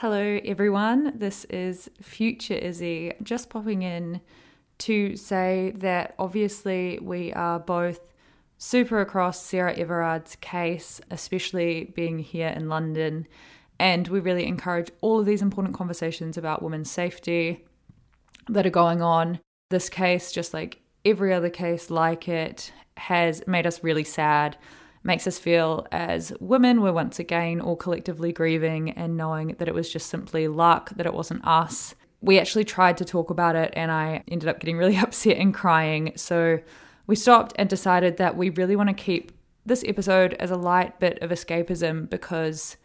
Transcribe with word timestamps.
Hello, 0.00 0.40
everyone. 0.46 1.12
This 1.18 1.44
is 1.50 1.90
Future 2.00 2.54
Izzy 2.54 3.12
just 3.22 3.50
popping 3.50 3.82
in 3.82 4.22
to 4.78 5.14
say 5.14 5.74
that 5.76 6.14
obviously 6.18 6.98
we 7.02 7.34
are 7.34 7.58
both 7.58 8.00
super 8.56 9.02
across 9.02 9.44
Sarah 9.44 9.74
Everard's 9.74 10.36
case, 10.36 11.02
especially 11.10 11.92
being 11.94 12.18
here 12.18 12.48
in 12.48 12.70
London. 12.70 13.26
And 13.78 14.08
we 14.08 14.20
really 14.20 14.46
encourage 14.46 14.90
all 15.02 15.20
of 15.20 15.26
these 15.26 15.42
important 15.42 15.76
conversations 15.76 16.38
about 16.38 16.62
women's 16.62 16.90
safety 16.90 17.66
that 18.48 18.64
are 18.64 18.70
going 18.70 19.02
on. 19.02 19.38
This 19.68 19.90
case, 19.90 20.32
just 20.32 20.54
like 20.54 20.80
every 21.04 21.34
other 21.34 21.50
case 21.50 21.90
like 21.90 22.26
it, 22.26 22.72
has 22.96 23.46
made 23.46 23.66
us 23.66 23.84
really 23.84 24.04
sad 24.04 24.56
makes 25.02 25.26
us 25.26 25.38
feel 25.38 25.86
as 25.90 26.32
women 26.40 26.82
we're 26.82 26.92
once 26.92 27.18
again 27.18 27.60
all 27.60 27.76
collectively 27.76 28.32
grieving 28.32 28.90
and 28.90 29.16
knowing 29.16 29.54
that 29.58 29.68
it 29.68 29.74
was 29.74 29.90
just 29.90 30.08
simply 30.08 30.46
luck, 30.46 30.90
that 30.96 31.06
it 31.06 31.14
wasn't 31.14 31.46
us. 31.46 31.94
We 32.20 32.38
actually 32.38 32.64
tried 32.64 32.98
to 32.98 33.04
talk 33.04 33.30
about 33.30 33.56
it 33.56 33.72
and 33.74 33.90
I 33.90 34.22
ended 34.28 34.48
up 34.48 34.60
getting 34.60 34.76
really 34.76 34.96
upset 34.98 35.38
and 35.38 35.54
crying. 35.54 36.12
So 36.16 36.60
we 37.06 37.16
stopped 37.16 37.54
and 37.56 37.68
decided 37.68 38.18
that 38.18 38.36
we 38.36 38.50
really 38.50 38.76
want 38.76 38.88
to 38.88 38.94
keep 38.94 39.32
this 39.64 39.84
episode 39.86 40.34
as 40.34 40.50
a 40.50 40.56
light 40.56 41.00
bit 41.00 41.18
of 41.22 41.30
escapism 41.30 42.08
because 42.08 42.76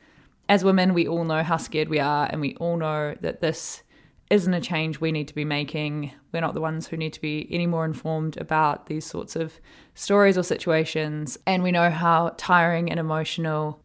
as 0.47 0.63
women, 0.63 0.93
we 0.93 1.07
all 1.07 1.25
know 1.25 1.43
how 1.43 1.57
scared 1.57 1.89
we 1.89 1.99
are 1.99 2.27
and 2.31 2.39
we 2.39 2.55
all 2.55 2.77
know 2.77 3.15
that 3.21 3.41
this 3.41 3.83
isn't 4.29 4.53
a 4.53 4.61
change 4.61 4.99
we 4.99 5.11
need 5.11 5.27
to 5.27 5.35
be 5.35 5.45
making. 5.45 6.11
We're 6.31 6.41
not 6.41 6.53
the 6.53 6.61
ones 6.61 6.87
who 6.87 6.97
need 6.97 7.13
to 7.13 7.21
be 7.21 7.47
any 7.51 7.67
more 7.67 7.85
informed 7.85 8.37
about 8.37 8.87
these 8.87 9.05
sorts 9.05 9.35
of 9.35 9.59
stories 9.93 10.37
or 10.37 10.43
situations. 10.43 11.37
And 11.45 11.61
we 11.61 11.71
know 11.71 11.89
how 11.89 12.33
tiring 12.37 12.89
and 12.89 12.99
emotional 12.99 13.81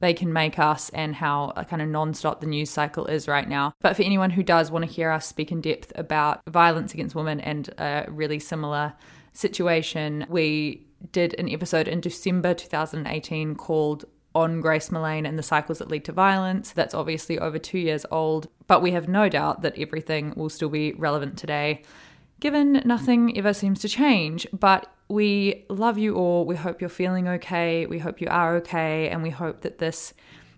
they 0.00 0.14
can 0.14 0.32
make 0.32 0.58
us 0.58 0.90
and 0.90 1.14
how 1.14 1.46
uh, 1.56 1.64
kind 1.64 1.80
of 1.80 1.88
non-stop 1.88 2.40
the 2.40 2.46
news 2.46 2.68
cycle 2.68 3.06
is 3.06 3.26
right 3.26 3.48
now. 3.48 3.72
But 3.80 3.96
for 3.96 4.02
anyone 4.02 4.30
who 4.30 4.42
does 4.42 4.70
want 4.70 4.84
to 4.84 4.90
hear 4.90 5.10
us 5.10 5.26
speak 5.26 5.50
in 5.50 5.60
depth 5.60 5.92
about 5.96 6.42
violence 6.48 6.92
against 6.92 7.14
women 7.14 7.40
and 7.40 7.68
a 7.78 8.06
really 8.08 8.38
similar 8.38 8.92
situation, 9.32 10.26
we 10.28 10.86
did 11.12 11.34
an 11.38 11.48
episode 11.48 11.88
in 11.88 12.00
December 12.00 12.54
2018 12.54 13.54
called 13.56 14.04
on 14.34 14.60
Grace 14.60 14.88
Millane 14.88 15.26
and 15.26 15.38
the 15.38 15.42
cycles 15.42 15.78
that 15.78 15.88
lead 15.88 16.04
to 16.06 16.12
violence. 16.12 16.72
That's 16.72 16.94
obviously 16.94 17.38
over 17.38 17.58
two 17.58 17.78
years 17.78 18.04
old, 18.10 18.48
but 18.66 18.82
we 18.82 18.90
have 18.92 19.08
no 19.08 19.28
doubt 19.28 19.62
that 19.62 19.78
everything 19.78 20.32
will 20.36 20.48
still 20.48 20.68
be 20.68 20.92
relevant 20.94 21.38
today, 21.38 21.82
given 22.40 22.82
nothing 22.84 23.36
ever 23.38 23.54
seems 23.54 23.80
to 23.80 23.88
change. 23.88 24.46
But 24.52 24.92
we 25.08 25.64
love 25.68 25.98
you 25.98 26.16
all. 26.16 26.46
We 26.46 26.56
hope 26.56 26.80
you're 26.80 26.90
feeling 26.90 27.28
okay. 27.28 27.86
We 27.86 27.98
hope 27.98 28.20
you 28.20 28.28
are 28.28 28.56
okay. 28.56 29.08
And 29.08 29.22
we 29.22 29.30
hope 29.30 29.60
that 29.60 29.78
this 29.78 30.14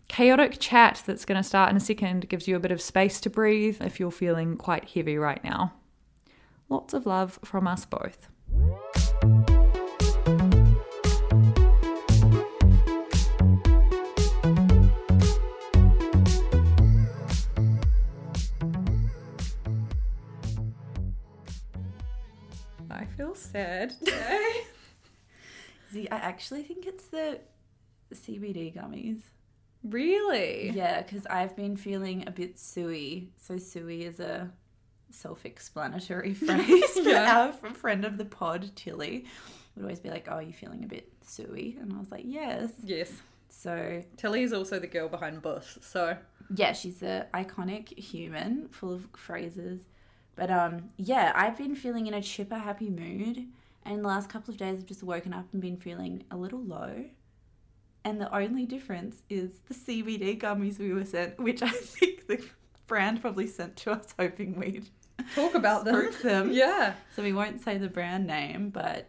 chaotic 0.08 0.58
chat 0.60 1.02
that's 1.04 1.24
going 1.24 1.40
to 1.40 1.46
start 1.46 1.70
in 1.70 1.76
a 1.76 1.80
second 1.80 2.28
gives 2.28 2.46
you 2.46 2.56
a 2.56 2.60
bit 2.60 2.70
of 2.70 2.80
space 2.80 3.20
to 3.20 3.30
breathe 3.30 3.82
if 3.82 3.98
you're 3.98 4.10
feeling 4.10 4.56
quite 4.56 4.90
heavy 4.90 5.18
right 5.18 5.42
now. 5.42 5.72
Lots 6.68 6.94
of 6.94 7.06
love 7.06 7.38
from 7.44 7.66
us 7.66 7.84
both. 7.84 8.28
Sad 23.52 23.90
today. 23.98 24.52
See, 25.92 26.08
I 26.10 26.16
actually 26.16 26.62
think 26.62 26.86
it's 26.86 27.06
the 27.06 27.40
CBD 28.14 28.74
gummies. 28.76 29.20
really? 29.84 30.70
Yeah, 30.70 31.02
because 31.02 31.26
I've 31.26 31.56
been 31.56 31.76
feeling 31.76 32.24
a 32.26 32.30
bit 32.30 32.58
suey. 32.58 33.30
So 33.36 33.56
suey 33.58 34.02
is 34.04 34.20
a 34.20 34.50
self-explanatory 35.10 36.34
phrase. 36.46 36.98
Yeah. 37.02 37.52
our 37.62 37.70
friend 37.74 38.04
of 38.04 38.18
the 38.18 38.24
pod, 38.24 38.70
Tilly, 38.74 39.24
would 39.74 39.82
always 39.82 40.00
be 40.00 40.10
like, 40.10 40.28
"Oh, 40.30 40.38
you 40.38 40.52
feeling 40.52 40.84
a 40.84 40.88
bit 40.88 41.10
suey?" 41.24 41.76
And 41.80 41.92
I 41.92 41.98
was 41.98 42.10
like, 42.10 42.24
"Yes." 42.26 42.70
Yes. 42.82 43.12
So 43.48 44.02
Tilly 44.16 44.42
is 44.42 44.52
also 44.52 44.78
the 44.78 44.86
girl 44.86 45.08
behind 45.08 45.40
Buff, 45.40 45.78
so 45.80 46.16
yeah, 46.54 46.72
she's 46.72 47.02
an 47.02 47.24
iconic 47.32 47.96
human, 47.98 48.68
full 48.68 48.92
of 48.92 49.06
phrases. 49.16 49.80
But 50.36 50.50
um, 50.50 50.90
yeah, 50.98 51.32
I've 51.34 51.56
been 51.56 51.74
feeling 51.74 52.06
in 52.06 52.14
a 52.14 52.22
chipper, 52.22 52.58
happy 52.58 52.90
mood, 52.90 53.46
and 53.84 54.04
the 54.04 54.08
last 54.08 54.28
couple 54.28 54.52
of 54.52 54.58
days 54.58 54.78
I've 54.78 54.86
just 54.86 55.02
woken 55.02 55.32
up 55.32 55.46
and 55.52 55.60
been 55.60 55.78
feeling 55.78 56.24
a 56.30 56.36
little 56.36 56.62
low. 56.62 57.06
And 58.04 58.20
the 58.20 58.32
only 58.32 58.66
difference 58.66 59.22
is 59.28 59.62
the 59.68 59.74
CBD 59.74 60.38
gummies 60.40 60.78
we 60.78 60.92
were 60.92 61.04
sent, 61.04 61.38
which 61.40 61.62
I 61.62 61.70
think 61.70 62.28
the 62.28 62.44
brand 62.86 63.20
probably 63.20 63.46
sent 63.46 63.76
to 63.78 63.92
us, 63.92 64.14
hoping 64.18 64.58
we'd 64.58 64.88
talk 65.34 65.54
about 65.54 65.84
them. 65.84 66.10
them. 66.22 66.52
Yeah. 66.52 66.94
So 67.14 67.22
we 67.22 67.32
won't 67.32 67.62
say 67.62 67.78
the 67.78 67.88
brand 67.88 68.26
name, 68.26 68.70
but 68.70 69.08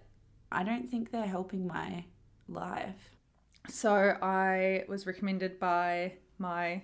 I 0.51 0.63
don't 0.63 0.89
think 0.89 1.11
they're 1.11 1.27
helping 1.27 1.67
my 1.67 2.05
life. 2.47 3.17
So 3.69 4.17
I 4.21 4.85
was 4.87 5.05
recommended 5.05 5.59
by 5.59 6.13
my 6.37 6.81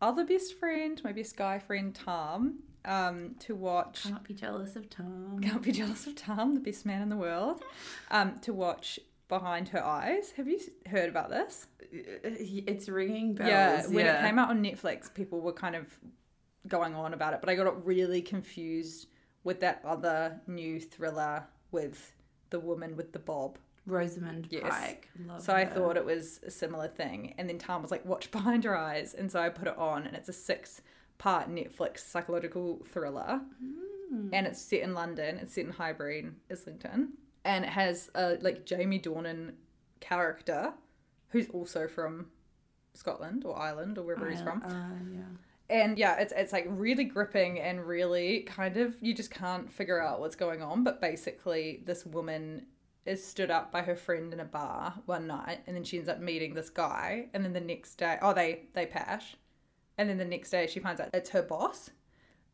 other 0.00 0.24
best 0.24 0.58
friend, 0.58 1.00
my 1.02 1.12
best 1.12 1.36
guy 1.36 1.58
friend 1.58 1.94
Tom, 1.94 2.60
um, 2.86 3.34
to 3.40 3.54
watch. 3.54 4.04
Can't 4.04 4.24
be 4.24 4.34
jealous 4.34 4.76
of 4.76 4.88
Tom. 4.88 5.38
Can't 5.42 5.62
be 5.62 5.72
jealous 5.72 6.06
of 6.06 6.14
Tom, 6.14 6.54
the 6.54 6.60
best 6.60 6.86
man 6.86 7.02
in 7.02 7.08
the 7.08 7.16
world. 7.16 7.62
Um, 8.10 8.38
to 8.40 8.52
watch 8.52 8.98
Behind 9.28 9.68
Her 9.68 9.84
Eyes. 9.84 10.32
Have 10.36 10.46
you 10.48 10.58
heard 10.86 11.08
about 11.08 11.30
this? 11.30 11.66
It's 11.92 12.88
ringing 12.88 13.34
bells. 13.34 13.48
yeah, 13.50 13.86
when 13.88 14.06
it 14.06 14.20
came 14.20 14.38
out 14.38 14.50
on 14.50 14.62
Netflix, 14.62 15.12
people 15.12 15.40
were 15.40 15.52
kind 15.52 15.74
of 15.74 15.98
going 16.68 16.94
on 16.94 17.14
about 17.14 17.32
it, 17.32 17.40
but 17.40 17.48
I 17.48 17.54
got 17.54 17.84
really 17.86 18.22
confused 18.22 19.06
with 19.44 19.60
that 19.60 19.80
other 19.84 20.40
new 20.46 20.80
thriller 20.80 21.44
with 21.70 22.12
the 22.50 22.58
woman 22.58 22.96
with 22.96 23.12
the 23.12 23.18
bob. 23.18 23.58
Rosamund 23.86 24.48
Yes. 24.50 24.68
Pike. 24.68 25.08
Love 25.28 25.40
So 25.42 25.54
I 25.54 25.64
thought 25.64 25.96
it 25.96 26.04
was 26.04 26.40
a 26.44 26.50
similar 26.50 26.88
thing. 26.88 27.34
And 27.38 27.48
then 27.48 27.56
Tom 27.58 27.82
was 27.82 27.92
like, 27.92 28.04
watch 28.04 28.32
Behind 28.32 28.64
Her 28.64 28.76
Eyes. 28.76 29.14
And 29.14 29.30
so 29.30 29.40
I 29.40 29.48
put 29.48 29.68
it 29.68 29.78
on, 29.78 30.06
and 30.08 30.16
it's 30.16 30.28
a 30.28 30.32
six 30.32 30.80
part 31.18 31.48
Netflix 31.48 31.98
psychological 31.98 32.82
thriller. 32.92 33.40
Hmm. 34.10 34.28
And 34.32 34.46
it's 34.46 34.60
set 34.60 34.80
in 34.80 34.94
London, 34.94 35.38
it's 35.38 35.54
set 35.54 35.64
in 35.64 35.72
Highbury, 35.72 36.26
Islington. 36.50 37.14
And 37.44 37.64
it 37.64 37.70
has 37.70 38.10
a 38.14 38.38
like 38.40 38.66
Jamie 38.66 39.00
Dornan 39.00 39.52
character 40.00 40.74
who's 41.28 41.48
also 41.50 41.88
from 41.88 42.26
Scotland 42.94 43.44
or 43.44 43.58
Ireland 43.58 43.98
or 43.98 44.04
wherever 44.04 44.28
he's 44.30 44.40
from. 44.40 44.62
Uh, 44.62 45.14
yeah. 45.14 45.22
and 45.68 45.98
yeah 45.98 46.16
it's 46.16 46.32
it's 46.36 46.52
like 46.52 46.66
really 46.68 47.04
gripping 47.04 47.60
and 47.60 47.86
really 47.86 48.40
kind 48.40 48.76
of 48.76 48.94
you 49.00 49.12
just 49.14 49.30
can't 49.30 49.70
figure 49.72 50.00
out 50.00 50.20
what's 50.20 50.36
going 50.36 50.62
on 50.62 50.82
but 50.82 51.00
basically 51.00 51.82
this 51.84 52.06
woman 52.06 52.64
is 53.04 53.24
stood 53.24 53.50
up 53.50 53.70
by 53.70 53.82
her 53.82 53.96
friend 53.96 54.32
in 54.32 54.40
a 54.40 54.44
bar 54.44 54.94
one 55.06 55.26
night 55.26 55.60
and 55.66 55.76
then 55.76 55.84
she 55.84 55.96
ends 55.96 56.08
up 56.08 56.20
meeting 56.20 56.54
this 56.54 56.70
guy 56.70 57.26
and 57.34 57.44
then 57.44 57.52
the 57.52 57.60
next 57.60 57.96
day 57.96 58.16
oh 58.22 58.32
they 58.32 58.62
they 58.74 58.86
pash 58.86 59.36
and 59.98 60.08
then 60.08 60.18
the 60.18 60.24
next 60.24 60.50
day 60.50 60.66
she 60.66 60.80
finds 60.80 61.00
out 61.00 61.10
it's 61.12 61.30
her 61.30 61.42
boss. 61.42 61.90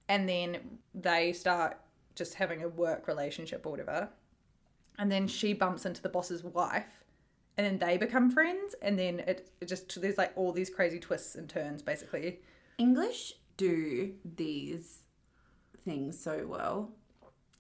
And 0.09 0.29
then 0.29 0.79
they 0.94 1.33
start 1.33 1.79
just 2.15 2.35
having 2.35 2.62
a 2.62 2.69
work 2.69 3.09
relationship 3.09 3.65
or 3.65 3.71
whatever. 3.71 4.09
And 4.99 5.11
then 5.11 5.27
she 5.27 5.53
bumps 5.53 5.87
into 5.87 6.03
the 6.03 6.09
boss's 6.09 6.44
wife. 6.44 7.05
And 7.56 7.67
then 7.67 7.79
they 7.79 7.97
become 7.99 8.31
friends. 8.31 8.75
And 8.83 8.99
then 8.99 9.21
it, 9.21 9.50
it 9.61 9.67
just 9.67 10.00
there's 10.00 10.19
like 10.19 10.33
all 10.37 10.53
these 10.53 10.71
crazy 10.71 10.99
twists 10.99 11.35
and 11.35 11.49
turns 11.49 11.83
basically. 11.83 12.41
English 12.79 13.35
do 13.56 14.12
these 14.37 15.03
things 15.85 16.19
so 16.19 16.47
well. 16.47 16.91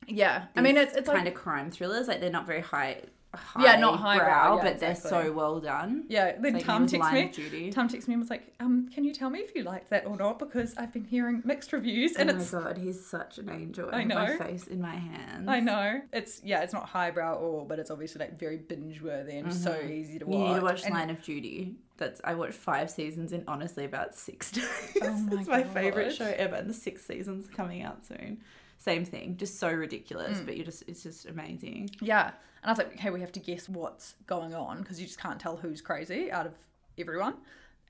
Yeah, 0.06 0.46
I 0.56 0.62
mean 0.62 0.76
it's 0.76 0.96
it's 0.96 1.08
kind 1.08 1.24
like 1.24 1.34
of 1.34 1.40
crime 1.40 1.70
thrillers. 1.70 2.08
Like 2.08 2.20
they're 2.20 2.30
not 2.30 2.46
very 2.46 2.60
high, 2.60 3.02
high 3.34 3.64
Yeah, 3.64 3.76
not 3.76 3.98
highbrow, 3.98 4.56
yeah, 4.56 4.62
but 4.62 4.78
they're 4.78 4.94
so 4.94 5.32
well 5.32 5.60
done. 5.60 6.04
yeah. 6.08 6.36
Then 6.38 6.54
like 6.54 6.64
Tom 6.64 6.86
texts 6.86 7.12
me. 7.38 7.70
Tom 7.70 7.88
texts 7.88 8.06
me 8.08 8.14
and 8.14 8.20
was 8.22 8.30
like, 8.30 8.52
um, 8.60 8.88
"Can 8.92 9.04
you 9.04 9.12
tell 9.12 9.30
me 9.30 9.38
if 9.40 9.54
you 9.54 9.62
liked 9.62 9.90
that 9.90 10.06
or 10.06 10.16
not? 10.16 10.38
Because 10.38 10.74
I've 10.76 10.92
been 10.92 11.04
hearing 11.04 11.42
mixed 11.44 11.72
reviews, 11.72 12.16
and 12.16 12.30
oh 12.30 12.36
it's 12.36 12.52
my 12.52 12.60
god, 12.62 12.78
he's 12.78 13.04
such 13.04 13.38
an 13.38 13.48
angel. 13.50 13.88
I 13.92 14.04
know. 14.04 14.16
My 14.16 14.36
face 14.36 14.66
in 14.66 14.80
my 14.80 14.94
hands. 14.96 15.48
I 15.48 15.60
know 15.60 16.00
it's 16.12 16.40
yeah, 16.44 16.60
it's 16.62 16.72
not 16.72 16.88
highbrow 16.88 17.32
at 17.34 17.38
all, 17.38 17.64
but 17.68 17.78
it's 17.78 17.90
obviously 17.90 18.18
like 18.20 18.38
very 18.38 18.58
binge 18.58 19.00
worthy 19.00 19.36
and 19.36 19.52
so 19.54 19.78
easy 19.80 20.18
to 20.18 20.26
watch. 20.26 20.34
Mm-hmm. 20.34 20.42
You 20.46 20.48
need 20.54 20.60
to 20.60 20.64
watch 20.66 20.84
And- 20.84 20.94
Line 20.94 21.10
of 21.10 21.22
Duty. 21.22 21.76
That's 21.98 22.20
I 22.24 22.34
watched 22.34 22.54
five 22.54 22.90
seasons 22.90 23.32
in 23.32 23.44
honestly 23.46 23.84
about 23.84 24.14
six 24.14 24.50
days. 24.52 24.66
Oh 25.02 25.10
my 25.12 25.40
it's 25.40 25.48
my 25.48 25.62
favorite 25.62 26.14
show 26.14 26.32
ever, 26.36 26.56
and 26.56 26.68
the 26.68 26.74
sixth 26.74 27.06
season's 27.06 27.46
coming 27.46 27.82
out 27.82 28.04
soon. 28.04 28.38
Same 28.78 29.04
thing, 29.04 29.36
just 29.36 29.60
so 29.60 29.70
ridiculous, 29.72 30.38
Mm. 30.38 30.46
but 30.46 30.56
you 30.56 30.64
just 30.64 30.82
it's 30.88 31.02
just 31.04 31.26
amazing. 31.26 31.90
Yeah. 32.00 32.32
And 32.62 32.68
I 32.68 32.72
was 32.72 32.78
like, 32.78 32.94
okay, 32.94 33.10
we 33.10 33.20
have 33.20 33.32
to 33.32 33.40
guess 33.40 33.68
what's 33.68 34.14
going 34.26 34.54
on 34.54 34.78
because 34.78 35.00
you 35.00 35.06
just 35.06 35.18
can't 35.18 35.40
tell 35.40 35.56
who's 35.56 35.80
crazy 35.80 36.30
out 36.30 36.46
of 36.46 36.54
everyone. 36.96 37.34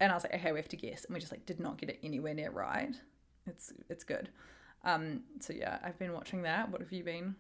And 0.01 0.11
I 0.11 0.15
was 0.15 0.25
like, 0.25 0.35
okay, 0.35 0.51
we 0.53 0.59
have 0.59 0.69
to 0.71 0.77
guess. 0.77 1.05
And 1.05 1.15
we 1.15 1.21
just 1.21 1.31
like 1.33 1.45
did 1.47 1.61
not 1.61 1.77
get 1.79 1.91
it 1.91 1.99
anywhere 2.03 2.35
near 2.35 2.51
right. 2.51 2.95
It's 3.47 3.73
it's 3.89 4.05
good. 4.05 4.31
Um, 4.85 5.21
so 5.41 5.53
yeah, 5.53 5.79
I've 5.85 5.99
been 5.99 6.13
watching 6.13 6.43
that. 6.43 6.71
What 6.71 6.81
have 6.81 6.91
you 6.93 7.05
been 7.05 7.37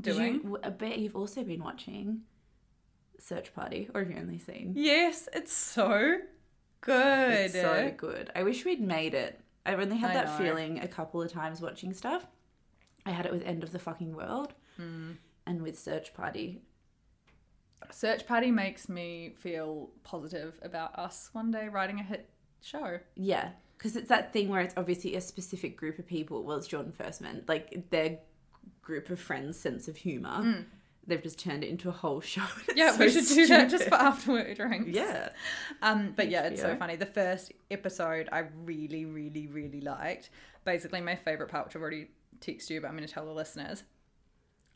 doing? 0.00 0.40
you? 0.44 0.58
I 0.62 0.70
bet 0.70 0.98
you've 0.98 1.16
also 1.16 1.42
been 1.44 1.62
watching 1.62 2.22
Search 3.18 3.54
Party, 3.54 3.88
or 3.94 4.00
have 4.02 4.10
you 4.10 4.18
only 4.18 4.38
seen? 4.38 4.72
Yes, 4.76 5.28
it's 5.32 5.52
so 5.52 6.18
good. 6.80 7.32
It's 7.32 7.54
so 7.54 7.92
good. 7.96 8.30
I 8.34 8.42
wish 8.42 8.64
we'd 8.64 8.80
made 8.80 9.14
it. 9.14 9.40
I've 9.64 9.78
only 9.80 9.96
had 9.98 10.10
I 10.10 10.14
that 10.14 10.26
know. 10.26 10.44
feeling 10.44 10.80
a 10.80 10.88
couple 10.88 11.22
of 11.22 11.30
times 11.30 11.60
watching 11.62 11.94
stuff. 11.94 12.26
I 13.06 13.10
had 13.10 13.26
it 13.26 13.32
with 13.32 13.42
End 13.44 13.62
of 13.62 13.72
the 13.72 13.78
Fucking 13.78 14.14
World 14.14 14.52
Hmm. 14.76 15.12
and 15.46 15.62
with 15.62 15.78
Search 15.78 16.12
Party. 16.14 16.62
Search 17.90 18.26
Party 18.26 18.50
makes 18.50 18.88
me 18.88 19.34
feel 19.38 19.90
positive 20.04 20.58
about 20.62 20.98
us 20.98 21.30
one 21.32 21.50
day 21.50 21.68
writing 21.68 22.00
a 22.00 22.02
hit 22.02 22.28
show. 22.60 22.98
Yeah, 23.16 23.50
because 23.76 23.96
it's 23.96 24.08
that 24.08 24.32
thing 24.32 24.48
where 24.48 24.60
it's 24.60 24.74
obviously 24.76 25.16
a 25.16 25.20
specific 25.20 25.76
group 25.76 25.98
of 25.98 26.06
people. 26.06 26.42
Well, 26.44 26.56
it's 26.56 26.66
Jordan 26.66 26.92
Firstman, 26.96 27.48
like 27.48 27.90
their 27.90 28.18
group 28.80 29.10
of 29.10 29.20
friends' 29.20 29.58
sense 29.58 29.88
of 29.88 29.96
humor. 29.96 30.64
They've 31.04 31.22
just 31.22 31.38
turned 31.38 31.64
it 31.64 31.68
into 31.68 31.88
a 31.88 31.92
whole 31.92 32.20
show. 32.34 32.44
Yeah, 32.76 32.96
we 32.96 33.08
so 33.08 33.20
should 33.20 33.34
do 33.34 33.46
that 33.48 33.70
just 33.70 33.88
for 33.88 33.96
after 33.96 34.32
work 34.32 34.54
drinks. 34.56 34.90
Yeah. 34.90 35.30
Um, 35.80 36.12
but 36.16 36.30
yeah, 36.30 36.44
it's 36.44 36.60
so 36.60 36.76
funny. 36.76 36.94
The 36.96 37.06
first 37.06 37.52
episode 37.70 38.28
I 38.30 38.44
really, 38.64 39.04
really, 39.04 39.48
really 39.48 39.80
liked. 39.80 40.30
Basically, 40.64 41.00
my 41.00 41.16
favorite 41.16 41.48
part, 41.48 41.66
which 41.66 41.74
I've 41.74 41.82
already 41.82 42.08
texted 42.38 42.70
you, 42.70 42.80
but 42.80 42.86
I'm 42.88 42.96
going 42.96 43.06
to 43.06 43.12
tell 43.12 43.26
the 43.26 43.32
listeners. 43.32 43.82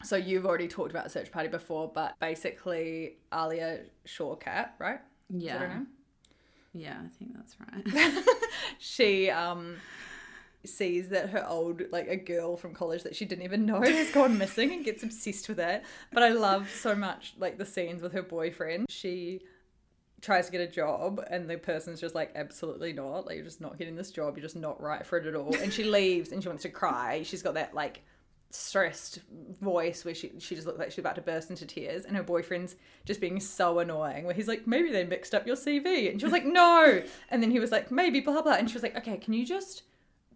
So 0.03 0.17
you've 0.17 0.47
already 0.47 0.69
talked 0.69 0.91
about 0.91 1.11
Search 1.11 1.33
Party 1.33 1.49
before, 1.49 1.91
but 1.93 2.19
basically 2.21 3.17
Alia 3.33 3.81
Shawkat, 4.07 4.71
right? 4.79 5.01
Is 5.35 5.43
Yeah. 5.43 5.81
Yeah, 6.73 6.99
I 7.05 7.09
think 7.19 7.35
that's 7.35 7.57
right. 7.61 8.25
She 8.79 9.31
um 9.31 9.77
sees 10.65 11.09
that 11.11 11.31
her 11.31 11.47
old 11.49 11.83
like 11.93 12.09
a 12.09 12.17
girl 12.17 12.57
from 12.57 12.75
college 12.75 13.05
that 13.05 13.15
she 13.15 13.25
didn't 13.25 13.45
even 13.45 13.65
know 13.65 13.81
has 13.85 14.11
gone 14.11 14.37
missing 14.37 14.73
and 14.73 14.85
gets 14.85 15.03
obsessed 15.03 15.49
with 15.49 15.61
it. 15.61 15.83
But 16.13 16.23
I 16.23 16.31
love 16.31 16.71
so 16.71 16.95
much 16.95 17.35
like 17.39 17.59
the 17.59 17.67
scenes 17.67 18.03
with 18.03 18.13
her 18.13 18.23
boyfriend. 18.23 18.87
She 18.91 19.43
tries 20.21 20.47
to 20.47 20.53
get 20.53 20.61
a 20.61 20.67
job 20.67 21.23
and 21.31 21.49
the 21.49 21.57
person's 21.57 22.01
just 22.01 22.15
like 22.15 22.33
absolutely 22.35 22.93
not 22.93 23.27
like 23.27 23.37
you're 23.37 23.45
just 23.45 23.61
not 23.61 23.79
getting 23.79 23.95
this 23.97 24.11
job 24.11 24.35
you're 24.37 24.43
just 24.43 24.57
not 24.57 24.81
right 24.81 25.05
for 25.05 25.19
it 25.19 25.27
at 25.27 25.35
all 25.35 25.55
and 25.57 25.71
she 25.73 25.85
leaves 25.85 26.33
and 26.33 26.43
she 26.43 26.49
wants 26.49 26.63
to 26.63 26.71
cry 26.71 27.23
she's 27.23 27.43
got 27.43 27.53
that 27.53 27.75
like 27.75 28.03
stressed 28.51 29.21
voice 29.61 30.05
where 30.05 30.15
she, 30.15 30.33
she 30.39 30.55
just 30.55 30.67
looks 30.67 30.79
like 30.79 30.91
she's 30.91 30.99
about 30.99 31.15
to 31.17 31.21
burst 31.21 31.51
into 31.51 31.67
tears 31.67 32.05
and 32.05 32.17
her 32.17 32.23
boyfriend's 32.23 32.77
just 33.05 33.21
being 33.21 33.39
so 33.39 33.81
annoying 33.81 34.25
where 34.25 34.35
he's 34.35 34.49
like 34.49 34.67
maybe 34.67 34.91
they 34.91 35.05
mixed 35.05 35.35
up 35.35 35.47
your 35.47 35.57
cv 35.57 36.11
and 36.11 36.21
she 36.21 36.25
was 36.25 36.33
like 36.33 36.47
no. 36.47 37.03
And 37.31 37.43
then 37.43 37.51
he 37.51 37.61
was 37.61 37.71
like 37.71 37.91
maybe 37.91 38.21
blah 38.21 38.43
blah 38.43 38.55
and 38.55 38.69
she 38.69 38.75
was 38.75 38.83
like 38.83 38.97
okay 38.97 39.17
can 39.17 39.35
you 39.35 39.45
just 39.45 39.83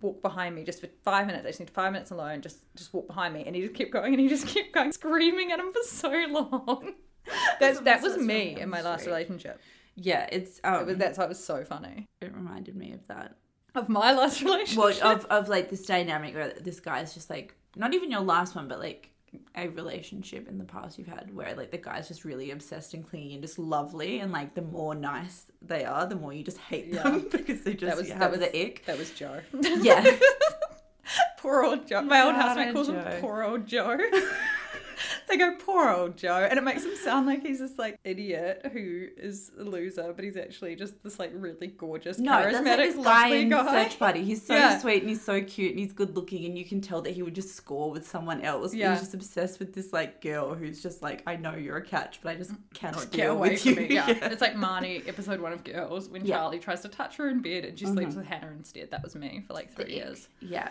walk 0.01 0.23
behind 0.23 0.55
me 0.55 0.65
just 0.65 0.81
for 0.81 0.89
five 1.05 1.27
minutes? 1.27 1.45
I 1.45 1.49
just 1.49 1.61
need 1.61 1.71
five 1.71 1.93
minutes 1.93 2.11
alone. 2.11 2.41
Just 2.41 2.59
just 2.75 2.93
walk 2.93 3.07
behind 3.07 3.35
me. 3.35 3.45
And 3.47 3.55
he 3.55 3.63
just 3.63 3.75
kept 3.75 3.91
going 3.91 4.13
and 4.13 4.21
he 4.21 4.29
just 4.29 4.47
kept 4.55 4.73
going 4.73 4.93
screaming 4.93 5.53
at 5.53 5.59
him 5.59 5.73
for 5.73 5.83
so 5.83 6.11
long. 6.31 6.95
That's 7.61 7.81
that 7.81 8.03
was 8.03 8.17
me 8.17 8.59
in 8.59 8.69
my 8.69 8.81
last 8.81 9.07
relationship. 9.07 9.61
Yeah, 9.95 10.27
it's 10.33 10.61
um, 10.65 10.81
it 10.81 10.87
was, 10.87 10.97
that's 10.97 11.19
why 11.19 11.25
it 11.25 11.29
was 11.29 11.45
so 11.45 11.65
funny. 11.65 12.07
it 12.23 12.35
reminded 12.35 12.75
me 12.75 12.93
of 12.93 13.07
that. 13.09 13.37
Of 13.75 13.89
my 13.89 14.13
last 14.13 14.41
relationship. 14.43 15.03
Well, 15.03 15.17
of 15.17 15.27
of 15.27 15.49
like 15.49 15.69
this 15.69 15.85
dynamic 15.85 16.35
where 16.35 16.55
this 16.59 16.81
guy 16.81 17.01
is 17.01 17.13
just 17.13 17.29
like 17.29 17.55
not 17.77 17.95
even 17.95 18.11
your 18.11 18.21
last 18.21 18.55
one, 18.55 18.69
but 18.69 18.79
like 18.79 19.11
a 19.57 19.69
relationship 19.69 20.49
in 20.49 20.59
the 20.59 20.65
past 20.65 20.99
you've 20.99 21.07
had 21.07 21.33
where 21.33 21.55
like 21.55 21.71
the 21.71 21.79
guy's 21.79 22.09
just 22.09 22.25
really 22.25 22.51
obsessed 22.51 22.95
and 22.95 23.09
clingy 23.09 23.35
and 23.35 23.43
just 23.43 23.59
lovely, 23.59 24.19
and 24.21 24.33
like 24.33 24.55
the 24.55 24.63
more 24.63 24.95
nice 24.95 25.47
they 25.63 25.85
are, 25.85 26.07
the 26.07 26.17
more 26.17 26.33
you 26.33 26.43
just 26.43 26.59
hate 26.59 26.93
them 26.93 27.29
because 27.33 27.63
they 27.63 27.75
just 27.75 27.91
that 27.91 27.97
was 27.97 28.09
have 28.09 28.19
that 28.19 28.31
was 28.31 28.41
the 28.41 28.61
ick. 28.61 28.85
That 28.87 28.99
was 28.99 29.11
Joe. 29.11 29.41
Yeah, 29.53 30.19
poor 31.39 31.65
old 31.65 31.87
Joe. 31.87 32.03
My 32.03 32.23
old 32.23 32.35
Poor 32.35 32.43
housemate 32.43 32.75
calls 32.75 32.89
him 32.89 33.21
poor 33.21 33.43
old 33.43 33.67
Joe. 33.67 33.99
they 35.31 35.37
go 35.37 35.55
poor 35.57 35.89
old 35.89 36.17
Joe, 36.17 36.47
and 36.49 36.59
it 36.59 36.63
makes 36.63 36.85
him 36.85 36.95
sound 36.97 37.27
like 37.27 37.43
he's 37.43 37.61
this 37.61 37.79
like 37.79 37.99
idiot 38.05 38.71
who 38.73 39.07
is 39.17 39.53
a 39.59 39.63
loser, 39.63 40.13
but 40.15 40.25
he's 40.25 40.37
actually 40.37 40.77
just 40.77 41.03
this 41.03 41.19
like 41.19 41.31
really 41.35 41.69
gorgeous, 41.69 42.19
no, 42.19 42.33
charismatic, 42.33 42.65
that's 42.65 42.97
like 42.97 43.05
guy 43.05 43.29
in 43.29 43.49
guy. 43.49 43.85
Search 43.85 43.99
Party. 43.99 44.25
He's 44.25 44.45
so 44.45 44.55
Yeah. 44.55 44.79
sweet 44.79 45.03
and 45.03 45.09
he's 45.09 45.23
so 45.23 45.41
cute 45.43 45.71
and 45.71 45.79
he's 45.79 45.93
good 45.93 46.17
looking, 46.17 46.45
and 46.45 46.59
you 46.59 46.65
can 46.65 46.81
tell 46.81 47.01
that 47.03 47.13
he 47.13 47.23
would 47.23 47.35
just 47.35 47.55
score 47.55 47.91
with 47.91 48.07
someone 48.07 48.43
else. 48.43 48.75
Yeah. 48.75 48.91
He's 48.91 49.01
just 49.01 49.15
obsessed 49.15 49.59
with 49.59 49.75
this 49.75 49.93
like 49.93 50.21
girl 50.21 50.55
who's 50.55 50.83
just 50.83 51.03
like, 51.03 51.23
I 51.27 51.37
know 51.37 51.55
you're 51.55 51.77
a 51.77 51.85
catch, 51.85 52.21
but 52.23 52.31
I 52.31 52.35
just 52.35 52.53
mm, 52.53 52.59
cannot 52.75 52.95
Just 52.95 53.13
deal 53.13 53.19
get 53.19 53.31
away 53.31 53.51
with 53.51 53.63
from 53.63 53.71
you. 53.71 53.77
me. 53.77 53.95
Yeah. 53.95 54.09
it's 54.23 54.41
like 54.41 54.55
Marnie, 54.55 55.07
episode 55.09 55.41
one 55.41 55.53
of 55.53 55.65
Girls, 55.65 56.09
when 56.09 56.25
Yeah. 56.25 56.37
Charlie 56.37 56.59
tries 56.59 56.81
to 56.81 56.89
touch 56.89 57.17
her 57.17 57.29
in 57.29 57.41
bed 57.41 57.65
and 57.65 57.79
she 57.79 57.85
mm-hmm. 57.85 57.95
sleeps 57.95 58.15
with 58.17 58.27
Hannah 58.27 58.53
instead. 58.57 58.91
That 58.91 59.03
was 59.03 59.15
me 59.15 59.45
for 59.47 59.55
like 59.55 59.73
three 59.75 59.95
years. 59.95 60.29
Yeah. 60.41 60.69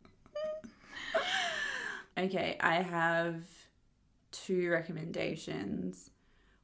okay, 2.18 2.58
I 2.60 2.76
have 2.76 3.42
two 4.32 4.70
recommendations. 4.70 6.10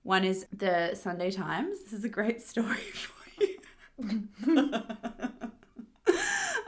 One 0.03 0.23
is 0.23 0.45
the 0.51 0.93
Sunday 0.95 1.31
Times. 1.31 1.79
This 1.83 1.93
is 1.93 2.03
a 2.03 2.09
great 2.09 2.41
story 2.41 2.75
for 2.77 3.43
you. 3.43 3.57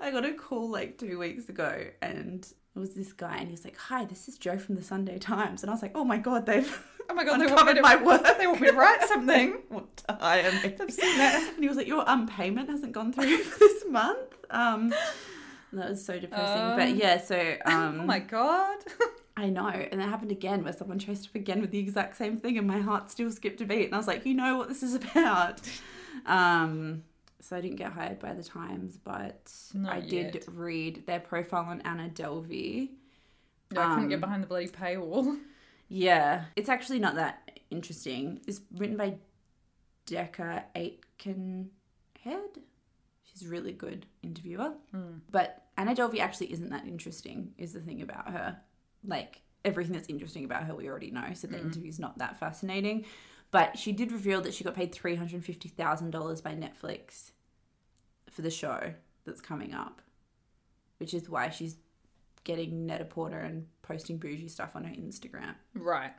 I 0.01 0.11
got 0.11 0.25
a 0.25 0.33
call 0.33 0.69
like 0.69 0.97
two 0.97 1.19
weeks 1.19 1.49
ago 1.49 1.85
and 2.01 2.45
it 2.75 2.79
was 2.79 2.93
this 2.93 3.11
guy 3.13 3.37
and 3.37 3.47
he 3.47 3.51
was 3.51 3.63
like, 3.65 3.77
Hi, 3.77 4.05
this 4.05 4.27
is 4.27 4.37
Joe 4.37 4.57
from 4.57 4.75
the 4.75 4.83
Sunday 4.83 5.17
Times. 5.19 5.61
And 5.63 5.69
I 5.69 5.73
was 5.73 5.81
like, 5.81 5.91
Oh 5.95 6.03
my 6.03 6.17
god, 6.17 6.45
they've 6.45 6.87
Oh 7.09 7.13
my 7.13 7.23
god, 7.23 7.39
they 7.39 7.47
want 7.47 7.67
me 7.67 7.73
to, 7.75 7.81
my 7.81 7.95
work. 8.01 8.37
They 8.37 8.47
want 8.47 8.59
me 8.61 8.67
to 8.69 8.75
write 8.75 9.01
something. 9.07 9.57
what 9.69 9.97
to 9.97 10.13
hire 10.19 10.51
me. 10.63 10.75
I've 10.79 10.91
seen 10.91 11.17
that. 11.17 11.51
And 11.53 11.63
he 11.63 11.67
was 11.67 11.77
like, 11.77 11.87
Your 11.87 12.07
um 12.09 12.27
payment 12.27 12.69
hasn't 12.69 12.91
gone 12.93 13.11
through 13.13 13.37
for 13.39 13.59
this 13.59 13.83
month. 13.89 14.35
Um 14.49 14.93
that 15.73 15.89
was 15.89 16.03
so 16.05 16.17
depressing. 16.19 16.77
but 16.77 16.87
Um, 16.89 16.95
yeah, 16.95 17.17
so 17.19 17.57
um 17.65 18.01
Oh 18.01 18.05
my 18.05 18.19
god. 18.19 18.77
I 19.37 19.49
know. 19.49 19.67
And 19.67 20.01
it 20.01 20.09
happened 20.09 20.31
again 20.31 20.63
where 20.63 20.73
someone 20.73 20.99
chased 20.99 21.27
up 21.27 21.35
again 21.35 21.61
with 21.61 21.71
the 21.71 21.79
exact 21.79 22.17
same 22.17 22.37
thing 22.37 22.57
and 22.57 22.67
my 22.67 22.79
heart 22.79 23.09
still 23.11 23.31
skipped 23.31 23.61
a 23.61 23.65
beat. 23.65 23.85
And 23.85 23.93
I 23.93 23.97
was 23.97 24.07
like, 24.07 24.25
you 24.25 24.33
know 24.33 24.57
what 24.57 24.67
this 24.67 24.81
is 24.83 24.95
about. 25.15 25.61
Um, 26.25 27.03
so 27.39 27.55
I 27.55 27.61
didn't 27.61 27.77
get 27.77 27.93
hired 27.93 28.19
by 28.19 28.33
the 28.33 28.43
Times, 28.43 28.97
but 29.01 29.51
Not 29.73 29.93
I 29.93 29.99
did 30.01 30.33
yet. 30.35 30.45
read 30.51 31.05
their 31.05 31.19
profile 31.19 31.65
on 31.65 31.81
Anna 31.81 32.09
Delvey. 32.09 32.89
I 33.71 33.75
couldn't 33.75 33.91
Um, 34.03 34.09
get 34.09 34.19
behind 34.21 34.41
the 34.43 34.47
bloody 34.47 34.67
paywall. 34.67 35.37
Yeah, 35.87 36.45
it's 36.55 36.67
actually 36.67 36.99
not 36.99 37.15
that 37.15 37.59
interesting. 37.69 38.41
It's 38.47 38.59
written 38.75 38.97
by 38.97 39.17
Decca 40.05 40.65
Aitkenhead. 40.75 41.67
She's 43.23 43.43
a 43.47 43.49
really 43.49 43.71
good 43.71 44.05
interviewer. 44.23 44.73
But 45.31 45.63
Anna 45.77 45.93
Delvey 45.95 46.19
actually 46.19 46.51
isn't 46.53 46.69
that 46.71 46.85
interesting, 46.87 47.53
is 47.57 47.73
the 47.73 47.79
thing 47.79 48.01
about 48.01 48.29
her. 48.31 48.57
Like, 49.05 49.41
everything 49.65 49.93
that's 49.93 50.09
interesting 50.09 50.45
about 50.45 50.63
her 50.63 50.75
we 50.75 50.87
already 50.89 51.11
know, 51.11 51.33
so 51.33 51.47
the 51.47 51.57
mm. 51.57 51.65
interview's 51.65 51.99
not 51.99 52.17
that 52.17 52.39
fascinating. 52.39 53.05
But 53.51 53.77
she 53.77 53.91
did 53.91 54.11
reveal 54.11 54.41
that 54.41 54.53
she 54.53 54.63
got 54.63 54.75
paid 54.75 54.93
three 54.93 55.15
hundred 55.15 55.43
fifty 55.43 55.69
thousand 55.69 56.11
dollars 56.11 56.41
by 56.41 56.51
Netflix 56.51 57.31
for 58.29 58.41
the 58.41 58.51
show 58.51 58.93
that's 59.25 59.41
coming 59.41 59.73
up, 59.73 60.01
which 60.97 61.13
is 61.13 61.29
why 61.29 61.49
she's 61.49 61.77
getting 62.43 62.85
net 62.85 63.01
a 63.01 63.05
porter 63.05 63.39
and 63.39 63.67
posting 63.81 64.17
bougie 64.17 64.47
stuff 64.47 64.75
on 64.75 64.83
her 64.83 64.93
Instagram. 64.93 65.55
Right. 65.73 66.11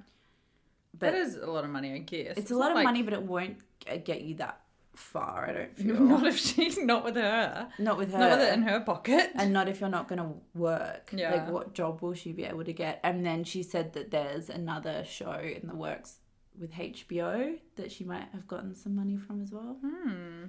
But 0.99 1.13
that 1.13 1.15
is 1.15 1.37
a 1.37 1.47
lot 1.47 1.65
of 1.65 1.71
money, 1.71 1.93
I 1.93 1.99
guess. 1.99 2.37
it's 2.37 2.51
a 2.51 2.57
lot 2.57 2.75
of 2.75 2.83
money, 2.83 3.03
but 3.03 3.13
it 3.13 3.23
won't 3.23 3.59
uh, 3.91 3.97
get 3.97 4.23
you 4.23 4.35
that 4.37 4.61
far. 4.99 5.49
I 5.49 5.53
don't 5.53 5.77
feel 5.79 6.01
not 6.01 6.27
if 6.27 6.39
she's 6.39 6.79
not 6.79 7.05
with 7.05 7.17
her. 7.17 7.69
not 7.79 7.97
with 7.97 8.13
her, 8.13 8.19
Not 8.19 8.39
with 8.39 8.49
it 8.49 8.55
in 8.55 8.63
her 8.63 8.81
pocket. 8.81 9.31
and 9.35 9.53
not 9.53 9.69
if 9.69 9.81
you're 9.81 9.89
not 9.89 10.09
going 10.09 10.19
to 10.21 10.35
work. 10.55 11.11
Yeah. 11.15 11.33
Like, 11.33 11.49
what 11.51 11.75
job 11.75 12.03
will 12.03 12.15
she 12.15 12.33
be 12.33 12.45
able 12.45 12.65
to 12.65 12.73
get? 12.73 13.01
And 13.03 13.25
then 13.25 13.45
she 13.45 13.63
said 13.63 13.93
that 13.95 14.11
there's 14.11 14.51
another 14.51 15.05
show 15.05 15.33
in 15.41 15.67
the 15.69 15.75
works 15.75 16.19
with 16.61 16.73
HBO 16.73 17.59
that 17.77 17.93
she 17.93 18.05
might 18.05 18.29
have 18.33 18.47
gotten 18.49 18.75
some 18.75 18.97
money 18.97 19.17
from 19.17 19.43
as 19.43 19.53
well. 19.53 19.77
Hmm. 19.83 20.47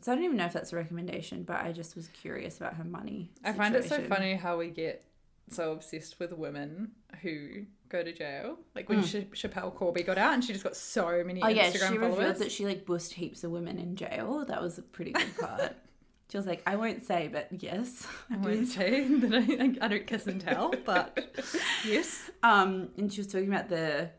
So 0.00 0.10
I 0.10 0.16
don't 0.16 0.24
even 0.24 0.36
know 0.36 0.46
if 0.46 0.52
that's 0.52 0.72
a 0.72 0.76
recommendation, 0.76 1.44
but 1.44 1.58
I 1.64 1.70
just 1.70 1.94
was 1.94 2.08
curious 2.08 2.56
about 2.56 2.74
her 2.74 2.84
money. 2.84 3.30
I 3.44 3.52
find 3.52 3.74
it 3.76 3.84
so 3.88 4.00
funny 4.08 4.34
how 4.34 4.58
we 4.58 4.70
get 4.70 5.04
so 5.50 5.72
obsessed 5.72 6.18
with 6.18 6.32
women 6.32 6.92
who 7.22 7.66
go 7.88 8.02
to 8.02 8.12
jail. 8.12 8.56
Like 8.74 8.88
when 8.88 9.02
Ch- 9.02 9.28
Schapelle 9.32 9.74
Corby 9.74 10.02
got 10.02 10.18
out 10.18 10.34
and 10.34 10.44
she 10.44 10.52
just 10.52 10.64
got 10.64 10.76
so 10.76 11.22
many. 11.24 11.42
Oh 11.42 11.48
yeah, 11.48 11.70
Instagram 11.70 11.88
she 11.88 11.94
revealed 11.98 12.16
followers. 12.16 12.38
that 12.38 12.52
she 12.52 12.64
like 12.64 12.86
bussed 12.86 13.12
heaps 13.14 13.44
of 13.44 13.50
women 13.50 13.78
in 13.78 13.96
jail. 13.96 14.44
That 14.46 14.62
was 14.62 14.78
a 14.78 14.82
pretty 14.82 15.12
good 15.12 15.36
part. 15.38 15.76
she 16.30 16.38
was 16.38 16.46
like, 16.46 16.62
I 16.66 16.76
won't 16.76 17.04
say, 17.04 17.28
but 17.30 17.48
yes, 17.62 18.06
I 18.30 18.34
I 18.34 18.38
won't 18.38 18.68
say 18.68 19.04
that 19.08 19.34
I, 19.80 19.84
I 19.84 19.88
don't 19.88 20.06
kiss 20.06 20.26
and 20.26 20.40
tell, 20.40 20.72
but 20.86 21.18
yes. 21.86 22.30
Um, 22.42 22.88
and 22.96 23.12
she 23.12 23.20
was 23.20 23.26
talking 23.26 23.48
about 23.52 23.68
the, 23.68 24.10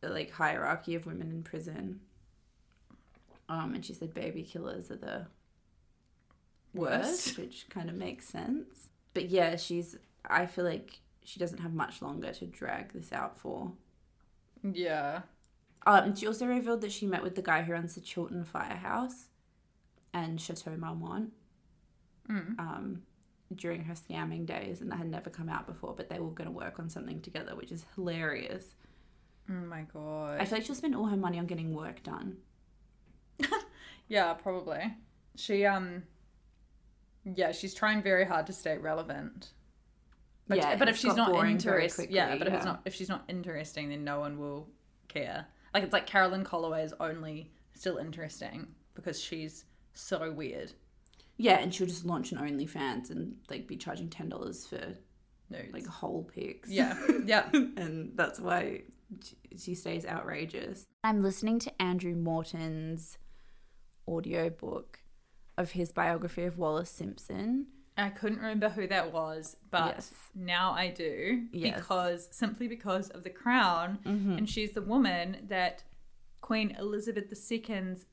the 0.00 0.08
like 0.08 0.32
hierarchy 0.32 0.96
of 0.96 1.06
women 1.06 1.30
in 1.30 1.42
prison. 1.44 2.00
Um, 3.48 3.74
and 3.74 3.84
she 3.84 3.94
said 3.94 4.14
baby 4.14 4.42
killers 4.42 4.90
are 4.90 4.96
the 4.96 5.26
worst, 6.74 7.26
Worst. 7.26 7.38
which 7.38 7.66
kind 7.68 7.88
of 7.88 7.96
makes 7.96 8.28
sense. 8.28 8.88
But 9.14 9.28
yeah, 9.28 9.56
she's. 9.56 9.96
I 10.28 10.46
feel 10.46 10.64
like 10.64 11.00
she 11.24 11.38
doesn't 11.40 11.58
have 11.58 11.72
much 11.72 12.02
longer 12.02 12.32
to 12.32 12.46
drag 12.46 12.92
this 12.92 13.12
out 13.12 13.38
for. 13.38 13.72
Yeah. 14.62 15.22
Um, 15.86 16.14
she 16.14 16.26
also 16.26 16.46
revealed 16.46 16.82
that 16.82 16.92
she 16.92 17.06
met 17.06 17.22
with 17.22 17.34
the 17.34 17.42
guy 17.42 17.62
who 17.62 17.72
runs 17.72 17.94
the 17.94 18.00
Chiltern 18.00 18.44
Firehouse 18.44 19.26
and 20.12 20.40
Chateau 20.40 20.76
Marmont 20.76 21.32
um, 22.58 23.02
during 23.54 23.84
her 23.84 23.94
scamming 23.94 24.44
days, 24.44 24.80
and 24.80 24.90
that 24.90 24.98
had 24.98 25.10
never 25.10 25.30
come 25.30 25.48
out 25.48 25.66
before. 25.66 25.94
But 25.96 26.10
they 26.10 26.18
were 26.20 26.30
going 26.30 26.46
to 26.48 26.56
work 26.56 26.78
on 26.78 26.90
something 26.90 27.20
together, 27.22 27.56
which 27.56 27.72
is 27.72 27.86
hilarious. 27.94 28.66
Oh 29.48 29.54
my 29.54 29.82
god. 29.92 30.38
I 30.38 30.44
feel 30.44 30.58
like 30.58 30.66
she'll 30.66 30.74
spend 30.74 30.94
all 30.94 31.06
her 31.06 31.16
money 31.16 31.38
on 31.38 31.46
getting 31.46 31.74
work 31.74 32.02
done. 32.02 32.36
Yeah, 34.10 34.34
probably. 34.34 34.96
She 35.36 35.64
um 35.64 36.02
yeah, 37.24 37.52
she's 37.52 37.74
trying 37.74 38.02
very 38.02 38.24
hard 38.24 38.46
to 38.48 38.52
stay 38.52 38.76
relevant. 38.76 39.50
But, 40.50 40.58
Yeah, 40.58 40.76
but 40.76 40.88
if 40.88 40.96
it's 41.04 41.16
not 41.16 41.46
interesting, 41.46 42.08
yeah, 42.10 42.26
quickly, 42.26 42.38
but 42.38 42.48
if 42.48 42.54
it's 42.54 42.64
not 42.66 42.82
if 42.84 42.94
she's 42.94 43.08
not 43.08 43.24
interesting, 43.28 43.88
then 43.88 44.04
no 44.04 44.20
one 44.20 44.38
will 44.38 44.68
care. 45.08 45.46
Like 45.72 45.84
it's 45.84 45.92
like 45.92 46.06
Caroline 46.06 46.44
Calloway 46.44 46.82
is 46.84 46.92
only 47.00 47.52
still 47.74 47.96
interesting 47.98 48.66
because 48.94 49.18
she's 49.20 49.64
so 49.94 50.30
weird. 50.32 50.72
Yeah, 51.36 51.58
and 51.60 51.72
she'll 51.74 51.86
just 51.86 52.04
launch 52.04 52.32
an 52.32 52.38
OnlyFans 52.38 53.10
and 53.10 53.36
like 53.48 53.66
be 53.66 53.76
charging 53.76 54.08
ten 54.10 54.28
dollars 54.28 54.66
for 54.66 54.80
No, 55.48 55.58
like 55.72 55.86
whole 55.86 56.24
pics. 56.24 56.68
yeah, 56.68 56.98
yeah. 57.24 57.48
and 57.54 58.12
that's 58.16 58.38
why 58.40 58.82
she- 59.24 59.36
she 59.56 59.74
stays 59.74 60.04
outrageous. 60.04 60.84
I'm 61.04 61.22
listening 61.22 61.58
to 61.60 61.82
Andrew 61.82 62.14
Morton's 62.14 63.16
audiobook 64.08 65.00
of 65.56 65.72
his 65.72 65.92
biography 65.92 66.44
of 66.44 66.58
Wallis 66.58 66.90
Simpson. 66.90 67.66
I 68.06 68.10
couldn't 68.10 68.38
remember 68.38 68.68
who 68.68 68.86
that 68.88 69.12
was, 69.12 69.56
but 69.70 69.94
Yes. 69.96 70.12
now 70.34 70.72
I 70.72 70.88
do 70.88 71.46
Yes. 71.52 71.76
because 71.80 72.28
simply 72.32 72.68
because 72.68 73.10
of 73.10 73.22
the 73.24 73.30
crown, 73.30 73.98
Mm-hmm. 74.04 74.32
and 74.38 74.48
she's 74.48 74.72
the 74.72 74.82
woman 74.82 75.46
that 75.48 75.84
Queen 76.40 76.74
Elizabeth 76.78 77.30
II's 77.32 78.06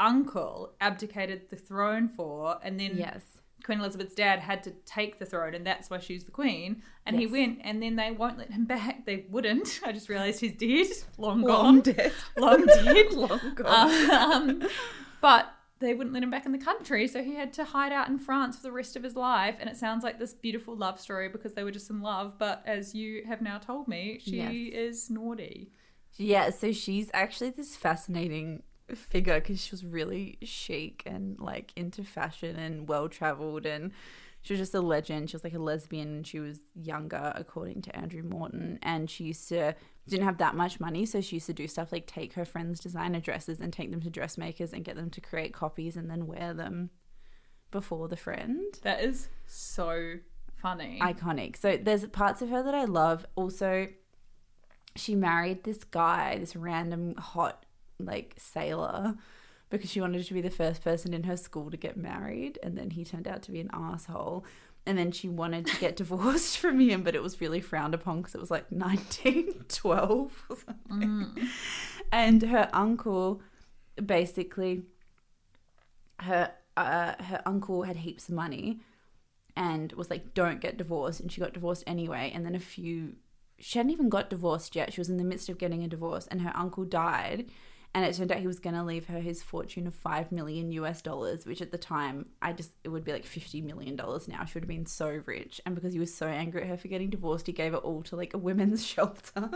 uncle 0.00 0.74
abdicated 0.80 1.48
the 1.50 1.56
throne 1.56 2.08
for, 2.08 2.58
and 2.62 2.78
then 2.78 2.96
Yes. 2.96 3.22
Queen 3.64 3.78
Elizabeth's 3.78 4.14
dad 4.16 4.40
had 4.40 4.60
to 4.64 4.72
take 4.84 5.20
the 5.20 5.24
throne, 5.24 5.54
and 5.54 5.64
that's 5.64 5.88
why 5.88 5.98
she's 5.98 6.24
the 6.24 6.32
queen. 6.32 6.82
And 7.06 7.16
he 7.16 7.28
went, 7.28 7.60
and 7.62 7.80
then 7.80 7.94
they 7.94 8.10
won't 8.10 8.36
let 8.36 8.50
him 8.50 8.64
back. 8.64 9.06
They 9.06 9.26
wouldn't. 9.30 9.80
I 9.86 9.92
just 9.92 10.08
realised 10.08 10.40
he's 10.40 10.56
dead, 10.56 10.88
long, 11.18 11.42
Long 11.42 11.76
gone, 11.76 11.80
dead. 11.82 12.12
long 12.36 12.66
dead, 12.66 13.12
Long 13.12 13.52
gone. 13.54 14.10
um, 14.10 14.68
but 15.20 15.54
they 15.82 15.94
wouldn't 15.94 16.14
let 16.14 16.22
him 16.22 16.30
back 16.30 16.46
in 16.46 16.52
the 16.52 16.58
country, 16.58 17.06
so 17.06 17.22
he 17.22 17.34
had 17.34 17.52
to 17.54 17.64
hide 17.64 17.92
out 17.92 18.08
in 18.08 18.18
France 18.18 18.56
for 18.56 18.62
the 18.62 18.72
rest 18.72 18.96
of 18.96 19.02
his 19.02 19.14
life. 19.16 19.56
And 19.60 19.68
it 19.68 19.76
sounds 19.76 20.02
like 20.02 20.18
this 20.18 20.32
beautiful 20.32 20.74
love 20.76 20.98
story 21.00 21.28
because 21.28 21.52
they 21.54 21.64
were 21.64 21.70
just 21.70 21.90
in 21.90 22.00
love. 22.00 22.38
But 22.38 22.62
as 22.64 22.94
you 22.94 23.24
have 23.26 23.42
now 23.42 23.58
told 23.58 23.88
me, 23.88 24.18
she 24.22 24.36
Yes. 24.36 24.74
is 24.74 25.10
naughty. 25.10 25.70
Yeah, 26.16 26.50
so 26.50 26.72
she's 26.72 27.10
actually 27.12 27.50
this 27.50 27.76
fascinating 27.76 28.62
figure 28.94 29.40
because 29.40 29.62
she 29.62 29.70
was 29.70 29.84
really 29.84 30.38
chic 30.42 31.02
and 31.06 31.38
like 31.40 31.72
into 31.76 32.04
fashion 32.04 32.56
and 32.56 32.86
well 32.88 33.08
traveled 33.08 33.64
and 33.64 33.92
she 34.42 34.52
was 34.52 34.60
just 34.60 34.74
a 34.74 34.80
legend. 34.80 35.30
She 35.30 35.36
was 35.36 35.44
like 35.44 35.54
a 35.54 35.58
lesbian 35.58 36.12
when 36.14 36.24
she 36.24 36.40
was 36.40 36.60
younger, 36.74 37.32
according 37.34 37.82
to 37.82 37.96
Andrew 37.96 38.22
Morton. 38.22 38.78
And 38.82 39.08
she 39.08 39.24
used 39.24 39.48
to 39.50 39.74
didn't 40.08 40.24
have 40.26 40.38
that 40.38 40.56
much 40.56 40.80
money, 40.80 41.06
so 41.06 41.20
she 41.20 41.36
used 41.36 41.46
to 41.46 41.52
do 41.52 41.68
stuff 41.68 41.92
like 41.92 42.06
take 42.08 42.32
her 42.32 42.44
friends' 42.44 42.80
designer 42.80 43.20
dresses 43.20 43.60
and 43.60 43.72
take 43.72 43.92
them 43.92 44.00
to 44.00 44.10
dressmakers 44.10 44.72
and 44.72 44.84
get 44.84 44.96
them 44.96 45.10
to 45.10 45.20
create 45.20 45.52
copies 45.54 45.96
and 45.96 46.10
then 46.10 46.26
wear 46.26 46.52
them 46.52 46.90
before 47.70 48.08
the 48.08 48.16
friend 48.16 48.60
That 48.82 49.02
is 49.02 49.28
so 49.46 50.14
funny. 50.56 50.98
iconic. 51.00 51.56
So 51.56 51.76
there's 51.76 52.04
parts 52.06 52.42
of 52.42 52.48
her 52.50 52.62
that 52.64 52.74
I 52.74 52.84
love. 52.84 53.24
Also, 53.36 53.86
she 54.96 55.14
married 55.14 55.62
this 55.64 55.84
guy, 55.84 56.36
this 56.38 56.56
random 56.56 57.14
hot 57.16 57.64
like 58.00 58.34
sailor, 58.38 59.14
because 59.72 59.90
she 59.90 60.00
wanted 60.00 60.24
to 60.24 60.34
be 60.34 60.40
the 60.40 60.50
first 60.50 60.84
person 60.84 61.12
in 61.12 61.24
her 61.24 61.36
school 61.36 61.70
to 61.70 61.76
get 61.76 61.96
married, 61.96 62.58
and 62.62 62.78
then 62.78 62.90
he 62.90 63.04
turned 63.04 63.26
out 63.26 63.42
to 63.42 63.50
be 63.50 63.60
an 63.60 63.70
asshole. 63.72 64.44
And 64.84 64.98
then 64.98 65.12
she 65.12 65.28
wanted 65.28 65.66
to 65.66 65.76
get 65.78 65.96
divorced 66.02 66.58
from 66.58 66.80
him, 66.80 67.02
but 67.02 67.14
it 67.14 67.22
was 67.22 67.40
really 67.40 67.60
frowned 67.60 67.94
upon 67.94 68.18
because 68.18 68.34
it 68.34 68.40
was 68.40 68.50
like 68.50 68.66
1912 68.70 70.44
or 70.48 70.56
something. 70.56 71.48
And 72.12 72.42
her 72.42 72.68
uncle 72.72 73.42
basically 74.04 74.84
her 76.20 76.52
uh, 76.76 77.14
her 77.22 77.42
uncle 77.44 77.82
had 77.82 77.96
heaps 77.96 78.28
of 78.28 78.34
money 78.34 78.80
and 79.56 79.92
was 79.92 80.10
like, 80.10 80.34
"Don't 80.34 80.60
get 80.60 80.78
divorced," 80.78 81.20
and 81.20 81.30
she 81.30 81.40
got 81.40 81.52
divorced 81.52 81.84
anyway. 81.86 82.30
And 82.34 82.46
then 82.46 82.54
a 82.54 82.60
few, 82.60 83.16
she 83.58 83.78
hadn't 83.78 83.92
even 83.92 84.08
got 84.08 84.30
divorced 84.30 84.74
yet. 84.74 84.92
She 84.92 85.00
was 85.00 85.10
in 85.10 85.18
the 85.18 85.24
midst 85.24 85.48
of 85.48 85.58
getting 85.58 85.82
a 85.84 85.88
divorce, 85.88 86.26
and 86.28 86.42
her 86.42 86.52
uncle 86.56 86.84
died. 86.84 87.50
And 87.94 88.06
it 88.06 88.14
turned 88.14 88.32
out 88.32 88.38
he 88.38 88.46
was 88.46 88.58
going 88.58 88.74
to 88.74 88.82
leave 88.82 89.08
her 89.08 89.20
his 89.20 89.42
fortune 89.42 89.86
of 89.86 89.94
five 89.94 90.32
million 90.32 90.72
US 90.72 91.02
dollars, 91.02 91.44
which 91.44 91.60
at 91.60 91.72
the 91.72 91.78
time 91.78 92.26
I 92.40 92.54
just 92.54 92.70
it 92.84 92.88
would 92.88 93.04
be 93.04 93.12
like 93.12 93.26
fifty 93.26 93.60
million 93.60 93.96
dollars 93.96 94.28
now. 94.28 94.44
She 94.44 94.54
would 94.54 94.64
have 94.64 94.68
been 94.68 94.86
so 94.86 95.22
rich, 95.26 95.60
and 95.66 95.74
because 95.74 95.92
he 95.92 95.98
was 95.98 96.12
so 96.14 96.26
angry 96.26 96.62
at 96.62 96.68
her 96.68 96.76
for 96.78 96.88
getting 96.88 97.10
divorced, 97.10 97.46
he 97.46 97.52
gave 97.52 97.74
it 97.74 97.84
all 97.84 98.02
to 98.04 98.16
like 98.16 98.32
a 98.32 98.38
women's 98.38 98.86
shelter. 98.86 99.50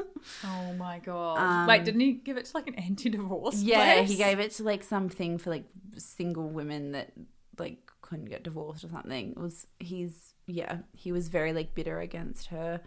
oh 0.45 0.73
my 0.75 0.99
god! 0.99 1.39
Um, 1.39 1.67
Wait, 1.67 1.85
didn't 1.85 2.01
he 2.01 2.13
give 2.13 2.37
it 2.37 2.45
to 2.45 2.57
like 2.57 2.67
an 2.67 2.75
anti-divorce? 2.75 3.63
Yeah, 3.63 3.95
place? 3.95 4.11
he 4.11 4.17
gave 4.17 4.39
it 4.39 4.51
to 4.53 4.65
like 4.65 4.83
something 4.83 5.39
for 5.39 5.49
like 5.49 5.65
single 5.97 6.51
women 6.51 6.93
that 6.93 7.13
like 7.59 7.91
couldn't 8.03 8.27
get 8.27 8.43
divorced 8.43 8.85
or 8.85 8.89
something. 8.89 9.31
It 9.31 9.39
was 9.39 9.67
he's 9.79 10.35
yeah, 10.47 10.79
he 10.93 11.13
was 11.13 11.29
very 11.29 11.53
like 11.53 11.75
bitter 11.75 12.01
against 12.01 12.49
her. 12.49 12.81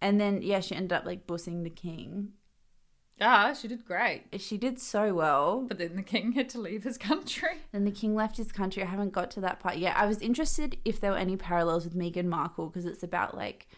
And 0.00 0.20
then 0.20 0.42
yeah, 0.42 0.60
she 0.60 0.74
ended 0.74 0.92
up 0.92 1.04
like 1.04 1.26
bussing 1.26 1.62
the 1.62 1.70
king. 1.70 2.32
Ah, 3.20 3.52
she 3.52 3.68
did 3.68 3.84
great. 3.84 4.22
She 4.38 4.56
did 4.56 4.80
so 4.80 5.12
well. 5.12 5.66
But 5.68 5.78
then 5.78 5.96
the 5.96 6.02
king 6.02 6.32
had 6.32 6.48
to 6.50 6.60
leave 6.60 6.84
his 6.84 6.96
country. 6.96 7.48
Then 7.72 7.84
the 7.84 7.90
king 7.90 8.14
left 8.14 8.36
his 8.36 8.50
country. 8.50 8.82
I 8.82 8.86
haven't 8.86 9.12
got 9.12 9.30
to 9.32 9.40
that 9.42 9.60
part 9.60 9.76
yet. 9.76 9.96
I 9.96 10.06
was 10.06 10.20
interested 10.20 10.78
if 10.84 11.00
there 11.00 11.12
were 11.12 11.18
any 11.18 11.36
parallels 11.36 11.84
with 11.84 11.94
Meghan 11.94 12.24
Markle 12.24 12.68
because 12.68 12.86
it's 12.86 13.02
about 13.02 13.36
like 13.36 13.68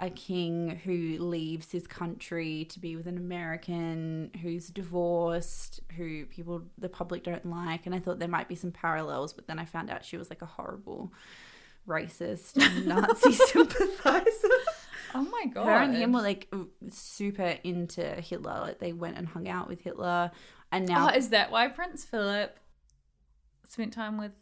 a 0.00 0.10
king 0.10 0.80
who 0.84 1.18
leaves 1.18 1.70
his 1.70 1.86
country 1.86 2.64
to 2.70 2.80
be 2.80 2.96
with 2.96 3.06
an 3.06 3.16
American 3.16 4.30
who's 4.42 4.68
divorced, 4.68 5.80
who 5.96 6.26
people, 6.26 6.62
the 6.78 6.88
public 6.88 7.22
don't 7.22 7.46
like. 7.46 7.86
And 7.86 7.94
I 7.94 8.00
thought 8.00 8.18
there 8.18 8.28
might 8.28 8.48
be 8.48 8.56
some 8.56 8.72
parallels, 8.72 9.32
but 9.32 9.46
then 9.46 9.58
I 9.58 9.64
found 9.64 9.90
out 9.90 10.04
she 10.04 10.16
was 10.16 10.30
like 10.30 10.42
a 10.42 10.46
horrible 10.46 11.12
racist 11.86 12.56
Nazi 12.86 13.32
sympathizer. 13.32 14.48
Oh 15.14 15.22
my 15.22 15.46
god! 15.52 15.66
Her 15.66 15.70
and 15.72 15.94
him 15.96 16.12
were 16.12 16.22
like 16.22 16.52
super 16.90 17.56
into 17.62 18.02
Hitler. 18.02 18.58
Like 18.60 18.80
they 18.80 18.92
went 18.92 19.16
and 19.16 19.28
hung 19.28 19.48
out 19.48 19.68
with 19.68 19.80
Hitler. 19.80 20.32
And 20.72 20.88
now 20.88 21.08
Oh, 21.08 21.16
is 21.16 21.28
that 21.28 21.52
why 21.52 21.68
Prince 21.68 22.04
Philip 22.04 22.58
spent 23.68 23.92
time 23.92 24.18
with 24.18 24.32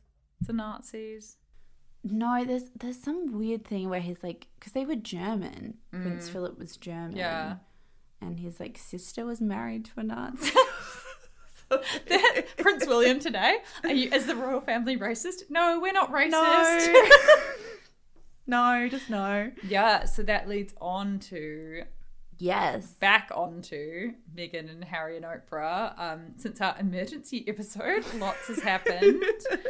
the 0.41 0.55
Nazis? 0.55 1.37
No, 2.05 2.43
there's 2.45 2.65
there's 2.75 2.99
some 2.99 3.39
weird 3.39 3.65
thing 3.65 3.89
where 3.91 4.01
he's 4.01 4.23
like, 4.23 4.47
because 4.59 4.73
they 4.73 4.87
were 4.87 4.97
German. 4.97 5.75
Prince 5.91 6.29
Philip 6.29 6.59
was 6.59 6.77
German. 6.77 7.15
Mm. 7.15 7.19
Yeah. 7.19 7.57
and 8.21 8.41
his 8.41 8.59
like 8.59 8.79
sister 8.79 9.25
was 9.27 9.41
married 9.41 9.85
to 9.87 9.93
a 9.99 10.03
Nazi. 10.03 10.51
Prince 12.59 12.87
William 12.87 13.19
today. 13.19 13.59
Are 13.85 13.93
you, 13.93 14.11
is 14.11 14.27
the 14.27 14.37
royal 14.37 14.61
family 14.61 14.97
racist? 14.99 15.45
No, 15.49 15.79
we're 15.81 15.93
not 15.93 16.13
racist. 16.13 16.31
no, 16.31 16.93
no, 18.47 18.89
just 18.89 19.09
no. 19.11 19.51
yeah, 19.67 20.05
so 20.05 20.23
that 20.25 20.49
leads 20.49 20.75
on 20.81 21.19
to 21.21 21.83
Yes. 22.39 22.95
back 22.95 23.31
onto 23.33 24.15
Meghan 24.35 24.69
and 24.69 24.83
Harry 24.83 25.17
and 25.17 25.25
Oprah. 25.25 25.97
Um, 25.99 26.21
since 26.39 26.61
our 26.61 26.75
emergency 26.81 27.45
episode, 27.47 28.05
lots 28.17 28.49
has 28.49 28.61
happened, 28.61 29.23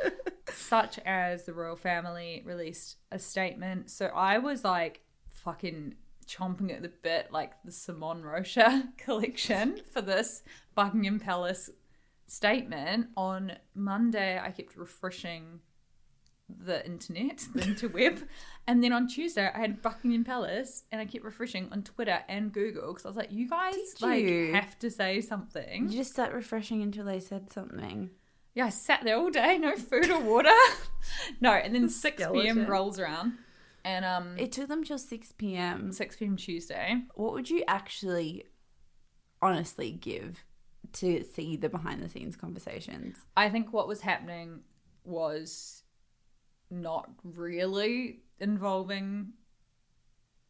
such 0.55 0.99
as 1.01 1.45
the 1.45 1.53
royal 1.53 1.77
family 1.77 2.43
released 2.47 2.97
a 3.11 3.19
statement. 3.19 3.91
So 3.91 4.07
I 4.07 4.39
was 4.39 4.65
like 4.65 5.03
fucking 5.27 5.97
chomping 6.27 6.73
at 6.75 6.81
the 6.81 6.89
bit, 6.89 7.31
like 7.31 7.53
the 7.63 7.73
Simone 7.73 8.23
Rocha 8.23 8.89
collection 8.97 9.81
for 9.93 10.01
this 10.01 10.43
Buckingham 10.75 11.19
Palace 11.21 11.69
statement. 12.27 13.09
On 13.19 13.53
Monday, 13.75 14.41
I 14.43 14.51
kept 14.51 14.77
refreshing 14.77 15.61
the 16.65 16.85
internet, 16.87 17.39
the 17.55 17.63
interweb. 17.63 18.23
And 18.67 18.83
then 18.83 18.93
on 18.93 19.09
Tuesday, 19.09 19.51
I 19.53 19.59
had 19.59 19.83
Buckingham 19.83 20.25
Palace 20.25 20.85
and 20.93 21.01
I 21.01 21.05
kept 21.05 21.25
refreshing 21.25 21.69
on 21.73 21.83
Twitter 21.83 22.21
and 22.29 22.53
Google 22.53 22.89
because 22.89 23.05
I 23.05 23.09
was 23.09 23.17
like, 23.17 23.33
you 23.33 23.49
guys 23.49 23.75
Did 23.95 24.03
like 24.03 24.25
you? 24.25 24.53
have 24.53 24.79
to 24.81 24.91
say 24.91 25.21
something. 25.21 25.89
You 25.89 25.99
just 25.99 26.13
start 26.13 26.33
refreshing 26.33 26.83
until 26.83 27.05
they 27.05 27.21
said 27.21 27.51
something. 27.51 28.11
Yeah, 28.55 28.67
I 28.67 28.71
sat 28.71 29.03
there 29.05 29.17
all 29.17 29.31
day, 29.31 29.59
no 29.59 29.77
food 29.77 30.11
or 30.11 30.21
water. 30.21 30.51
no, 31.41 31.53
and 31.53 31.75
then 31.75 31.89
6 31.89 32.23
p.m. 32.33 32.67
Rolls 32.67 32.99
around 32.99 33.33
and 33.85 34.05
um 34.05 34.37
It 34.39 34.53
took 34.53 34.69
them 34.69 34.85
till 34.85 34.99
6 34.99 35.33
p.m. 35.33 35.93
6 35.93 36.17
p.m. 36.17 36.37
Tuesday. 36.37 37.03
What 37.15 37.33
would 37.33 37.51
you 37.51 37.65
actually 37.67 38.45
honestly 39.41 39.91
give 39.91 40.45
to 40.95 41.25
see 41.25 41.57
the 41.57 41.69
behind 41.69 42.03
the 42.03 42.09
scenes 42.09 42.37
conversations? 42.37 43.17
I 43.37 43.49
think 43.49 43.73
what 43.73 43.89
was 43.89 44.01
happening 44.03 44.61
was 45.05 45.82
not 46.73 47.09
really 47.23 48.23
involving 48.41 49.35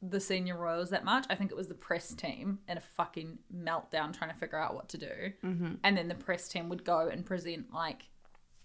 the 0.01 0.21
senior 0.21 0.57
royals 0.57 0.91
that 0.91 1.05
much. 1.05 1.27
I 1.31 1.35
think 1.35 1.51
it 1.51 1.57
was 1.57 1.69
the 1.69 1.75
press 1.75 2.13
team 2.15 2.59
in 2.69 2.77
a 2.77 2.81
fucking 2.81 3.39
meltdown 3.55 4.13
trying 4.13 4.31
to 4.31 4.37
figure 4.37 4.59
out 4.59 4.75
what 4.75 4.89
to 4.91 4.99
do. 4.99 5.33
Mm-hmm. 5.45 5.75
And 5.85 5.97
then 5.97 6.09
the 6.09 6.15
press 6.15 6.49
team 6.49 6.69
would 6.69 6.85
go 6.85 7.09
and 7.09 7.25
present 7.25 7.73
like 7.73 8.07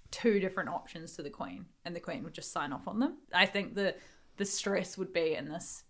two 0.09 0.39
different 0.39 0.69
options 0.69 1.15
to 1.15 1.23
the 1.23 1.29
queen, 1.29 1.65
and 1.85 1.95
the 1.95 1.99
queen 1.99 2.23
would 2.23 2.33
just 2.33 2.51
sign 2.51 2.73
off 2.73 2.87
on 2.87 2.99
them. 2.99 3.17
I 3.33 3.45
think 3.45 3.75
the 3.75 3.95
the 4.37 4.45
stress 4.45 4.97
would 4.97 5.13
be 5.13 5.33
in 5.33 5.49
this 5.49 5.83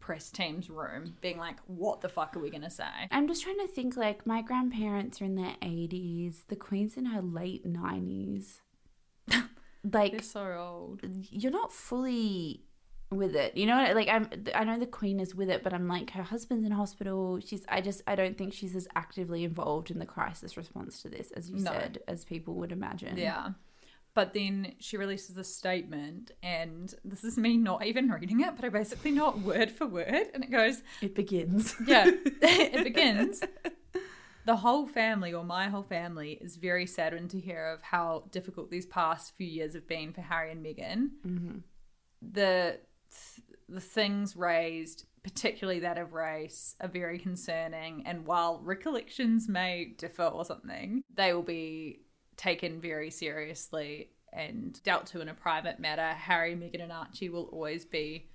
press 0.00 0.30
team's 0.30 0.68
room, 0.68 1.16
being 1.20 1.38
like, 1.38 1.58
"What 1.66 2.00
the 2.00 2.08
fuck 2.08 2.36
are 2.36 2.40
we 2.40 2.50
gonna 2.50 2.70
say?" 2.70 3.08
I'm 3.10 3.28
just 3.28 3.42
trying 3.42 3.58
to 3.60 3.68
think 3.68 3.96
like 3.96 4.26
my 4.26 4.42
grandparents 4.42 5.20
are 5.20 5.24
in 5.24 5.36
their 5.36 5.56
80s, 5.62 6.46
the 6.48 6.56
queen's 6.56 6.96
in 6.96 7.06
her 7.06 7.22
late 7.22 7.66
90s. 7.66 8.60
like 9.90 10.12
They're 10.12 10.22
so 10.22 10.44
old. 10.58 11.00
you're 11.30 11.52
not 11.52 11.72
fully 11.72 12.64
with 13.10 13.34
it. 13.36 13.56
You 13.56 13.66
know, 13.66 13.92
like 13.94 14.08
I'm 14.08 14.28
I 14.54 14.64
know 14.64 14.78
the 14.78 14.86
queen 14.86 15.20
is 15.20 15.34
with 15.34 15.50
it, 15.50 15.62
but 15.62 15.72
I'm 15.74 15.86
like 15.88 16.10
her 16.12 16.22
husband's 16.22 16.64
in 16.64 16.72
hospital. 16.72 17.40
She's 17.44 17.62
I 17.68 17.80
just 17.80 18.02
I 18.06 18.14
don't 18.14 18.38
think 18.38 18.54
she's 18.54 18.74
as 18.74 18.88
actively 18.96 19.44
involved 19.44 19.90
in 19.90 19.98
the 19.98 20.06
crisis 20.06 20.56
response 20.56 21.02
to 21.02 21.08
this 21.08 21.30
as 21.32 21.50
you 21.50 21.56
No. 21.58 21.72
said 21.72 21.98
as 22.08 22.24
people 22.24 22.54
would 22.54 22.72
imagine. 22.72 23.16
Yeah. 23.18 23.50
But 24.14 24.34
then 24.34 24.74
she 24.78 24.98
releases 24.98 25.38
a 25.38 25.44
statement, 25.44 26.32
and 26.42 26.94
this 27.02 27.24
is 27.24 27.38
me 27.38 27.56
not 27.56 27.86
even 27.86 28.10
reading 28.10 28.40
it, 28.40 28.54
but 28.56 28.64
I 28.66 28.68
basically 28.68 29.10
know 29.10 29.30
it 29.30 29.38
word 29.38 29.70
for 29.70 29.86
word. 29.86 30.26
And 30.34 30.44
it 30.44 30.50
goes, 30.50 30.82
It 31.00 31.14
begins. 31.14 31.74
Yeah, 31.86 32.04
it 32.42 32.84
begins. 32.84 33.40
The 34.44 34.56
whole 34.56 34.86
family, 34.86 35.32
or 35.32 35.44
my 35.44 35.68
whole 35.68 35.84
family, 35.84 36.38
is 36.40 36.56
very 36.56 36.86
saddened 36.86 37.30
to 37.30 37.40
hear 37.40 37.66
of 37.66 37.82
how 37.82 38.24
difficult 38.30 38.70
these 38.70 38.86
past 38.86 39.34
few 39.36 39.46
years 39.46 39.74
have 39.74 39.86
been 39.86 40.12
for 40.12 40.20
Harry 40.20 40.50
and 40.50 40.64
Meghan. 40.64 41.10
Mm-hmm. 41.26 41.58
The 42.22 42.80
the 43.68 43.80
things 43.80 44.36
raised, 44.36 45.06
particularly 45.22 45.80
that 45.80 45.98
of 45.98 46.12
race, 46.12 46.74
are 46.80 46.88
very 46.88 47.18
concerning. 47.18 48.02
And 48.06 48.26
while 48.26 48.60
recollections 48.62 49.48
may 49.48 49.94
differ 49.96 50.24
or 50.24 50.44
something, 50.44 51.04
they 51.14 51.32
will 51.32 51.42
be 51.42 52.00
taken 52.36 52.80
very 52.80 53.10
seriously 53.10 54.10
and 54.32 54.82
dealt 54.82 55.06
to 55.06 55.20
in 55.20 55.28
a 55.28 55.34
private 55.34 55.78
matter. 55.78 56.08
Harry, 56.08 56.54
Meghan, 56.54 56.82
and 56.82 56.92
Archie 56.92 57.28
will 57.28 57.44
always 57.52 57.84
be 57.84 58.30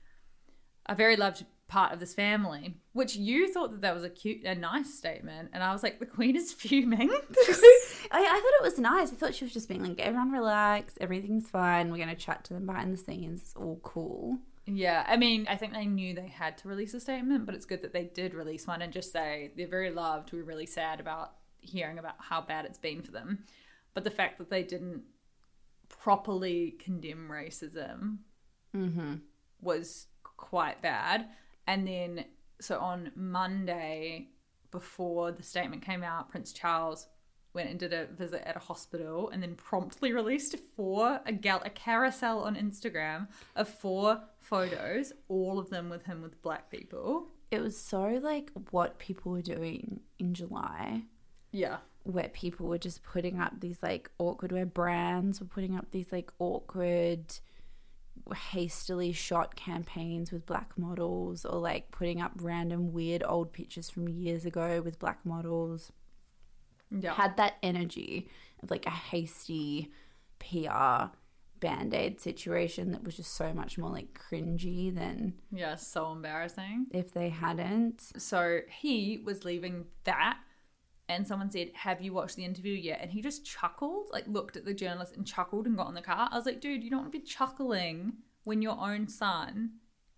a 0.86 0.96
very 0.96 1.16
loved 1.16 1.46
part 1.68 1.92
of 1.94 2.00
this 2.00 2.14
family. 2.14 2.76
Which 2.94 3.16
you 3.16 3.52
thought 3.52 3.72
that 3.72 3.82
that 3.82 3.94
was 3.94 4.04
a 4.04 4.10
cute, 4.10 4.44
a 4.44 4.56
nice 4.56 4.94
statement, 4.94 5.50
and 5.54 5.64
I 5.64 5.72
was 5.72 5.84
like, 5.84 6.00
the 6.00 6.06
Queen 6.06 6.36
is 6.36 6.54
fuming. 6.54 7.10
I, 7.10 7.16
I 8.12 8.42
thought 8.42 8.60
it 8.60 8.64
was 8.64 8.80
nice. 8.80 9.12
I 9.12 9.16
thought 9.16 9.36
she 9.36 9.46
was 9.46 9.54
just 9.54 9.68
being 9.68 9.84
like, 9.84 10.00
everyone 10.00 10.32
relax, 10.32 10.98
everything's 11.00 11.50
fine. 11.50 11.92
We're 11.92 11.98
gonna 11.98 12.16
chat 12.16 12.44
to 12.46 12.54
them 12.54 12.66
behind 12.66 12.94
the 12.94 12.98
scenes. 12.98 13.42
It's 13.42 13.56
all 13.56 13.80
cool. 13.84 14.40
Yeah, 14.66 15.06
I 15.08 15.16
mean, 15.16 15.48
I 15.50 15.56
think 15.56 15.74
they 15.74 15.86
knew 15.86 16.14
they 16.14 16.28
had 16.28 16.58
to 16.60 16.68
release 16.68 16.94
a 16.94 17.00
statement, 17.00 17.46
but 17.46 17.56
it's 17.56 17.66
good 17.66 17.82
that 17.84 17.94
they 17.94 18.04
did 18.04 18.34
release 18.34 18.68
one 18.68 18.82
and 18.82 18.92
just 18.92 19.14
say 19.14 19.52
they're 19.56 19.66
very 19.66 19.92
loved. 19.92 20.34
We're 20.34 20.44
really 20.44 20.66
sad 20.66 21.00
about 21.00 21.36
hearing 21.62 22.00
about 22.00 22.16
how 22.20 22.42
bad 22.42 22.66
it's 22.66 22.78
been 22.78 23.02
for 23.02 23.12
them. 23.12 23.40
But 23.94 24.04
the 24.04 24.12
fact 24.12 24.38
that 24.40 24.50
they 24.50 24.64
didn't 24.64 25.04
properly 25.88 26.76
condemn 26.80 27.30
racism 27.32 28.18
mm-hmm. 28.76 29.16
was 29.62 30.08
quite 30.36 30.82
bad. 30.82 31.28
And 31.68 31.88
then, 31.88 32.26
so 32.60 32.80
on 32.80 33.12
Monday, 33.16 34.30
before 34.72 35.32
the 35.32 35.44
statement 35.44 35.82
came 35.84 36.04
out, 36.04 36.30
Prince 36.30 36.52
Charles 36.54 37.08
went 37.54 37.70
and 37.70 37.80
did 37.80 37.94
a 37.94 38.06
visit 38.08 38.48
at 38.48 38.56
a 38.56 38.60
hospital 38.60 39.30
and 39.30 39.42
then 39.42 39.56
promptly 39.56 40.14
released 40.22 40.56
four 40.76 41.20
a 41.26 41.32
gal 41.34 41.62
a 41.66 41.70
carousel 41.70 42.40
on 42.44 42.56
Instagram 42.56 43.28
of 43.56 43.68
four 43.68 44.22
photos, 44.40 45.12
all 45.28 45.60
of 45.60 45.70
them 45.70 45.90
with 45.90 46.06
him 46.06 46.22
with 46.22 46.42
black 46.42 46.70
people. 46.72 47.28
It 47.50 47.62
was 47.62 47.78
so 47.78 48.20
like 48.22 48.52
what 48.72 49.00
people 49.00 49.32
were 49.32 49.42
doing 49.42 50.02
in 50.20 50.34
July. 50.34 51.04
Yeah. 51.52 51.78
where 52.04 52.30
people 52.30 52.68
were 52.68 52.78
just 52.78 53.02
putting 53.04 53.40
up 53.40 53.60
these 53.60 53.82
like 53.82 54.12
awkward 54.20 54.52
where 54.52 54.66
brands 54.66 55.40
were 55.40 55.48
putting 55.48 55.76
up 55.76 55.88
these 55.92 56.12
like 56.12 56.32
awkward 56.40 57.34
hastily 58.36 59.12
shot 59.12 59.56
campaigns 59.56 60.32
with 60.32 60.46
black 60.46 60.78
models 60.78 61.46
or 61.46 61.60
like 61.60 61.92
putting 61.92 62.22
up 62.22 62.32
random 62.42 62.92
weird 62.92 63.24
old 63.26 63.54
pictures 63.54 63.90
from 63.90 64.08
years 64.08 64.46
ago 64.46 64.82
with 64.82 65.00
black 65.00 65.26
models 65.26 65.92
Yeah. 66.92 67.14
had 67.14 67.38
that 67.38 67.56
energy 67.64 68.30
of 68.64 68.72
like 68.72 68.86
a 68.86 68.90
hasty 68.92 69.92
PR 70.40 71.12
band-aid 71.60 72.22
situation 72.22 72.92
that 72.92 73.04
was 73.04 73.16
just 73.18 73.34
so 73.34 73.52
much 73.54 73.78
more 73.80 73.90
like 73.90 74.14
cringy 74.30 74.94
than 74.94 75.34
yeah, 75.52 75.74
so 75.76 76.12
embarrassing. 76.12 76.86
if 76.92 77.12
they 77.14 77.30
hadn't 77.30 78.02
So 78.18 78.60
he 78.70 79.22
was 79.26 79.44
leaving 79.44 79.86
that, 80.04 80.38
and 81.10 81.28
someone 81.28 81.52
said, 81.52 81.72
Have 81.74 82.02
you 82.02 82.14
watched 82.14 82.36
the 82.36 82.46
interview 82.46 82.74
yet? 82.74 83.00
And 83.02 83.12
he 83.12 83.22
just 83.22 83.46
chuckled, 83.46 84.10
like 84.12 84.28
looked 84.28 84.58
at 84.58 84.66
the 84.66 84.74
journalist 84.74 85.16
and 85.16 85.26
chuckled 85.26 85.66
and 85.66 85.78
got 85.78 85.90
in 85.90 85.96
the 85.96 86.02
car. 86.02 86.30
I 86.32 86.36
was 86.36 86.46
like, 86.46 86.62
Dude, 86.62 86.84
you 86.84 86.90
don't 86.90 87.02
want 87.02 87.12
to 87.12 87.20
be 87.20 87.26
chuckling 87.26 88.14
when 88.44 88.62
your 88.62 88.78
own 88.80 89.08
son 89.08 89.72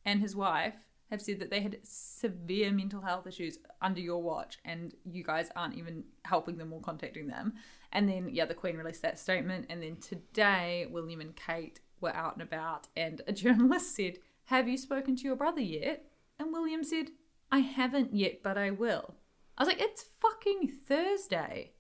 and 0.06 0.22
his 0.22 0.36
wife 0.36 0.76
have 1.10 1.22
said 1.22 1.40
that 1.40 1.50
they 1.50 1.62
had 1.62 1.78
severe 1.84 2.72
mental 2.72 3.02
health 3.02 3.26
issues 3.26 3.58
under 3.82 4.00
your 4.00 4.22
watch, 4.22 4.60
and 4.64 4.94
you 5.04 5.24
guys 5.24 5.50
aren't 5.56 5.76
even 5.76 6.04
helping 6.26 6.58
them 6.58 6.72
or 6.72 6.82
contacting 6.82 7.28
them. 7.28 7.54
And 7.92 8.08
then, 8.08 8.30
yeah, 8.32 8.46
the 8.46 8.54
Queen 8.54 8.78
released 8.78 9.02
that 9.02 9.18
statement. 9.18 9.66
And 9.70 9.82
then 9.82 9.98
today, 9.98 10.88
William 10.92 11.22
and 11.22 11.36
Kate 11.36 11.80
were 12.00 12.16
out 12.16 12.34
and 12.34 12.44
about, 12.44 12.88
and 12.96 13.22
a 13.28 13.34
journalist 13.34 13.96
said, 13.96 14.20
Have 14.46 14.68
you 14.68 14.78
spoken 14.78 15.16
to 15.16 15.24
your 15.24 15.36
brother 15.36 15.62
yet? 15.62 16.06
And 16.38 16.54
William 16.54 16.84
said, 16.84 17.08
I 17.52 17.60
haven't 17.60 18.14
yet, 18.14 18.44
but 18.44 18.58
I 18.58 18.70
will. 18.72 19.16
I 19.60 19.64
was 19.64 19.68
like, 19.68 19.82
it's 19.82 20.06
fucking 20.22 20.72
Thursday. 20.88 21.74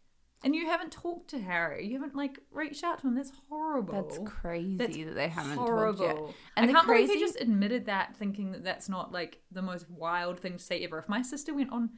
And 0.43 0.55
you 0.55 0.67
haven't 0.67 0.91
talked 0.91 1.29
to 1.31 1.39
Harry. 1.39 1.85
You 1.85 1.99
haven't 1.99 2.15
like 2.15 2.39
reached 2.51 2.83
out 2.83 2.99
to 2.99 3.07
him. 3.07 3.15
That's 3.15 3.31
horrible. 3.49 3.93
that's 3.93 4.19
crazy 4.25 4.77
That's 4.77 4.97
that 4.97 5.15
they 5.15 5.27
haven't 5.27 5.57
horrible. 5.57 6.07
told 6.07 6.27
yet 6.27 6.35
And 6.55 6.63
I 6.63 6.67
the 6.67 6.73
can't 6.73 6.87
believe 6.87 7.07
crazy 7.07 7.19
he 7.19 7.25
just 7.25 7.41
admitted 7.41 7.85
that, 7.87 8.15
thinking 8.15 8.51
that 8.51 8.63
that's 8.63 8.87
not 8.87 9.11
like 9.11 9.41
the 9.51 9.61
most 9.61 9.89
wild 9.89 10.39
thing 10.39 10.57
to 10.57 10.63
say 10.63 10.83
ever. 10.83 10.97
If 10.99 11.09
my 11.09 11.21
sister 11.21 11.53
went 11.53 11.71
on 11.71 11.89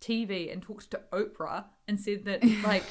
TV 0.00 0.50
and 0.50 0.62
talked 0.62 0.90
to 0.92 1.00
Oprah 1.12 1.64
and 1.88 2.00
said 2.00 2.24
that, 2.24 2.42
like, 2.64 2.84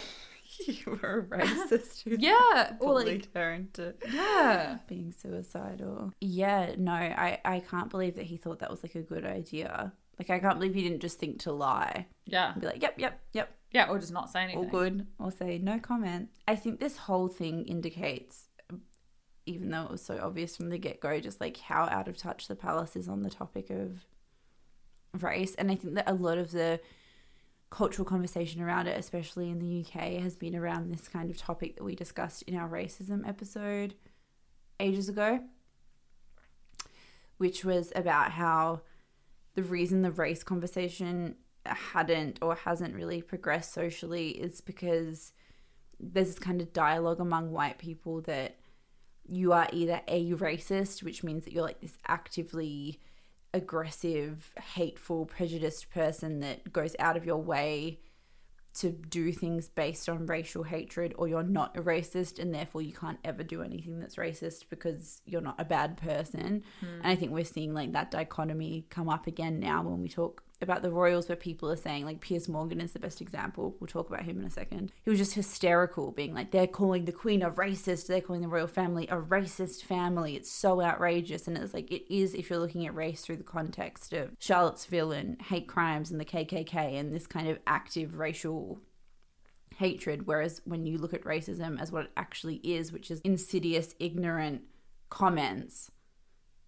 you 0.60 1.00
were 1.02 1.20
a 1.20 1.38
racist. 1.38 2.04
who 2.04 2.16
yeah, 2.20 2.74
or 2.80 3.04
like, 3.04 3.34
her 3.34 3.52
into 3.54 3.96
yeah, 4.12 4.78
being 4.88 5.12
suicidal. 5.12 6.14
Yeah, 6.22 6.76
no, 6.78 6.92
I, 6.92 7.40
I 7.44 7.60
can't 7.62 7.90
believe 7.90 8.16
that 8.16 8.26
he 8.26 8.38
thought 8.38 8.60
that 8.60 8.70
was 8.70 8.84
like 8.84 8.96
a 8.96 9.02
good 9.02 9.26
idea. 9.26 9.94
Like, 10.20 10.30
I 10.30 10.40
can't 10.40 10.60
believe 10.60 10.76
he 10.76 10.84
didn't 10.84 11.00
just 11.00 11.18
think 11.18 11.40
to 11.44 11.52
lie 11.54 12.06
yeah, 12.26 12.52
and 12.52 12.62
be 12.62 12.68
like, 12.68 12.82
yep, 12.82 12.96
yep, 12.98 13.22
yep, 13.34 13.56
yeah, 13.72 13.88
or 13.88 13.98
just 13.98 14.12
not 14.12 14.30
say 14.30 14.44
anything. 14.44 14.66
all 14.66 14.70
good, 14.70 15.08
or 15.18 15.32
say 15.32 15.58
no 15.58 15.80
comment. 15.80 16.30
I 16.48 16.56
think 16.56 16.80
this 16.80 16.98
whole 16.98 17.30
thing 17.30 17.66
indicates, 17.66 18.50
even 19.46 19.70
though 19.70 19.84
it 19.84 19.92
was 19.92 20.04
so 20.04 20.20
obvious 20.22 20.58
from 20.58 20.70
the 20.70 20.78
get 20.78 21.00
go, 21.00 21.20
just 21.20 21.40
like 21.40 21.58
how 21.58 21.84
out 21.84 22.08
of 22.08 22.18
touch 22.18 22.48
the 22.48 22.56
palace 22.56 22.96
is 22.96 23.08
on 23.08 23.24
the 23.24 23.30
topic 23.30 23.70
of 23.70 24.06
race. 25.22 25.56
And 25.56 25.72
I 25.72 25.76
think 25.76 25.96
that 25.96 26.10
a 26.10 26.14
lot 26.14 26.38
of 26.38 26.52
the 26.52 26.80
cultural 27.70 28.06
conversation 28.06 28.62
around 28.62 28.88
it, 28.88 28.98
especially 28.98 29.50
in 29.50 29.60
the 29.60 29.86
UK, 29.86 30.22
has 30.22 30.36
been 30.36 30.56
around 30.56 30.92
this 30.92 31.08
kind 31.08 31.30
of 31.30 31.38
topic 31.38 31.78
that 31.78 31.84
we 31.84 31.96
discussed 31.96 32.42
in 32.44 32.56
our 32.56 32.68
racism 32.68 33.28
episode 33.28 33.94
ages 34.80 35.10
ago, 35.10 35.42
which 37.38 37.64
was 37.64 37.92
about 37.96 38.32
how 38.32 38.82
the 39.60 39.68
reason 39.68 40.04
the 40.04 40.12
race 40.12 40.42
conversation 40.42 41.36
hadn't 41.66 42.40
or 42.42 42.56
hasn't 42.56 42.96
really 42.96 43.22
progressed 43.22 43.74
socially 43.74 44.30
is 44.30 44.62
because 44.62 45.34
there's 46.00 46.28
this 46.28 46.40
kind 46.40 46.62
of 46.62 46.72
dialogue 46.72 47.20
among 47.20 47.52
white 47.52 47.78
people 47.78 48.22
that 48.22 48.56
you 49.28 49.52
are 49.52 49.68
either 49.74 50.00
a 50.08 50.32
racist, 50.32 51.04
which 51.04 51.26
means 51.26 51.44
that 51.44 51.54
you're 51.54 51.64
like 51.64 51.82
this 51.82 51.98
actively 52.08 53.00
aggressive, 53.54 54.54
hateful, 54.76 55.26
prejudiced 55.26 55.90
person 55.90 56.40
that 56.40 56.72
goes 56.72 56.96
out 57.00 57.18
of 57.18 57.26
your 57.26 57.42
way 57.42 58.00
to 58.76 58.92
do 58.92 59.32
things 59.32 59.68
based 59.68 60.08
on 60.08 60.26
racial 60.26 60.64
hatred, 60.64 61.14
or 61.18 61.28
you're 61.28 61.44
not 61.44 61.78
a 61.78 61.82
racist 61.82 62.40
and 62.40 62.54
therefore 62.54 62.82
you 62.82 62.94
can't 62.94 63.20
ever 63.24 63.44
do 63.44 63.62
anything 63.62 64.00
that's 64.00 64.16
racist 64.16 64.66
because 64.70 65.22
you're 65.26 65.42
not 65.42 65.56
a 65.60 65.66
bad 65.66 65.98
person. 65.98 66.64
Hmm. 66.80 66.86
And 67.04 67.08
I 67.08 67.16
think 67.16 67.32
we're 67.32 67.44
seeing 67.44 67.74
like 67.74 67.94
that 67.94 68.12
dichotomy 68.12 68.86
come 68.90 69.10
up 69.10 69.28
again 69.28 69.60
now 69.60 69.84
when 69.84 70.02
we 70.02 70.10
talk 70.10 70.44
about 70.62 70.82
the 70.82 70.92
royals 70.92 71.30
where 71.30 71.36
people 71.36 71.72
are 71.72 71.78
saying 71.78 72.06
like 72.06 72.20
Piers 72.20 72.50
Morgan 72.50 72.82
is 72.82 72.92
the 72.92 73.00
best 73.00 73.22
example. 73.22 73.76
We'll 73.80 73.88
talk 73.88 74.10
about 74.10 74.24
him 74.24 74.40
in 74.40 74.46
a 74.46 74.50
second. 74.50 74.92
He 75.04 75.10
was 75.10 75.20
just 75.20 75.34
hysterical, 75.34 76.12
being 76.12 76.34
like 76.34 76.52
they're 76.52 76.68
calling 76.68 77.06
the 77.06 77.12
queen 77.12 77.42
a 77.42 77.52
racist, 77.52 78.08
they're 78.08 78.22
calling 78.22 78.42
the 78.42 78.48
royal 78.48 78.68
family 78.68 79.08
a 79.08 79.18
racist 79.18 79.84
family. 79.84 80.36
It's 80.36 80.52
so 80.52 80.82
outrageous, 80.82 81.48
and 81.48 81.58
it's 81.58 81.74
like 81.74 81.92
it 81.92 82.14
is 82.14 82.34
if 82.34 82.50
you're 82.50 82.60
looking 82.60 82.86
at 82.86 82.96
race 82.96 83.22
through 83.22 83.38
the 83.38 83.44
context 83.44 84.14
of 84.14 84.32
Charlottesville 84.40 85.12
and 85.12 85.42
hate 85.42 85.68
crimes 85.68 86.12
and 86.12 86.20
the 86.20 86.26
KKK 86.26 87.00
and 87.00 87.14
this 87.14 87.28
kind 87.28 87.48
of 87.48 87.60
active 87.66 88.18
racial 88.18 88.80
hatred. 89.78 90.28
Whereas 90.28 90.62
when 90.66 90.86
you 90.86 90.98
look 90.98 91.14
at 91.14 91.24
racism 91.24 91.80
as 91.80 91.92
what 91.92 92.06
it 92.06 92.12
actually 92.18 92.58
is, 92.58 92.92
which 92.92 93.10
is 93.10 93.22
insidious, 93.22 93.96
ignorant 94.00 94.64
comments 95.10 95.90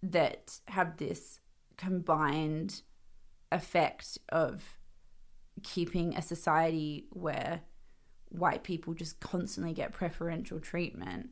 that 0.02 0.60
have 0.68 0.96
this 0.96 1.38
combined 1.76 2.82
effect 3.52 4.18
of 4.30 4.78
keeping 5.62 6.16
a 6.16 6.22
society 6.22 7.06
where 7.10 7.60
white 8.28 8.62
people 8.62 8.94
just 8.94 9.20
constantly 9.20 9.72
get 9.72 9.92
preferential 9.92 10.58
treatment, 10.58 11.28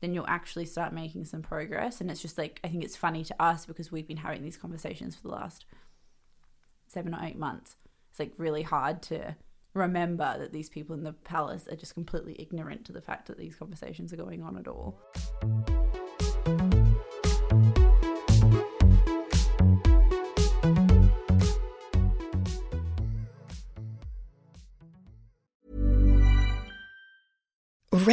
then 0.00 0.12
you'll 0.12 0.26
actually 0.26 0.66
start 0.66 0.92
making 0.92 1.24
some 1.24 1.42
progress. 1.42 2.00
And 2.00 2.10
it's 2.10 2.20
just 2.20 2.36
like, 2.36 2.60
I 2.64 2.68
think 2.68 2.84
it's 2.84 2.96
funny 2.96 3.24
to 3.24 3.42
us 3.42 3.66
because 3.66 3.92
we've 3.92 4.08
been 4.08 4.18
having 4.18 4.42
these 4.42 4.56
conversations 4.56 5.14
for 5.14 5.22
the 5.22 5.34
last 5.34 5.64
seven 6.88 7.14
or 7.14 7.20
eight 7.22 7.38
months. 7.38 7.76
It's 8.10 8.18
like 8.18 8.32
really 8.36 8.62
hard 8.62 9.02
to 9.04 9.36
remember 9.72 10.36
that 10.38 10.52
these 10.52 10.68
people 10.68 10.94
in 10.94 11.02
the 11.02 11.12
palace 11.12 11.66
are 11.68 11.76
just 11.76 11.94
completely 11.94 12.36
ignorant 12.38 12.84
to 12.86 12.92
the 12.92 13.00
fact 13.00 13.26
that 13.26 13.38
these 13.38 13.56
conversations 13.56 14.12
are 14.12 14.16
going 14.16 14.42
on 14.42 14.56
at 14.56 14.68
all. 14.68 15.00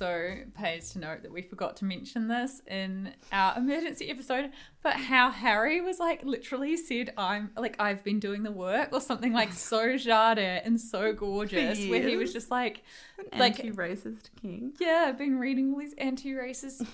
Also 0.00 0.36
pays 0.54 0.90
to 0.92 0.98
note 0.98 1.22
that 1.22 1.32
we 1.32 1.42
forgot 1.42 1.76
to 1.76 1.84
mention 1.84 2.28
this 2.28 2.62
in 2.68 3.12
our 3.32 3.56
emergency 3.58 4.10
episode, 4.10 4.50
but 4.82 4.94
how 4.94 5.30
Harry 5.30 5.80
was 5.80 5.98
like 5.98 6.22
literally 6.22 6.76
said, 6.76 7.12
I'm 7.16 7.50
like, 7.56 7.76
I've 7.80 8.04
been 8.04 8.20
doing 8.20 8.42
the 8.42 8.52
work 8.52 8.90
or 8.92 9.00
something 9.00 9.32
like 9.32 9.52
so 9.54 9.96
jade 9.96 10.38
and 10.38 10.80
so 10.80 11.12
gorgeous, 11.12 11.84
where 11.86 12.06
he 12.06 12.16
was 12.16 12.32
just 12.32 12.50
like, 12.50 12.82
An 13.32 13.38
like, 13.38 13.58
anti-racist 13.58 14.30
king. 14.40 14.72
yeah, 14.78 15.06
I've 15.08 15.18
been 15.18 15.38
reading 15.38 15.72
all 15.72 15.80
these 15.80 15.94
anti 15.98 16.30
racist 16.32 16.86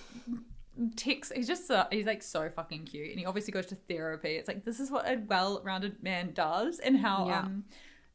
texts. 0.96 1.32
He's 1.34 1.46
just 1.46 1.66
so, 1.66 1.84
he's 1.90 2.06
like 2.06 2.22
so 2.22 2.48
fucking 2.48 2.84
cute. 2.86 3.10
And 3.10 3.18
he 3.18 3.26
obviously 3.26 3.52
goes 3.52 3.66
to 3.66 3.74
therapy. 3.74 4.30
It's 4.36 4.48
like, 4.48 4.64
this 4.64 4.80
is 4.80 4.90
what 4.90 5.06
a 5.06 5.20
well 5.28 5.60
rounded 5.62 6.02
man 6.02 6.32
does, 6.32 6.78
and 6.78 6.96
how, 6.98 7.28
Yeah. 7.28 7.40
um, 7.40 7.64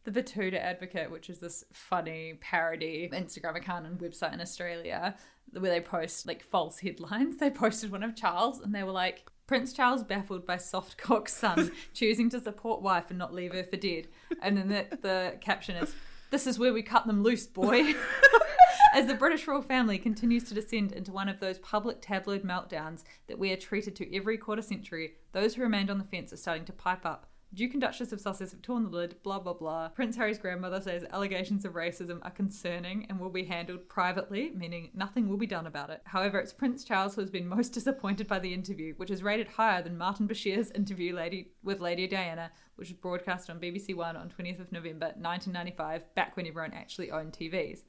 the 0.03 0.11
Betoota 0.11 0.59
Advocate, 0.59 1.11
which 1.11 1.29
is 1.29 1.39
this 1.39 1.63
funny 1.73 2.37
parody 2.41 3.09
Instagram 3.11 3.55
account 3.55 3.85
and 3.85 3.99
website 3.99 4.33
in 4.33 4.41
Australia, 4.41 5.15
where 5.51 5.71
they 5.71 5.81
post 5.81 6.25
like 6.27 6.43
false 6.43 6.79
headlines. 6.79 7.37
They 7.37 7.49
posted 7.49 7.91
one 7.91 8.03
of 8.03 8.15
Charles 8.15 8.59
and 8.59 8.73
they 8.73 8.83
were 8.83 8.91
like, 8.91 9.25
Prince 9.47 9.73
Charles 9.73 10.03
baffled 10.03 10.45
by 10.45 10.57
soft 10.57 10.97
cock 10.97 11.27
son 11.27 11.71
choosing 11.93 12.29
to 12.29 12.39
support 12.39 12.83
wife 12.83 13.05
and 13.09 13.17
not 13.17 13.33
leave 13.33 13.53
her 13.53 13.63
for 13.63 13.77
dead. 13.77 14.07
And 14.41 14.55
then 14.55 14.67
the, 14.69 14.97
the 14.97 15.37
caption 15.41 15.75
is, 15.75 15.95
This 16.29 16.45
is 16.45 16.59
where 16.59 16.73
we 16.73 16.83
cut 16.83 17.07
them 17.07 17.23
loose, 17.23 17.47
boy. 17.47 17.95
As 18.93 19.07
the 19.07 19.15
British 19.15 19.47
royal 19.47 19.61
family 19.61 19.97
continues 19.97 20.43
to 20.45 20.53
descend 20.53 20.91
into 20.91 21.11
one 21.11 21.29
of 21.29 21.39
those 21.39 21.59
public 21.59 21.97
tabloid 22.01 22.43
meltdowns 22.43 23.03
that 23.27 23.37
we 23.37 23.51
are 23.51 23.57
treated 23.57 23.95
to 23.97 24.15
every 24.15 24.37
quarter 24.37 24.61
century, 24.61 25.13
those 25.31 25.55
who 25.55 25.61
remained 25.61 25.89
on 25.89 25.97
the 25.97 26.03
fence 26.03 26.33
are 26.33 26.37
starting 26.37 26.65
to 26.65 26.73
pipe 26.73 27.05
up. 27.05 27.27
Duke 27.51 27.71
and 27.71 27.81
Duchess 27.81 28.11
of 28.11 28.21
Sussex 28.21 28.51
have 28.51 28.61
torn 28.61 28.83
the 28.83 28.89
lid, 28.89 29.15
blah 29.23 29.39
blah 29.39 29.53
blah. 29.53 29.89
Prince 29.89 30.15
Harry's 30.15 30.37
grandmother 30.37 30.79
says 30.79 31.03
allegations 31.11 31.65
of 31.65 31.73
racism 31.73 32.19
are 32.21 32.29
concerning 32.29 33.07
and 33.09 33.19
will 33.19 33.31
be 33.31 33.43
handled 33.43 33.89
privately, 33.89 34.51
meaning 34.55 34.91
nothing 34.93 35.27
will 35.27 35.37
be 35.37 35.47
done 35.47 35.65
about 35.65 35.89
it. 35.89 36.01
However, 36.05 36.37
it's 36.37 36.53
Prince 36.53 36.83
Charles 36.83 37.15
who 37.15 37.21
has 37.21 37.31
been 37.31 37.47
most 37.47 37.69
disappointed 37.73 38.27
by 38.27 38.37
the 38.37 38.53
interview, 38.53 38.93
which 38.97 39.09
is 39.09 39.23
rated 39.23 39.47
higher 39.47 39.81
than 39.81 39.97
Martin 39.97 40.27
Bashir's 40.27 40.69
interview 40.71 41.15
lady 41.15 41.51
with 41.63 41.79
Lady 41.79 42.05
Diana, 42.05 42.51
which 42.75 42.89
was 42.89 42.97
broadcast 42.97 43.49
on 43.49 43.59
BBC 43.59 43.95
One 43.95 44.15
on 44.15 44.29
20th 44.29 44.59
of 44.59 44.71
November 44.71 45.07
1995, 45.07 46.13
back 46.13 46.37
when 46.37 46.45
everyone 46.45 46.73
actually 46.73 47.09
owned 47.09 47.33
TVs. 47.33 47.81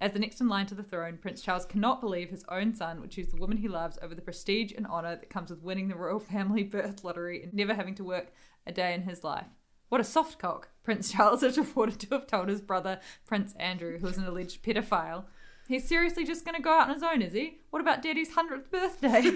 As 0.00 0.10
the 0.10 0.18
next 0.18 0.40
in 0.40 0.48
line 0.48 0.66
to 0.66 0.74
the 0.74 0.82
throne, 0.82 1.18
Prince 1.18 1.40
Charles 1.40 1.64
cannot 1.64 2.00
believe 2.00 2.30
his 2.30 2.44
own 2.48 2.74
son 2.74 3.00
would 3.00 3.12
choose 3.12 3.28
the 3.28 3.36
woman 3.36 3.58
he 3.58 3.68
loves 3.68 3.96
over 4.02 4.14
the 4.14 4.20
prestige 4.20 4.72
and 4.76 4.88
honour 4.88 5.14
that 5.16 5.30
comes 5.30 5.50
with 5.50 5.62
winning 5.62 5.86
the 5.86 5.94
royal 5.94 6.18
family 6.32 6.64
birth 6.64 7.04
lottery 7.04 7.44
and 7.44 7.54
never 7.54 7.74
having 7.74 7.94
to 7.94 8.04
work 8.04 8.32
a 8.66 8.72
day 8.72 8.94
in 8.94 9.02
his 9.02 9.24
life. 9.24 9.46
What 9.88 10.00
a 10.00 10.04
soft 10.04 10.38
cock, 10.38 10.70
Prince 10.82 11.12
Charles 11.12 11.42
is 11.42 11.58
reported 11.58 12.00
to 12.00 12.08
have 12.10 12.26
told 12.26 12.48
his 12.48 12.60
brother, 12.60 13.00
Prince 13.26 13.54
Andrew, 13.58 13.98
who 13.98 14.06
is 14.08 14.18
an 14.18 14.26
alleged 14.26 14.62
pedophile. 14.62 15.24
He's 15.68 15.86
seriously 15.88 16.24
just 16.24 16.44
going 16.44 16.56
to 16.56 16.62
go 16.62 16.72
out 16.72 16.88
on 16.88 16.94
his 16.94 17.02
own, 17.02 17.22
is 17.22 17.32
he? 17.32 17.60
What 17.70 17.80
about 17.80 18.02
Daddy's 18.02 18.34
100th 18.34 18.70
birthday? 18.70 19.32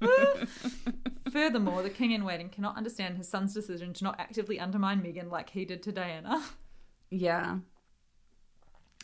Furthermore, 1.32 1.82
the 1.82 1.90
king 1.90 2.12
in 2.12 2.24
waiting 2.24 2.48
cannot 2.48 2.76
understand 2.76 3.16
his 3.16 3.28
son's 3.28 3.54
decision 3.54 3.92
to 3.94 4.04
not 4.04 4.20
actively 4.20 4.60
undermine 4.60 5.02
Meghan 5.02 5.30
like 5.30 5.50
he 5.50 5.64
did 5.64 5.82
to 5.84 5.92
Diana. 5.92 6.44
Yeah. 7.10 7.58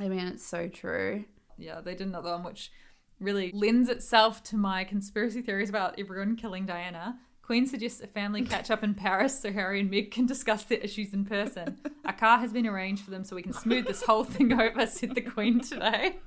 I 0.01 0.09
mean, 0.09 0.27
it's 0.27 0.47
so 0.47 0.69
true. 0.69 1.25
yeah, 1.59 1.81
they 1.81 1.95
did 1.95 2.07
another 2.07 2.31
one 2.31 2.45
which 2.45 2.71
really 3.19 3.51
lends 3.53 3.89
itself 3.89 4.43
to 4.45 4.57
my 4.57 4.85
conspiracy 4.85 5.43
theories 5.43 5.69
about 5.69 5.99
everyone 5.99 6.37
killing 6.37 6.67
Diana. 6.67 7.19
Queen 7.51 7.67
suggests 7.67 8.01
a 8.01 8.07
family 8.07 8.43
catch 8.43 8.71
up 8.71 8.85
in 8.85 8.95
Paris 8.95 9.41
so 9.41 9.51
Harry 9.51 9.81
and 9.81 9.91
Meg 9.91 10.13
can 10.13 10.25
discuss 10.25 10.63
their 10.63 10.79
issues 10.79 11.13
in 11.13 11.25
person. 11.25 11.79
A 12.05 12.13
car 12.13 12.39
has 12.39 12.53
been 12.53 12.65
arranged 12.65 13.03
for 13.03 13.11
them 13.11 13.25
so 13.25 13.35
we 13.35 13.43
can 13.43 13.53
smooth 13.53 13.89
this 13.89 14.05
whole 14.05 14.23
thing 14.23 14.53
over, 14.53 14.87
said 14.87 15.17
the 15.17 15.21
Queen 15.21 15.59
today. 15.59 16.21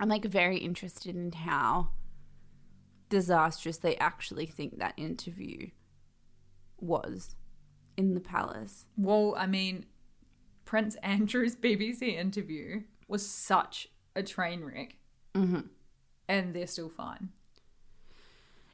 I'm 0.00 0.08
like 0.08 0.24
very 0.24 0.56
interested 0.56 1.14
in 1.14 1.32
how 1.32 1.90
disastrous 3.10 3.76
they 3.76 3.96
actually 3.96 4.46
think 4.46 4.78
that 4.78 4.94
interview 4.96 5.68
was 6.78 7.36
in 7.98 8.14
the 8.14 8.20
palace. 8.20 8.86
Well, 8.96 9.34
I 9.36 9.46
mean, 9.46 9.84
Prince 10.64 10.94
Andrew's 11.02 11.54
BBC 11.54 12.16
interview 12.16 12.84
was 13.08 13.28
such 13.28 13.88
a 14.16 14.22
train 14.22 14.64
wreck. 14.64 14.96
Mm-hmm. 15.34 15.66
And 16.30 16.54
they're 16.54 16.66
still 16.66 16.88
fine. 16.88 17.30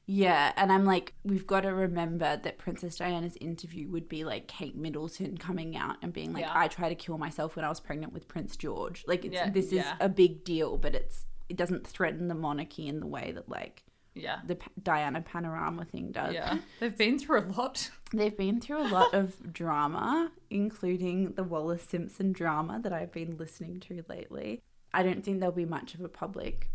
Yeah, 0.08 0.52
and 0.56 0.70
I'm 0.70 0.84
like, 0.84 1.14
we've 1.24 1.46
got 1.48 1.62
to 1.62 1.70
remember 1.74 2.36
that 2.44 2.58
Princess 2.58 2.96
Diana's 2.96 3.36
interview 3.40 3.88
would 3.90 4.08
be 4.08 4.22
like 4.24 4.46
Kate 4.46 4.76
Middleton 4.76 5.36
coming 5.36 5.76
out 5.76 5.96
and 6.00 6.12
being 6.12 6.32
like, 6.32 6.42
Yeah. 6.44 6.52
"I 6.54 6.68
tried 6.68 6.90
to 6.90 6.94
kill 6.94 7.18
myself 7.18 7.56
when 7.56 7.64
I 7.64 7.68
was 7.68 7.80
pregnant 7.80 8.12
with 8.12 8.28
Prince 8.28 8.56
George." 8.56 9.02
Like, 9.08 9.24
it's, 9.24 9.34
Yeah, 9.34 9.50
this 9.50 9.72
is 9.72 9.84
a 9.98 10.08
big 10.08 10.44
deal, 10.44 10.76
but 10.78 10.94
it's 10.94 11.26
it 11.48 11.56
doesn't 11.56 11.86
threaten 11.86 12.28
the 12.28 12.34
monarchy 12.36 12.86
in 12.86 13.00
the 13.00 13.06
way 13.06 13.32
that 13.32 13.48
like 13.48 13.82
Yeah. 14.14 14.40
the 14.46 14.54
P- 14.56 14.70
Diana 14.80 15.22
Panorama 15.22 15.84
thing 15.84 16.12
does. 16.12 16.34
Yeah. 16.34 16.58
They've 16.80 16.96
been 16.96 17.18
through 17.18 17.40
a 17.40 17.46
lot. 17.52 17.90
They've 18.12 18.36
been 18.36 18.60
through 18.60 18.82
a 18.82 18.88
lot 18.88 19.12
of 19.12 19.52
drama, 19.52 20.30
including 20.50 21.32
the 21.32 21.42
Wallis 21.44 21.82
Simpson 21.82 22.30
drama 22.32 22.78
that 22.82 22.92
I've 22.92 23.10
been 23.12 23.36
listening 23.36 23.80
to 23.80 24.04
lately. 24.08 24.60
I 24.94 25.02
don't 25.02 25.24
think 25.24 25.40
there'll 25.40 25.54
be 25.54 25.64
much 25.66 25.94
of 25.94 26.00
a 26.00 26.08
public 26.08 26.70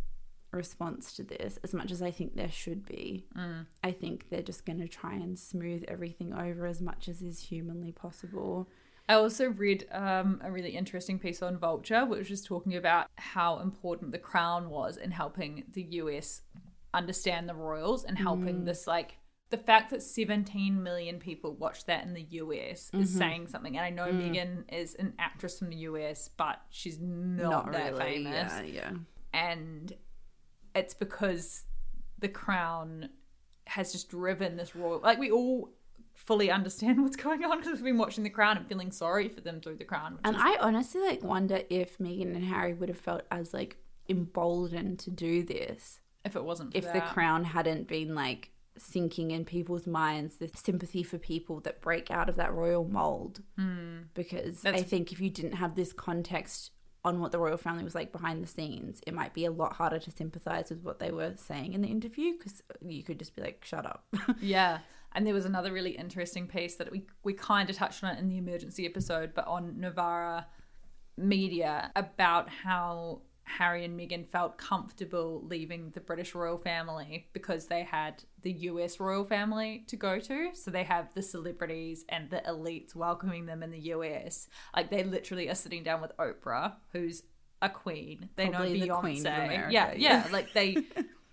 response 0.52 1.14
to 1.14 1.24
this, 1.24 1.58
as 1.64 1.74
much 1.74 1.92
as 1.92 2.02
I 2.02 2.12
think 2.12 2.36
there 2.36 2.52
should 2.52 2.86
be. 2.86 3.26
Mm. 3.38 3.66
I 3.84 3.92
think 3.92 4.30
they're 4.30 4.42
just 4.42 4.66
going 4.66 4.80
to 4.80 4.88
try 4.88 5.14
and 5.14 5.38
smooth 5.38 5.84
everything 5.88 6.34
over 6.34 6.66
as 6.66 6.82
much 6.82 7.08
as 7.08 7.22
is 7.22 7.40
humanly 7.40 7.92
possible. 7.92 8.68
I 9.10 9.16
also 9.16 9.50
read 9.50 9.86
um, 9.92 10.42
a 10.44 10.52
really 10.52 10.72
interesting 10.72 11.20
piece 11.20 11.42
on 11.42 11.58
Vulture, 11.58 12.06
which 12.06 12.30
was 12.30 12.44
talking 12.44 12.76
about 12.76 13.08
how 13.18 13.60
important 13.60 14.12
the 14.12 14.20
crown 14.20 14.70
was 14.70 14.98
in 14.98 15.12
helping 15.12 15.64
the 15.74 15.84
US 15.84 16.42
understand 16.94 17.50
the 17.50 17.56
royals 17.56 18.04
and 18.04 18.18
helping 18.18 18.62
mm. 18.62 18.66
this, 18.66 18.88
like, 18.88 19.18
the 19.50 19.58
fact 19.58 19.90
that 19.90 20.02
17 20.02 20.82
million 20.82 21.20
people 21.20 21.54
watched 21.56 21.88
that 21.88 22.06
in 22.06 22.14
the 22.14 22.26
US 22.30 22.90
is 22.94 23.10
mm-hmm. 23.10 23.18
saying 23.18 23.48
something. 23.48 23.76
And 23.78 23.86
I 23.86 23.90
know 23.90 24.12
mm. 24.12 24.32
Meghan 24.32 24.64
is 24.74 24.96
an 24.96 25.14
actress 25.20 25.60
from 25.60 25.70
the 25.70 25.76
US, 25.78 26.30
but 26.38 26.62
she's 26.70 26.98
not, 27.00 27.72
that 27.74 27.98
famous. 27.98 28.54
Yeah, 28.54 28.62
yeah. 28.62 28.92
and 29.34 29.94
it's 30.76 30.94
because 30.94 31.64
the 32.20 32.30
crown 32.30 33.10
has 33.68 33.92
just 33.92 34.10
driven 34.10 34.58
this 34.58 34.76
royal 34.76 35.00
like 35.02 35.18
we 35.20 35.32
all 35.32 35.70
fully 36.14 36.52
understand 36.52 37.02
what's 37.02 37.16
going 37.16 37.44
on 37.44 37.58
because 37.60 37.74
we've 37.80 37.86
been 37.94 37.98
watching 37.98 38.24
the 38.24 38.30
crown 38.30 38.58
and 38.58 38.68
feeling 38.68 38.92
sorry 38.92 39.28
for 39.28 39.42
them 39.42 39.60
through 39.62 39.76
the 39.78 39.84
crown 39.86 40.20
And 40.24 40.36
is- 40.36 40.42
I 40.44 40.58
honestly 40.60 41.02
like 41.02 41.24
wonder 41.24 41.62
if 41.70 41.98
Meghan 41.98 42.36
and 42.36 42.46
Harry 42.46 42.74
would 42.74 42.90
have 42.90 43.00
felt 43.00 43.24
as 43.32 43.54
like 43.54 43.78
emboldened 44.10 45.00
to 45.00 45.10
do 45.10 45.44
this 45.44 46.00
if 46.26 46.36
it 46.36 46.44
wasn't 46.44 46.72
for 46.74 46.78
if 46.78 46.92
the 46.94 47.02
crown 47.02 47.44
hadn't 47.44 47.88
been 47.88 48.14
like 48.14 48.52
sinking 48.78 49.32
in 49.32 49.44
people's 49.46 49.88
minds 49.88 50.36
the 50.38 50.50
sympathy 50.56 51.04
for 51.04 51.18
people 51.18 51.60
that 51.62 51.82
break 51.82 52.10
out 52.12 52.30
of 52.30 52.36
that 52.38 52.54
royal 52.54 52.86
mold. 52.86 53.42
Hmm. 53.58 54.04
Because 54.14 54.66
i 54.66 54.82
think 54.82 55.12
if 55.12 55.20
you 55.20 55.30
didn't 55.30 55.54
have 55.54 55.76
this 55.76 55.92
context 55.94 56.72
on 57.04 57.20
what 57.20 57.32
the 57.32 57.40
royal 57.40 57.58
family 57.58 57.84
was 57.84 57.96
like 57.96 58.12
behind 58.12 58.44
the 58.44 58.48
scenes 58.48 59.02
it 59.08 59.14
might 59.14 59.34
be 59.34 59.46
a 59.46 59.52
lot 59.52 59.74
harder 59.74 59.98
to 59.98 60.12
sympathize 60.12 60.70
with 60.70 60.84
what 60.84 61.00
they 61.00 61.12
were 61.12 61.34
saying 61.36 61.74
in 61.74 61.82
the 61.82 61.88
interview 61.88 62.34
because 62.38 62.62
you 62.86 63.04
could 63.04 63.18
just 63.18 63.36
be 63.36 63.42
like 63.42 63.64
shut 63.64 63.86
up. 63.86 64.06
Yeah. 64.42 64.80
And 65.14 65.28
there 65.28 65.34
was 65.34 65.44
another 65.44 65.74
really 65.74 65.92
interesting 65.92 66.48
piece 66.48 66.76
that 66.76 66.90
we 66.92 67.06
we 67.24 67.34
kind 67.34 67.70
of 67.70 67.76
touched 67.76 68.04
on 68.04 68.16
it 68.16 68.20
in 68.20 68.30
the 68.30 68.38
emergency 68.38 68.86
episode 68.86 69.34
but 69.34 69.46
on 69.48 69.80
Novara 69.80 70.48
media 71.18 71.92
about 71.96 72.50
how 72.50 73.22
Harry 73.52 73.86
and 73.86 74.00
Meghan 74.00 74.28
felt 74.28 74.58
comfortable 74.58 75.44
leaving 75.46 75.92
the 75.92 76.00
British 76.00 76.34
royal 76.34 76.58
family 76.58 77.28
because 77.34 77.68
they 77.68 77.84
had 77.84 78.24
the 78.42 78.52
US 78.52 79.00
royal 79.00 79.26
family 79.26 79.84
to 79.88 79.96
go 79.96 80.20
to. 80.20 80.52
So 80.54 80.72
they 80.72 80.84
have 80.84 81.10
the 81.14 81.22
celebrities 81.22 82.06
and 82.10 82.30
the 82.30 82.42
elites 82.48 82.96
welcoming 82.96 83.46
them 83.46 83.64
in 83.64 83.72
the 83.72 83.80
US. 83.94 84.48
Like 84.76 84.90
they 84.90 85.04
literally 85.04 85.50
are 85.50 85.56
sitting 85.56 85.84
down 85.84 86.02
with 86.02 86.16
Oprah, 86.18 86.74
who's 86.92 87.24
a 87.62 87.70
queen. 87.70 88.30
They 88.36 88.50
Probably 88.50 88.80
know 88.80 88.86
the 88.86 88.92
Beyonce. 88.92 89.00
queen 89.00 89.28
of 89.28 89.34
America, 89.34 89.74
yeah, 89.74 89.94
yeah. 89.94 90.26
yeah. 90.26 90.28
Like 90.32 90.54
they 90.54 90.78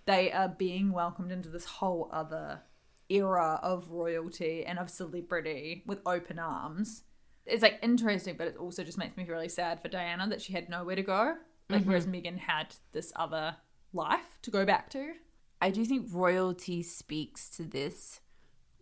they 0.05 0.31
are 0.31 0.49
being 0.49 0.91
welcomed 0.91 1.31
into 1.31 1.49
this 1.49 1.65
whole 1.65 2.09
other 2.11 2.61
era 3.09 3.59
of 3.63 3.89
royalty 3.89 4.65
and 4.65 4.77
of 4.77 4.89
celebrity 4.89 5.83
with 5.85 5.99
open 6.05 6.39
arms. 6.39 7.03
It's 7.45 7.63
like 7.63 7.79
interesting, 7.81 8.35
but 8.37 8.47
it 8.47 8.57
also 8.57 8.83
just 8.83 8.97
makes 8.97 9.17
me 9.17 9.25
really 9.25 9.49
sad 9.49 9.81
for 9.81 9.87
Diana 9.87 10.27
that 10.29 10.41
she 10.41 10.53
had 10.53 10.69
nowhere 10.69 10.95
to 10.95 11.01
go. 11.01 11.35
Like 11.69 11.83
whereas 11.83 12.07
mm-hmm. 12.07 12.27
Meghan 12.27 12.39
had 12.39 12.75
this 12.91 13.13
other 13.15 13.55
life 13.93 14.39
to 14.43 14.51
go 14.51 14.65
back 14.65 14.89
to. 14.91 15.13
I 15.61 15.69
do 15.69 15.85
think 15.85 16.07
royalty 16.11 16.83
speaks 16.83 17.49
to 17.51 17.63
this 17.63 18.21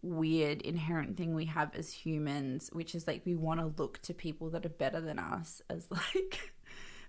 weird 0.02 0.62
inherent 0.62 1.18
thing 1.18 1.34
we 1.34 1.46
have 1.46 1.76
as 1.76 1.92
humans, 1.92 2.70
which 2.72 2.96
is 2.96 3.08
like 3.08 3.26
we 3.26 3.36
want 3.36 3.60
to 3.60 3.82
look 3.82 4.02
to 4.04 4.14
people 4.14 4.50
that 4.52 4.66
are 4.66 4.70
better 4.70 5.02
than 5.02 5.20
us 5.20 5.62
as 5.70 5.88
like 5.92 6.54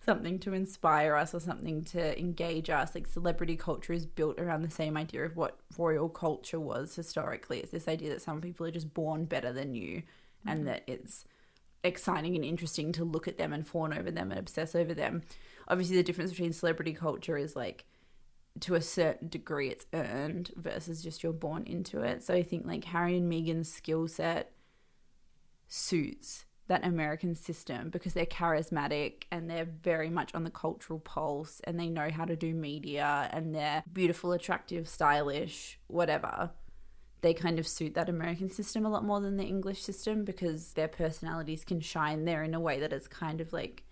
something 0.04 0.38
to 0.38 0.54
inspire 0.54 1.14
us 1.14 1.34
or 1.34 1.40
something 1.40 1.84
to 1.84 2.18
engage 2.18 2.70
us. 2.70 2.94
Like 2.94 3.06
celebrity 3.06 3.56
culture 3.56 3.92
is 3.92 4.06
built 4.06 4.40
around 4.40 4.62
the 4.62 4.70
same 4.70 4.96
idea 4.96 5.24
of 5.24 5.36
what 5.36 5.58
royal 5.76 6.08
culture 6.08 6.60
was 6.60 6.94
historically. 6.94 7.60
It's 7.60 7.72
this 7.72 7.88
idea 7.88 8.10
that 8.10 8.22
some 8.22 8.40
people 8.40 8.66
are 8.66 8.70
just 8.70 8.94
born 8.94 9.26
better 9.26 9.52
than 9.52 9.74
you 9.74 10.02
and 10.46 10.60
mm-hmm. 10.60 10.68
that 10.68 10.84
it's 10.86 11.24
exciting 11.84 12.34
and 12.34 12.44
interesting 12.44 12.92
to 12.92 13.04
look 13.04 13.28
at 13.28 13.38
them 13.38 13.52
and 13.52 13.66
fawn 13.66 13.96
over 13.96 14.10
them 14.10 14.30
and 14.30 14.38
obsess 14.38 14.74
over 14.74 14.94
them. 14.94 15.22
Obviously, 15.68 15.96
the 15.96 16.02
difference 16.02 16.30
between 16.30 16.52
celebrity 16.52 16.92
culture 16.92 17.36
is 17.36 17.54
like 17.54 17.84
to 18.60 18.74
a 18.74 18.80
certain 18.80 19.28
degree 19.28 19.68
it's 19.68 19.86
earned 19.92 20.50
versus 20.56 21.02
just 21.02 21.22
you're 21.22 21.32
born 21.32 21.64
into 21.64 22.00
it. 22.00 22.22
So 22.22 22.34
I 22.34 22.42
think 22.42 22.66
like 22.66 22.84
Harry 22.84 23.16
and 23.16 23.30
Meghan's 23.30 23.72
skill 23.72 24.08
set 24.08 24.52
suits 25.68 26.44
that 26.68 26.84
American 26.84 27.34
system 27.34 27.88
because 27.88 28.14
they're 28.14 28.26
charismatic 28.26 29.24
and 29.30 29.48
they're 29.48 29.64
very 29.64 30.10
much 30.10 30.34
on 30.34 30.44
the 30.44 30.50
cultural 30.50 30.98
pulse 30.98 31.60
and 31.64 31.80
they 31.80 31.88
know 31.88 32.10
how 32.10 32.24
to 32.24 32.36
do 32.36 32.54
media 32.54 33.28
and 33.32 33.54
they're 33.54 33.82
beautiful, 33.90 34.32
attractive, 34.32 34.88
stylish, 34.88 35.78
whatever. 35.86 36.50
They 37.20 37.34
kind 37.34 37.58
of 37.58 37.66
suit 37.66 37.94
that 37.94 38.08
American 38.08 38.48
system 38.50 38.86
a 38.86 38.88
lot 38.90 39.04
more 39.04 39.20
than 39.20 39.36
the 39.36 39.44
English 39.44 39.82
system 39.82 40.24
because 40.24 40.72
their 40.74 40.88
personalities 40.88 41.64
can 41.64 41.80
shine 41.80 42.24
there 42.24 42.44
in 42.44 42.54
a 42.54 42.60
way 42.60 42.78
that 42.80 42.92
is 42.92 43.08
kind 43.08 43.40
of 43.40 43.52
like 43.52 43.82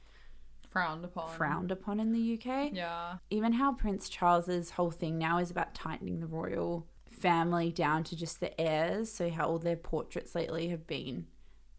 Frowned 0.70 1.04
upon. 1.04 1.30
frowned 1.36 1.70
upon 1.72 1.98
in 2.00 2.12
the 2.12 2.34
UK 2.34 2.70
Yeah. 2.72 3.16
even 3.30 3.54
how 3.54 3.72
Prince 3.72 4.08
Charles's 4.08 4.70
whole 4.72 4.90
thing 4.90 5.16
now 5.18 5.38
is 5.38 5.50
about 5.50 5.74
tightening 5.74 6.20
the 6.20 6.26
royal 6.26 6.86
family 7.10 7.72
down 7.72 8.04
to 8.04 8.14
just 8.16 8.40
the 8.40 8.60
heirs. 8.60 9.10
So 9.10 9.30
how 9.30 9.46
all 9.48 9.58
their 9.58 9.76
portraits 9.76 10.34
lately 10.34 10.68
have 10.68 10.86
been 10.86 11.26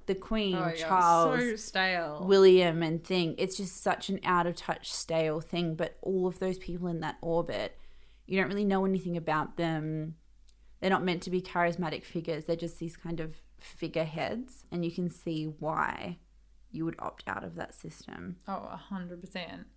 the 0.07 0.15
Queen, 0.15 0.55
Oh, 0.55 0.69
yeah. 0.69 0.87
Charles, 0.87 1.63
So. 1.71 2.23
William, 2.23 2.81
and 2.81 3.03
thing. 3.03 3.35
It's 3.37 3.57
just 3.57 3.77
such 3.83 4.09
an 4.09 4.19
out 4.23 4.47
of 4.47 4.55
touch, 4.55 4.91
stale 4.91 5.41
thing. 5.41 5.75
But 5.75 5.97
all 6.01 6.27
of 6.27 6.39
those 6.39 6.57
people 6.57 6.87
in 6.87 7.01
that 7.01 7.17
orbit, 7.21 7.77
you 8.25 8.39
don't 8.39 8.47
really 8.49 8.65
know 8.65 8.83
anything 8.85 9.15
about 9.17 9.57
them. 9.57 10.15
They're 10.79 10.89
not 10.89 11.03
meant 11.03 11.23
to 11.23 11.29
be 11.29 11.41
charismatic 11.41 12.03
figures. 12.03 12.45
They're 12.45 12.55
just 12.55 12.79
these 12.79 12.95
kind 12.97 13.19
of 13.19 13.35
figureheads, 13.59 14.65
and 14.71 14.83
you 14.85 14.91
can 14.91 15.09
see 15.09 15.45
why 15.45 16.17
you 16.71 16.85
would 16.85 16.95
opt 16.99 17.23
out 17.27 17.43
of 17.43 17.55
that 17.55 17.73
system. 17.73 18.35
Oh, 18.47 18.67
a 18.71 18.75
hundred 18.77 19.21
percent. 19.21 19.67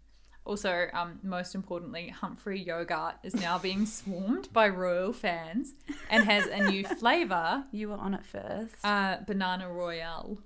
Also, 0.45 0.87
um, 0.95 1.21
most 1.23 1.55
importantly, 1.55 2.09
Humphrey 2.09 2.61
Yogurt 2.61 3.15
is 3.23 3.35
now 3.35 3.59
being 3.69 3.87
swarmed 3.87 4.51
by 4.53 4.69
royal 4.69 5.13
fans 5.13 5.75
and 6.11 6.25
has 6.25 6.47
a 6.47 6.65
new 6.71 6.85
flavour, 6.99 7.65
You 7.73 7.91
were 7.91 7.97
on 7.97 8.15
it 8.15 8.25
first. 8.25 8.75
uh, 8.83 9.19
Banana 9.27 9.71
Royale, 9.71 10.39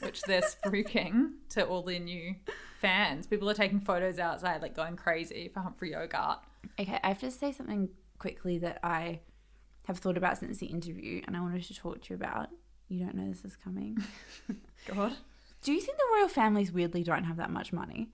which 0.00 0.22
they're 0.22 0.40
spruiking 0.42 1.32
to 1.50 1.64
all 1.66 1.82
their 1.82 2.00
new 2.00 2.34
fans. 2.80 3.26
People 3.26 3.48
are 3.50 3.54
taking 3.54 3.80
photos 3.80 4.18
outside, 4.18 4.62
like 4.62 4.74
going 4.74 4.96
crazy 4.96 5.50
for 5.52 5.60
Humphrey 5.60 5.92
Yogurt. 5.92 6.38
Okay, 6.80 6.98
I 7.04 7.08
have 7.08 7.20
to 7.20 7.30
say 7.30 7.52
something 7.52 7.90
quickly 8.18 8.58
that 8.58 8.80
I 8.82 9.20
have 9.88 9.98
thought 9.98 10.18
about 10.18 10.36
since 10.36 10.58
the 10.58 10.66
interview 10.66 11.22
and 11.26 11.34
I 11.34 11.40
wanted 11.40 11.64
to 11.64 11.74
talk 11.74 12.02
to 12.02 12.10
you 12.10 12.16
about. 12.16 12.50
You 12.88 13.00
don't 13.04 13.14
know 13.14 13.26
this 13.28 13.42
is 13.44 13.56
coming. 13.56 13.96
God. 14.94 15.14
Do 15.62 15.72
you 15.72 15.80
think 15.80 15.96
the 15.96 16.04
royal 16.14 16.28
families 16.28 16.70
weirdly 16.70 17.02
don't 17.02 17.24
have 17.24 17.38
that 17.38 17.50
much 17.50 17.72
money? 17.72 18.10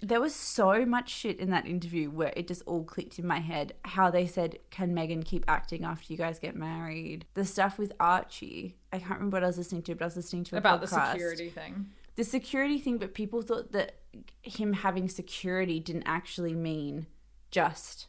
There 0.00 0.20
was 0.20 0.34
so 0.34 0.84
much 0.84 1.08
shit 1.08 1.38
in 1.38 1.50
that 1.50 1.66
interview 1.66 2.10
where 2.10 2.32
it 2.36 2.48
just 2.48 2.62
all 2.66 2.82
clicked 2.82 3.18
in 3.20 3.26
my 3.26 3.38
head. 3.38 3.74
How 3.84 4.10
they 4.10 4.26
said, 4.26 4.58
Can 4.70 4.92
Meghan 4.92 5.24
keep 5.24 5.44
acting 5.48 5.84
after 5.84 6.12
you 6.12 6.18
guys 6.18 6.38
get 6.40 6.56
married? 6.56 7.26
The 7.34 7.44
stuff 7.44 7.78
with 7.78 7.92
Archie. 8.00 8.76
I 8.92 8.98
can't 8.98 9.12
remember 9.12 9.36
what 9.36 9.44
I 9.44 9.46
was 9.46 9.56
listening 9.56 9.82
to, 9.82 9.94
but 9.94 10.02
I 10.02 10.06
was 10.06 10.16
listening 10.16 10.44
to 10.44 10.56
a 10.56 10.58
About 10.58 10.80
the 10.80 10.88
security 10.88 11.48
thing. 11.48 11.86
the 12.16 12.24
security 12.24 12.78
thing, 12.78 12.98
but 12.98 13.14
people 13.14 13.40
thought 13.40 13.70
that 13.70 14.00
him 14.42 14.72
having 14.72 15.08
security 15.08 15.78
didn't 15.80 16.04
actually 16.06 16.54
mean 16.54 17.06
just 17.52 18.08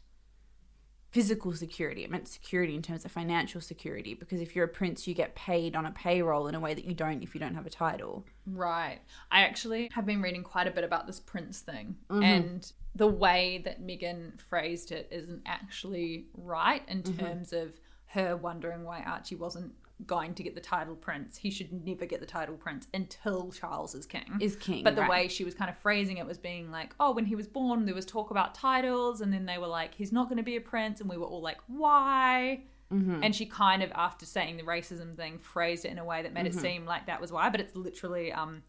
physical 1.16 1.54
security. 1.54 2.04
It 2.04 2.10
meant 2.10 2.28
security 2.28 2.76
in 2.76 2.82
terms 2.82 3.06
of 3.06 3.10
financial 3.10 3.62
security 3.62 4.12
because 4.12 4.42
if 4.42 4.54
you're 4.54 4.66
a 4.66 4.68
prince, 4.68 5.06
you 5.06 5.14
get 5.14 5.34
paid 5.34 5.74
on 5.74 5.86
a 5.86 5.90
payroll 5.90 6.46
in 6.46 6.54
a 6.54 6.60
way 6.60 6.74
that 6.74 6.84
you 6.84 6.92
don't 6.92 7.22
if 7.22 7.34
you 7.34 7.40
don't 7.40 7.54
have 7.54 7.64
a 7.64 7.70
title. 7.70 8.26
Right. 8.46 8.98
I 9.30 9.40
actually 9.40 9.88
have 9.94 10.04
been 10.04 10.20
reading 10.20 10.42
quite 10.42 10.66
a 10.66 10.70
bit 10.70 10.84
about 10.84 11.06
this 11.06 11.18
prince 11.18 11.60
thing, 11.60 11.96
mm-hmm. 12.10 12.22
and 12.22 12.72
the 12.94 13.06
way 13.06 13.62
that 13.64 13.80
Meghan 13.82 14.38
phrased 14.42 14.92
it 14.92 15.08
isn't 15.10 15.40
actually 15.46 16.26
right 16.34 16.82
in 16.86 17.02
mm-hmm. 17.02 17.24
terms 17.24 17.54
of 17.54 17.72
her 18.08 18.36
wondering 18.36 18.84
why 18.84 19.00
Archie 19.00 19.36
wasn't 19.36 19.72
going 20.04 20.34
to 20.34 20.42
get 20.42 20.54
the 20.54 20.60
title 20.60 20.94
prince. 20.94 21.38
He 21.38 21.50
should 21.50 21.72
never 21.86 22.04
get 22.04 22.20
the 22.20 22.26
title 22.26 22.56
prince 22.56 22.86
until 22.92 23.50
Charles 23.50 23.94
is 23.94 24.04
king. 24.04 24.24
Is 24.40 24.54
king, 24.56 24.84
But 24.84 24.94
the 24.94 25.00
right. 25.02 25.10
way 25.10 25.28
she 25.28 25.44
was 25.44 25.54
kind 25.54 25.70
of 25.70 25.78
phrasing 25.78 26.18
it 26.18 26.26
was 26.26 26.36
being 26.36 26.70
like, 26.70 26.94
oh, 27.00 27.12
when 27.12 27.24
he 27.24 27.34
was 27.34 27.46
born, 27.46 27.86
there 27.86 27.94
was 27.94 28.04
talk 28.04 28.30
about 28.30 28.54
titles, 28.54 29.22
and 29.22 29.32
then 29.32 29.46
they 29.46 29.56
were 29.56 29.66
like, 29.66 29.94
he's 29.94 30.12
not 30.12 30.28
going 30.28 30.36
to 30.36 30.42
be 30.42 30.56
a 30.56 30.60
prince, 30.60 31.00
and 31.00 31.08
we 31.08 31.16
were 31.16 31.24
all 31.26 31.40
like, 31.40 31.58
why? 31.66 32.62
And 32.88 33.34
she 33.34 33.46
kind 33.46 33.82
of, 33.82 33.90
after 33.96 34.24
saying 34.24 34.58
the 34.58 34.62
racism 34.62 35.16
thing, 35.16 35.38
phrased 35.38 35.84
it 35.84 35.90
in 35.90 35.98
a 35.98 36.04
way 36.04 36.22
that 36.22 36.32
made 36.32 36.46
it 36.46 36.54
seem 36.54 36.84
like 36.86 37.06
that 37.06 37.20
was 37.20 37.32
why, 37.32 37.48
but 37.50 37.58
it's 37.60 37.74
literally 37.74 38.32
um, 38.32 38.62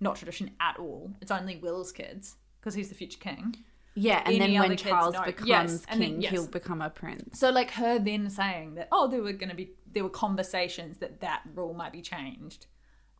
not 0.00 0.16
tradition 0.16 0.52
at 0.58 0.78
all. 0.78 1.12
It's 1.20 1.30
only 1.30 1.56
Will's 1.56 1.92
kids 1.92 2.36
because 2.60 2.72
he's 2.74 2.88
the 2.88 2.94
future 2.94 3.18
king. 3.18 3.56
Yeah, 3.94 4.22
and 4.24 4.36
Any 4.36 4.52
then 4.54 4.60
when 4.60 4.70
kids 4.70 4.82
Charles 4.84 5.16
becomes 5.22 5.48
Yes, 5.48 5.84
king, 5.86 5.98
then- 6.00 6.22
yes. 6.22 6.30
he'll 6.30 6.46
become 6.46 6.80
a 6.80 6.88
prince. 6.88 7.38
So 7.38 7.50
like 7.50 7.72
her 7.72 7.98
then 7.98 8.30
saying 8.30 8.76
that 8.76 8.88
oh 8.92 9.06
there 9.08 9.20
were 9.20 9.32
going 9.32 9.48
to 9.50 9.56
be 9.56 9.72
there 9.98 10.04
were 10.04 10.10
conversations 10.10 10.98
that 10.98 11.18
that 11.22 11.42
rule 11.56 11.74
might 11.74 11.92
be 11.92 12.00
changed. 12.00 12.66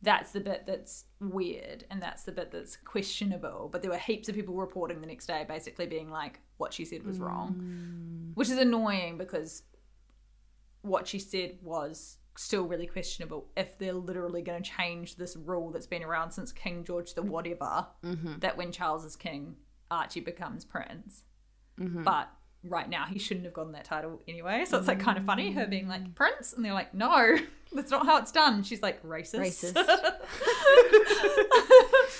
That's 0.01 0.31
the 0.31 0.39
bit 0.39 0.63
that's 0.65 1.03
weird 1.19 1.83
and 1.91 2.01
that's 2.01 2.23
the 2.23 2.31
bit 2.31 2.51
that's 2.51 2.77
questionable. 2.77 3.67
But 3.69 3.81
there 3.81 3.91
were 3.91 3.97
heaps 3.97 4.29
of 4.29 4.35
people 4.35 4.55
reporting 4.55 5.01
the 5.01 5.07
next 5.07 5.25
day 5.25 5.43
basically 5.45 5.87
being 5.87 6.09
like 6.09 6.39
what 6.55 6.73
she 6.73 6.85
said 6.85 7.05
was 7.05 7.19
wrong, 7.19 8.29
mm. 8.31 8.31
which 8.37 8.49
is 8.49 8.57
annoying 8.57 9.17
because 9.17 9.63
what 10.83 11.05
she 11.05 11.19
said 11.19 11.57
was 11.61 12.15
still 12.37 12.63
really 12.63 12.87
questionable. 12.87 13.49
If 13.57 13.77
they're 13.77 13.91
literally 13.91 14.41
going 14.41 14.63
to 14.63 14.71
change 14.71 15.17
this 15.17 15.35
rule 15.35 15.71
that's 15.71 15.85
been 15.85 16.03
around 16.03 16.31
since 16.31 16.53
King 16.53 16.85
George 16.85 17.13
the 17.13 17.21
mm-hmm. 17.21 17.31
whatever 17.31 17.87
mm-hmm. 18.05 18.39
that 18.39 18.55
when 18.55 18.71
Charles 18.71 19.03
is 19.03 19.17
king 19.17 19.57
Archie 19.91 20.21
becomes 20.21 20.63
prince. 20.63 21.23
Mm-hmm. 21.77 22.03
But 22.03 22.29
right 22.63 22.89
now 22.89 23.05
he 23.05 23.19
shouldn't 23.19 23.45
have 23.45 23.53
gotten 23.53 23.71
that 23.73 23.85
title 23.85 24.21
anyway. 24.27 24.65
So 24.65 24.77
it's 24.77 24.87
like 24.87 24.99
kind 24.99 25.17
of 25.17 25.25
funny 25.25 25.51
her 25.53 25.65
being 25.67 25.87
like 25.87 26.03
mm. 26.03 26.15
prince, 26.15 26.53
and 26.53 26.63
they're 26.63 26.73
like, 26.73 26.93
no, 26.93 27.37
that's 27.73 27.91
not 27.91 28.05
how 28.05 28.17
it's 28.17 28.31
done. 28.31 28.63
She's 28.63 28.81
like 28.81 29.03
racist. 29.03 29.73
Racist. 29.73 30.15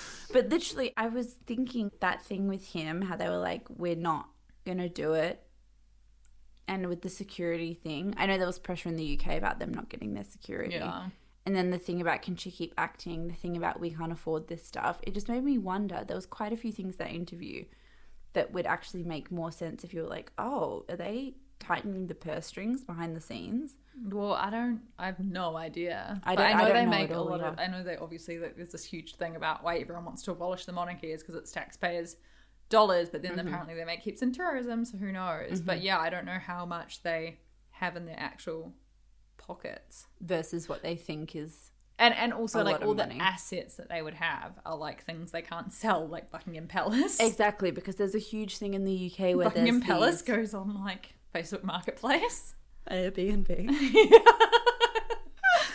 But 0.32 0.50
literally, 0.50 0.94
I 0.96 1.08
was 1.08 1.34
thinking 1.48 1.92
that 2.02 2.24
thing 2.24 2.48
with 2.48 2.64
him, 2.68 3.02
how 3.02 3.16
they 3.16 3.28
were 3.28 3.38
like, 3.40 3.66
we're 3.68 3.96
not 3.96 4.30
to 4.66 4.88
do 4.88 5.14
it. 5.14 5.42
And 6.68 6.88
with 6.88 7.02
the 7.02 7.10
security 7.10 7.74
thing, 7.74 8.14
I 8.18 8.28
know 8.28 8.38
there 8.38 8.46
was 8.46 8.60
pressure 8.60 8.90
in 8.90 8.96
the 8.96 9.20
UK 9.20 9.38
about 9.38 9.58
them 9.58 9.74
not 9.74 9.90
getting 9.90 10.14
their 10.14 10.24
security. 10.24 10.76
Yeah. 10.76 11.08
And 11.48 11.56
then 11.56 11.72
the 11.72 11.80
thing 11.80 12.00
about 12.00 12.22
can 12.22 12.36
she 12.36 12.52
keep 12.52 12.76
acting, 12.78 13.28
the 13.28 13.34
thing 13.34 13.58
about 13.58 13.80
we 13.80 13.90
can't 13.90 14.12
afford 14.12 14.48
this 14.48 14.64
stuff, 14.64 15.00
it 15.02 15.16
just 15.16 15.28
made 15.28 15.44
me 15.44 15.58
wonder. 15.58 16.04
There 16.06 16.16
was 16.16 16.28
quite 16.28 16.54
a 16.54 16.58
few 16.58 16.72
things 16.72 16.98
that 16.98 17.10
interview 17.10 17.66
that 18.34 18.52
would 18.54 18.66
actually 18.66 19.04
make 19.04 19.32
more 19.32 19.52
sense 19.52 19.84
if 19.84 19.94
you 19.94 20.02
were 20.04 20.08
like, 20.08 20.32
oh, 20.38 20.86
are 20.90 20.96
they 20.96 21.34
tightening 21.60 22.08
the 22.08 22.16
purse 22.16 22.46
strings 22.48 22.84
behind 22.84 23.16
the 23.16 23.22
scenes? 23.22 23.76
Well, 24.10 24.34
I 24.34 24.50
don't. 24.50 24.82
I 24.98 25.08
have 25.08 25.20
no 25.20 25.58
idea. 25.58 26.22
I 26.24 26.36
don't- 26.36 26.46
I 26.46 26.54
know 26.54 26.66
I 26.70 26.72
they 26.74 26.86
know 26.86 26.90
make 26.92 27.12
a 27.12 27.20
lot 27.20 27.42
of. 27.42 27.60
I 27.60 27.68
know 27.68 27.84
they 27.84 27.98
obviously 27.98 28.38
that 28.38 28.56
there's 28.56 28.70
this 28.72 28.86
huge 28.86 29.16
thing 29.16 29.36
about 29.36 29.64
why 29.64 29.78
everyone 29.78 30.06
wants 30.06 30.22
to 30.24 30.32
abolish 30.32 30.66
the 30.66 30.72
monarchy 30.72 31.12
is 31.12 31.22
because 31.22 31.36
it's 31.36 31.52
taxpayers' 31.52 32.16
dollars, 32.70 33.10
but 33.10 33.22
then 33.24 33.32
Mm-hmm. 33.36 33.48
apparently 33.48 33.76
they 33.76 33.84
make 33.84 34.00
heaps 34.02 34.22
in 34.22 34.32
tourism, 34.32 34.86
so 34.86 34.98
who 34.98 35.12
knows? 35.12 35.60
But 35.60 35.82
yeah, 35.82 35.98
I 36.00 36.10
don't 36.10 36.26
know 36.26 36.40
how 36.40 36.66
much 36.66 37.04
they 37.04 37.40
have 37.72 37.98
in 37.98 38.06
their 38.06 38.20
actual 38.20 38.74
pockets. 39.38 40.06
Versus 40.22 40.70
what 40.70 40.82
they 40.84 40.96
think 40.96 41.36
is 41.36 41.69
And 42.00 42.16
and 42.16 42.34
also 42.34 42.62
A 42.62 42.64
like 42.64 42.82
all 42.82 42.94
the 42.96 43.06
money. 43.08 43.20
assets 43.20 43.76
that 43.76 43.90
they 43.90 44.02
would 44.02 44.14
have 44.16 44.54
are 44.66 44.78
like 44.78 45.04
things 45.04 45.32
they 45.32 45.42
can't 45.42 45.72
sell, 45.84 46.08
like 46.08 46.32
Buckingham 46.32 46.68
Palace. 46.68 47.20
exactly 47.20 47.72
because 47.72 47.96
there's 47.98 48.16
a 48.16 48.20
huge 48.20 48.58
thing 48.58 48.74
in 48.74 48.86
the 48.86 49.12
UK 49.12 49.36
where 49.36 49.50
Buckingham 49.50 49.82
Palace 49.82 50.22
these- 50.22 50.36
goes 50.36 50.54
on 50.54 50.82
like 50.84 51.14
Facebook 51.36 51.64
Marketplace. 51.64 52.56
Airbnb. 52.90 53.48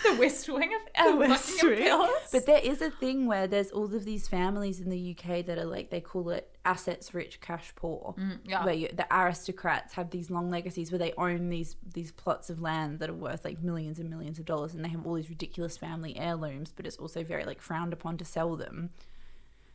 the 0.03 0.17
West 0.19 0.49
Wing 0.49 0.71
of 0.75 0.81
uh, 1.25 1.29
Buckingham 1.29 1.79
Palace. 1.85 2.29
But 2.33 2.47
there 2.47 2.61
is 2.63 2.81
a 2.83 2.91
thing 2.91 3.27
where 3.27 3.47
there's 3.47 3.71
all 3.71 3.95
of 3.95 4.05
these 4.05 4.27
families 4.29 4.81
in 4.81 4.91
the 4.91 5.17
UK 5.19 5.45
that 5.47 5.59
are 5.59 5.65
like 5.67 5.91
they 5.91 6.01
call 6.01 6.31
it 6.31 6.54
assets 6.65 7.15
rich, 7.15 7.41
cash 7.41 7.73
poor. 7.77 8.15
Mm, 8.19 8.39
yeah. 8.45 8.65
Where 8.65 8.75
you, 8.75 8.89
the 8.93 9.07
aristocrats 9.11 9.95
have 9.95 10.11
these 10.11 10.31
long 10.31 10.51
legacies 10.51 10.91
where 10.91 10.99
they 10.99 11.13
own 11.19 11.49
these 11.49 11.77
these 11.93 12.13
plots 12.13 12.51
of 12.51 12.61
land 12.61 12.99
that 13.01 13.11
are 13.11 13.15
worth 13.15 13.45
like 13.45 13.63
millions 13.63 13.99
and 13.99 14.11
millions 14.11 14.39
of 14.39 14.45
dollars, 14.45 14.75
and 14.75 14.85
they 14.85 14.89
have 14.89 15.07
all 15.07 15.15
these 15.15 15.29
ridiculous 15.29 15.77
family 15.77 16.17
heirlooms. 16.17 16.73
But 16.75 16.87
it's 16.87 16.97
also 16.97 17.23
very 17.25 17.45
like 17.45 17.61
frowned 17.61 17.93
upon 17.93 18.17
to 18.19 18.25
sell 18.25 18.57
them. 18.57 18.91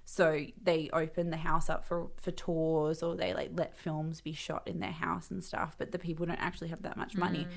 So 0.06 0.46
they 0.62 0.90
open 0.92 1.30
the 1.30 1.38
house 1.38 1.70
up 1.70 1.86
for 1.86 2.10
for 2.18 2.32
tours, 2.32 3.04
or 3.04 3.16
they 3.16 3.34
like 3.34 3.52
let 3.54 3.78
films 3.78 4.22
be 4.22 4.34
shot 4.34 4.68
in 4.68 4.80
their 4.80 4.92
house 4.92 5.32
and 5.32 5.44
stuff. 5.44 5.76
But 5.78 5.92
the 5.92 6.00
people 6.00 6.26
don't 6.26 6.36
actually 6.42 6.70
have 6.70 6.82
that 6.84 6.98
much 6.98 7.16
money. 7.16 7.48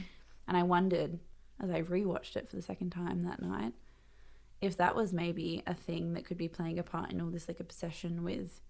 And 0.49 0.57
I 0.57 0.63
wondered 0.63 1.19
as 1.61 1.71
I 1.71 1.83
rewatched 1.83 2.37
it 2.37 2.51
for 2.51 2.57
the 2.57 2.63
second 2.63 2.91
time 2.91 3.23
that 3.23 3.41
night 3.41 3.73
if 4.63 4.77
that 4.77 4.95
was 4.95 5.13
maybe 5.13 5.63
a 5.67 5.75
thing 5.75 6.15
that 6.15 6.25
could 6.25 6.39
be 6.39 6.49
playing 6.49 6.79
a 6.79 6.83
part 6.85 7.11
in 7.11 7.21
all 7.21 7.29
this 7.29 7.49
like 7.49 7.59
obsession 7.61 8.23
with 8.23 8.61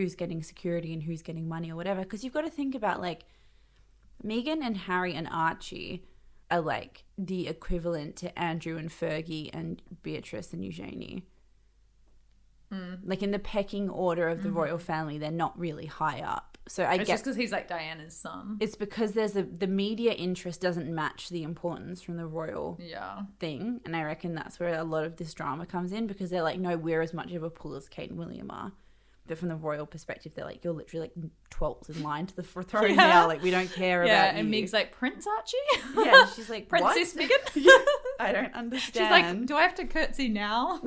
who's 0.00 0.14
getting 0.14 0.42
security 0.42 0.92
and 0.92 1.02
who's 1.02 1.22
getting 1.22 1.48
money 1.48 1.70
or 1.70 1.76
whatever. 1.76 2.00
Because 2.00 2.24
you've 2.24 2.32
got 2.32 2.42
to 2.42 2.50
think 2.50 2.74
about 2.74 3.00
like 3.00 3.24
Meghan 4.24 4.62
and 4.62 4.76
Harry 4.76 5.14
and 5.14 5.28
Archie 5.30 6.04
are 6.50 6.60
like 6.60 7.04
the 7.16 7.46
equivalent 7.46 8.16
to 8.16 8.38
Andrew 8.38 8.76
and 8.76 8.90
Fergie 8.90 9.50
and 9.52 9.80
Beatrice 10.02 10.52
and 10.52 10.64
Eugenie. 10.64 11.26
Hmm. 12.72 12.94
Like 13.04 13.22
in 13.22 13.30
the 13.30 13.38
pecking 13.38 13.88
order 13.90 14.28
of 14.28 14.42
the 14.42 14.48
mm-hmm. 14.48 14.58
royal 14.58 14.78
family, 14.78 15.18
they're 15.18 15.30
not 15.30 15.58
really 15.58 15.86
high 15.86 16.20
up. 16.20 16.58
So 16.68 16.84
I 16.84 16.94
it's 16.94 17.08
just 17.08 17.24
because 17.24 17.36
he's 17.36 17.50
like 17.50 17.66
Diana's 17.66 18.16
son. 18.16 18.56
it's 18.60 18.76
because 18.76 19.12
there's 19.12 19.34
a 19.34 19.42
the 19.42 19.66
media 19.66 20.12
interest 20.12 20.60
doesn't 20.60 20.92
match 20.94 21.28
the 21.30 21.42
importance 21.42 22.00
from 22.00 22.16
the 22.16 22.26
royal 22.26 22.78
yeah. 22.80 23.22
thing, 23.40 23.80
and 23.84 23.96
I 23.96 24.04
reckon 24.04 24.36
that's 24.36 24.60
where 24.60 24.78
a 24.78 24.84
lot 24.84 25.04
of 25.04 25.16
this 25.16 25.34
drama 25.34 25.66
comes 25.66 25.90
in 25.90 26.06
because 26.06 26.30
they're 26.30 26.44
like, 26.44 26.60
no, 26.60 26.76
we're 26.76 27.00
as 27.00 27.12
much 27.12 27.32
of 27.32 27.42
a 27.42 27.50
pull 27.50 27.74
as 27.74 27.88
Kate 27.88 28.10
and 28.10 28.18
William 28.18 28.52
are. 28.52 28.72
But 29.30 29.38
from 29.38 29.48
the 29.48 29.54
royal 29.54 29.86
perspective, 29.86 30.32
they're 30.34 30.44
like, 30.44 30.64
you're 30.64 30.72
literally 30.72 31.06
like 31.16 31.30
twelfth 31.50 31.88
in 31.88 32.02
line 32.02 32.26
to 32.26 32.34
the 32.34 32.42
throne 32.64 32.90
Yeah. 32.90 32.96
now. 32.96 33.28
Like 33.28 33.40
we 33.44 33.52
don't 33.52 33.72
care 33.72 34.04
Yeah, 34.04 34.24
about 34.24 34.34
and 34.40 34.46
you. 34.48 34.50
Meg's 34.50 34.72
like, 34.72 34.90
Prince 34.90 35.24
Archie? 35.24 35.56
yeah, 36.04 36.26
she's 36.26 36.50
like, 36.50 36.68
Princess? 36.68 37.14
Meghan? 37.14 37.70
I 38.18 38.32
don't 38.32 38.52
understand. 38.54 39.06
She's 39.06 39.08
like, 39.38 39.46
do 39.46 39.54
I 39.56 39.62
have 39.62 39.76
to 39.76 39.84
curtsy 39.84 40.28
now? 40.28 40.80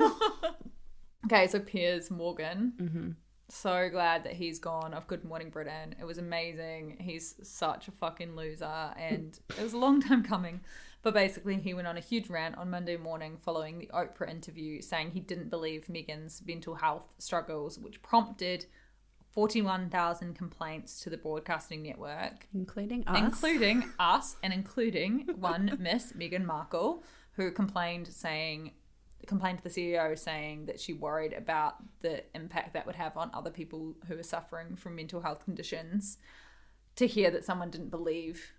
okay, 1.24 1.46
so 1.46 1.58
Piers 1.58 2.10
Morgan. 2.10 2.74
Mm-hmm. 2.78 3.10
So 3.48 3.88
glad 3.90 4.24
that 4.24 4.34
he's 4.34 4.58
gone 4.58 4.92
off 4.92 5.06
Good 5.06 5.24
Morning 5.24 5.48
Britain. 5.48 5.94
It 5.98 6.04
was 6.04 6.18
amazing. 6.18 6.98
He's 7.00 7.36
such 7.42 7.88
a 7.88 7.92
fucking 7.92 8.36
loser, 8.36 8.92
and 8.98 9.38
it 9.56 9.62
was 9.62 9.72
a 9.72 9.78
long 9.78 10.02
time 10.02 10.22
coming. 10.22 10.60
But 11.04 11.12
basically, 11.12 11.60
he 11.60 11.74
went 11.74 11.86
on 11.86 11.98
a 11.98 12.00
huge 12.00 12.30
rant 12.30 12.56
on 12.56 12.70
Monday 12.70 12.96
morning 12.96 13.36
following 13.36 13.78
the 13.78 13.90
Oprah 13.92 14.28
interview, 14.28 14.80
saying 14.80 15.10
he 15.10 15.20
didn't 15.20 15.50
believe 15.50 15.84
Meghan's 15.88 16.42
mental 16.46 16.76
health 16.76 17.14
struggles, 17.18 17.78
which 17.78 18.00
prompted 18.00 18.64
41,000 19.32 20.34
complaints 20.34 21.00
to 21.00 21.10
the 21.10 21.18
broadcasting 21.18 21.82
network 21.82 22.46
including 22.54 23.06
us. 23.06 23.18
including 23.18 23.84
us 23.98 24.36
and 24.42 24.52
including 24.52 25.28
one 25.38 25.76
Miss 25.78 26.12
Meghan 26.12 26.44
Markle, 26.44 27.04
who 27.32 27.50
complained 27.50 28.08
saying 28.08 28.72
complained 29.26 29.58
to 29.58 29.64
the 29.64 29.70
CEO 29.70 30.18
saying 30.18 30.66
that 30.66 30.80
she 30.80 30.92
worried 30.92 31.32
about 31.32 31.76
the 32.00 32.22
impact 32.34 32.72
that 32.74 32.86
would 32.86 32.94
have 32.94 33.16
on 33.16 33.30
other 33.34 33.50
people 33.50 33.94
who 34.06 34.18
are 34.18 34.22
suffering 34.22 34.76
from 34.76 34.96
mental 34.96 35.20
health 35.20 35.44
conditions. 35.44 36.16
To 36.96 37.06
hear 37.06 37.30
that 37.30 37.44
someone 37.44 37.70
didn't 37.70 37.88
believe 37.90 38.52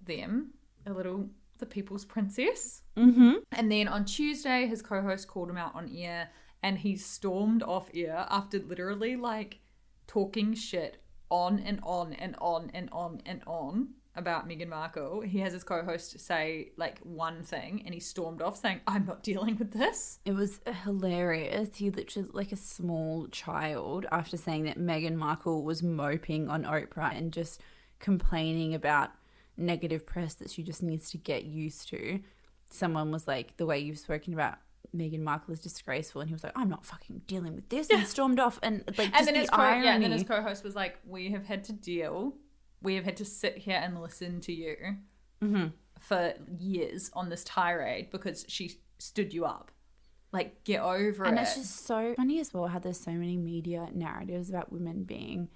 them, 0.00 0.54
a 0.86 0.92
little 0.92 1.28
the 1.58 1.66
people's 1.66 2.04
princess. 2.04 2.82
Mm-hmm. 2.96 3.34
And 3.52 3.70
then 3.70 3.88
on 3.88 4.04
Tuesday, 4.04 4.66
his 4.66 4.82
co-host 4.82 5.28
called 5.28 5.50
him 5.50 5.56
out 5.56 5.74
on 5.74 5.90
air, 5.94 6.30
and 6.62 6.78
he 6.78 6.96
stormed 6.96 7.62
off 7.62 7.88
air 7.94 8.26
after 8.30 8.58
literally 8.58 9.16
like 9.16 9.60
talking 10.06 10.54
shit 10.54 11.02
on 11.30 11.58
and 11.60 11.80
on 11.82 12.12
and 12.12 12.36
on 12.40 12.70
and 12.74 12.88
on 12.92 13.20
and 13.26 13.42
on 13.46 13.88
about 14.16 14.48
Meghan 14.48 14.68
Markle. 14.68 15.22
He 15.22 15.40
has 15.40 15.52
his 15.52 15.64
co-host 15.64 16.20
say 16.20 16.70
like 16.76 17.00
one 17.00 17.42
thing, 17.42 17.82
and 17.84 17.92
he 17.92 18.00
stormed 18.00 18.42
off 18.42 18.56
saying, 18.56 18.80
"I'm 18.86 19.06
not 19.06 19.22
dealing 19.22 19.56
with 19.56 19.72
this." 19.72 20.20
It 20.24 20.32
was 20.32 20.60
hilarious. 20.84 21.76
He 21.76 21.90
literally, 21.90 22.28
like 22.32 22.52
a 22.52 22.56
small 22.56 23.26
child, 23.28 24.06
after 24.12 24.36
saying 24.36 24.64
that 24.64 24.78
Meghan 24.78 25.16
Markle 25.16 25.64
was 25.64 25.82
moping 25.82 26.48
on 26.48 26.64
Oprah 26.64 27.16
and 27.16 27.32
just 27.32 27.60
complaining 27.98 28.74
about 28.74 29.10
negative 29.56 30.06
press 30.06 30.34
that 30.34 30.50
she 30.50 30.62
just 30.62 30.82
needs 30.82 31.10
to 31.10 31.18
get 31.18 31.44
used 31.44 31.88
to. 31.88 32.20
Someone 32.70 33.10
was 33.10 33.28
like, 33.28 33.56
"The 33.56 33.66
way 33.66 33.78
you've 33.78 33.98
spoken 33.98 34.34
about 34.34 34.58
Meghan 34.94 35.20
Markle 35.20 35.52
is 35.54 35.60
disgraceful," 35.60 36.20
and 36.20 36.28
he 36.30 36.34
was 36.34 36.42
like, 36.44 36.52
"I'm 36.56 36.68
not 36.68 36.84
fucking 36.84 37.22
dealing 37.26 37.54
with 37.54 37.68
this," 37.68 37.88
and 37.90 38.06
stormed 38.06 38.40
off. 38.40 38.58
And 38.62 38.84
like, 38.98 39.10
and 39.14 39.26
then 39.26 39.34
the 39.34 39.40
his 39.40 39.50
co- 39.50 39.62
irony. 39.62 39.84
yeah, 39.86 39.94
and 39.94 40.02
then 40.04 40.12
his 40.12 40.22
co-host 40.24 40.64
was 40.64 40.74
like, 40.74 40.98
"We 41.06 41.30
have 41.32 41.44
had 41.46 41.64
to 41.64 41.72
deal 41.72 42.34
we 42.82 42.96
have 42.96 43.04
had 43.04 43.16
to 43.16 43.24
sit 43.24 43.56
here 43.56 43.80
and 43.82 44.00
listen 44.02 44.40
to 44.42 44.52
you 44.52 44.76
Mm-hmm. 45.42 45.68
for 46.00 46.34
years 46.58 47.10
on 47.14 47.30
this 47.30 47.42
tirade 47.44 48.10
because 48.10 48.44
she 48.46 48.72
stood 48.98 49.32
you 49.32 49.46
up. 49.46 49.70
Like, 50.32 50.64
get 50.64 50.80
over 50.82 51.24
And 51.24 51.36
it. 51.36 51.38
And 51.38 51.46
it's 51.46 51.54
just 51.56 51.86
so 51.86 52.12
funny 52.14 52.40
as 52.40 52.52
well 52.52 52.66
how 52.66 52.78
there's 52.78 53.00
so 53.00 53.12
many 53.12 53.38
media 53.38 53.88
narratives 53.94 54.50
about 54.50 54.70
women 54.70 55.04
being 55.04 55.48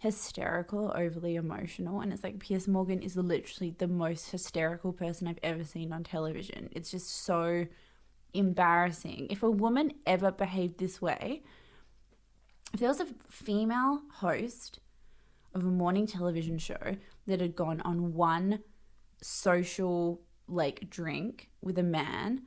hysterical, 0.00 0.92
overly 0.94 1.36
emotional. 1.36 2.00
And 2.00 2.12
it's 2.12 2.22
like 2.22 2.38
Piers 2.38 2.68
Morgan 2.68 3.02
is 3.02 3.16
literally 3.16 3.74
the 3.76 3.88
most 3.88 4.30
hysterical 4.30 4.92
person 4.92 5.26
I've 5.26 5.38
ever 5.42 5.64
seen 5.64 5.92
on 5.92 6.04
television. 6.04 6.68
It's 6.72 6.90
just 6.90 7.24
so 7.24 7.66
embarrassing. 8.34 9.28
If 9.30 9.42
a 9.42 9.50
woman 9.50 9.92
ever 10.06 10.30
behaved 10.30 10.78
this 10.78 11.00
way, 11.00 11.42
if 12.72 12.80
there 12.80 12.88
was 12.88 13.00
a 13.00 13.06
female 13.28 14.02
host 14.16 14.80
of 15.54 15.62
a 15.62 15.68
morning 15.68 16.06
television 16.06 16.58
show 16.58 16.96
that 17.26 17.40
had 17.40 17.56
gone 17.56 17.80
on 17.80 18.12
one 18.12 18.60
social 19.22 20.20
like 20.46 20.90
drink 20.90 21.48
with 21.62 21.78
a 21.78 21.82
man, 21.82 22.42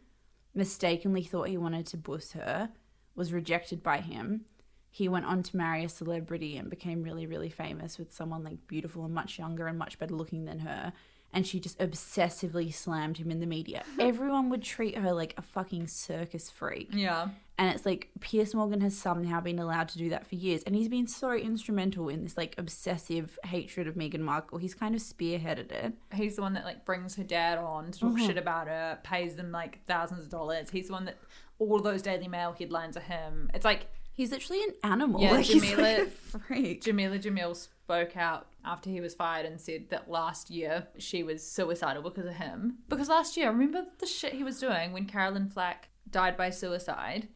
mistakenly 0.54 1.24
thought 1.24 1.48
he 1.48 1.58
wanted 1.58 1.88
to 1.88 1.98
boost 1.98 2.34
her, 2.34 2.70
was 3.16 3.34
rejected 3.34 3.82
by 3.82 3.98
him. 3.98 4.46
He 4.92 5.08
went 5.08 5.26
on 5.26 5.44
to 5.44 5.58
marry 5.58 5.84
a 5.84 5.90
celebrity 5.90 6.58
and 6.58 6.70
became 6.70 7.04
really, 7.04 7.28
really 7.28 7.50
famous 7.50 7.98
with 8.00 8.12
someone 8.12 8.44
like 8.44 8.66
beautiful 8.68 9.06
and 9.06 9.14
much 9.14 9.38
younger 9.38 9.68
and 9.68 9.78
much 9.78 10.00
better 10.00 10.16
looking 10.16 10.46
than 10.46 10.60
her. 10.60 10.94
And 11.32 11.46
she 11.46 11.60
just 11.60 11.78
obsessively 11.78 12.74
slammed 12.74 13.18
him 13.18 13.30
in 13.30 13.40
the 13.40 13.46
media. 13.46 13.84
Everyone 14.00 14.50
would 14.50 14.64
treat 14.64 14.98
her 14.98 15.14
like 15.14 15.36
a 15.38 15.44
fucking 15.44 15.86
circus 15.88 16.50
freak. 16.50 16.90
yeah. 16.92 17.30
And 17.60 17.76
it's 17.76 17.86
like 17.86 18.08
Piers 18.22 18.56
Morgan 18.56 18.80
has 18.80 18.98
somehow 18.98 19.42
been 19.42 19.60
allowed 19.60 19.90
to 19.90 19.98
do 19.98 20.10
that 20.12 20.26
for 20.26 20.36
years. 20.36 20.64
And 20.64 20.74
he's 20.74 20.88
been 20.88 21.08
so 21.08 21.34
instrumental 21.34 22.08
in 22.08 22.24
this 22.24 22.38
like 22.38 22.56
obsessive 22.58 23.38
hatred 23.44 23.86
of 23.86 23.96
Meghan 23.96 24.22
Markle. 24.22 24.60
He's 24.60 24.74
kind 24.74 24.96
of 24.96 25.02
spearheaded 25.02 25.70
it. 25.74 25.94
He's 26.14 26.38
the 26.38 26.42
one 26.42 26.54
that 26.54 26.64
like 26.64 26.86
brings 26.86 27.16
her 27.18 27.24
dad 27.24 27.58
on 27.58 27.92
to 27.92 28.00
talk 28.00 28.14
Mm-hmm. 28.14 28.26
shit 28.28 28.38
about 28.38 28.68
her, 28.68 28.98
pays 29.04 29.36
them 29.36 29.52
like 29.52 29.86
thousands 29.88 30.24
of 30.24 30.30
dollars. 30.32 30.70
He's 30.70 30.88
the 30.88 30.94
one 30.94 31.04
that 31.06 31.18
all 31.60 31.82
those 31.82 32.02
Daily 32.02 32.30
Mail 32.30 32.56
headlines 32.58 32.96
are 32.96 33.02
him. 33.02 33.52
It's 33.54 33.66
like 33.66 33.88
He's 34.20 34.32
literally 34.32 34.62
an 34.64 34.74
animal. 34.84 35.22
Yeah, 35.22 35.32
like, 35.36 35.46
Jamila- 35.46 36.08
like. 36.50 36.82
Jamila 36.82 37.18
Jamil 37.18 37.56
spoke 37.56 38.18
out 38.18 38.48
after 38.66 38.90
he 38.90 39.00
was 39.00 39.16
fired 39.16 39.46
and 39.46 39.62
said 39.62 39.86
that 39.92 40.12
last 40.12 40.50
year 40.50 40.88
she 40.98 41.24
was 41.24 41.42
suicidal 41.42 42.04
because 42.04 42.26
of 42.26 42.34
him. 42.34 42.80
Because 42.90 43.08
last 43.08 43.38
year, 43.38 43.50
remember 43.50 43.86
the 44.00 44.06
shit 44.06 44.34
he 44.34 44.44
was 44.44 44.60
doing 44.60 44.92
when 44.92 45.06
Caroline 45.06 45.48
Flack 45.48 45.88
died 46.12 46.36
by 46.36 46.50
suicide? 46.50 47.30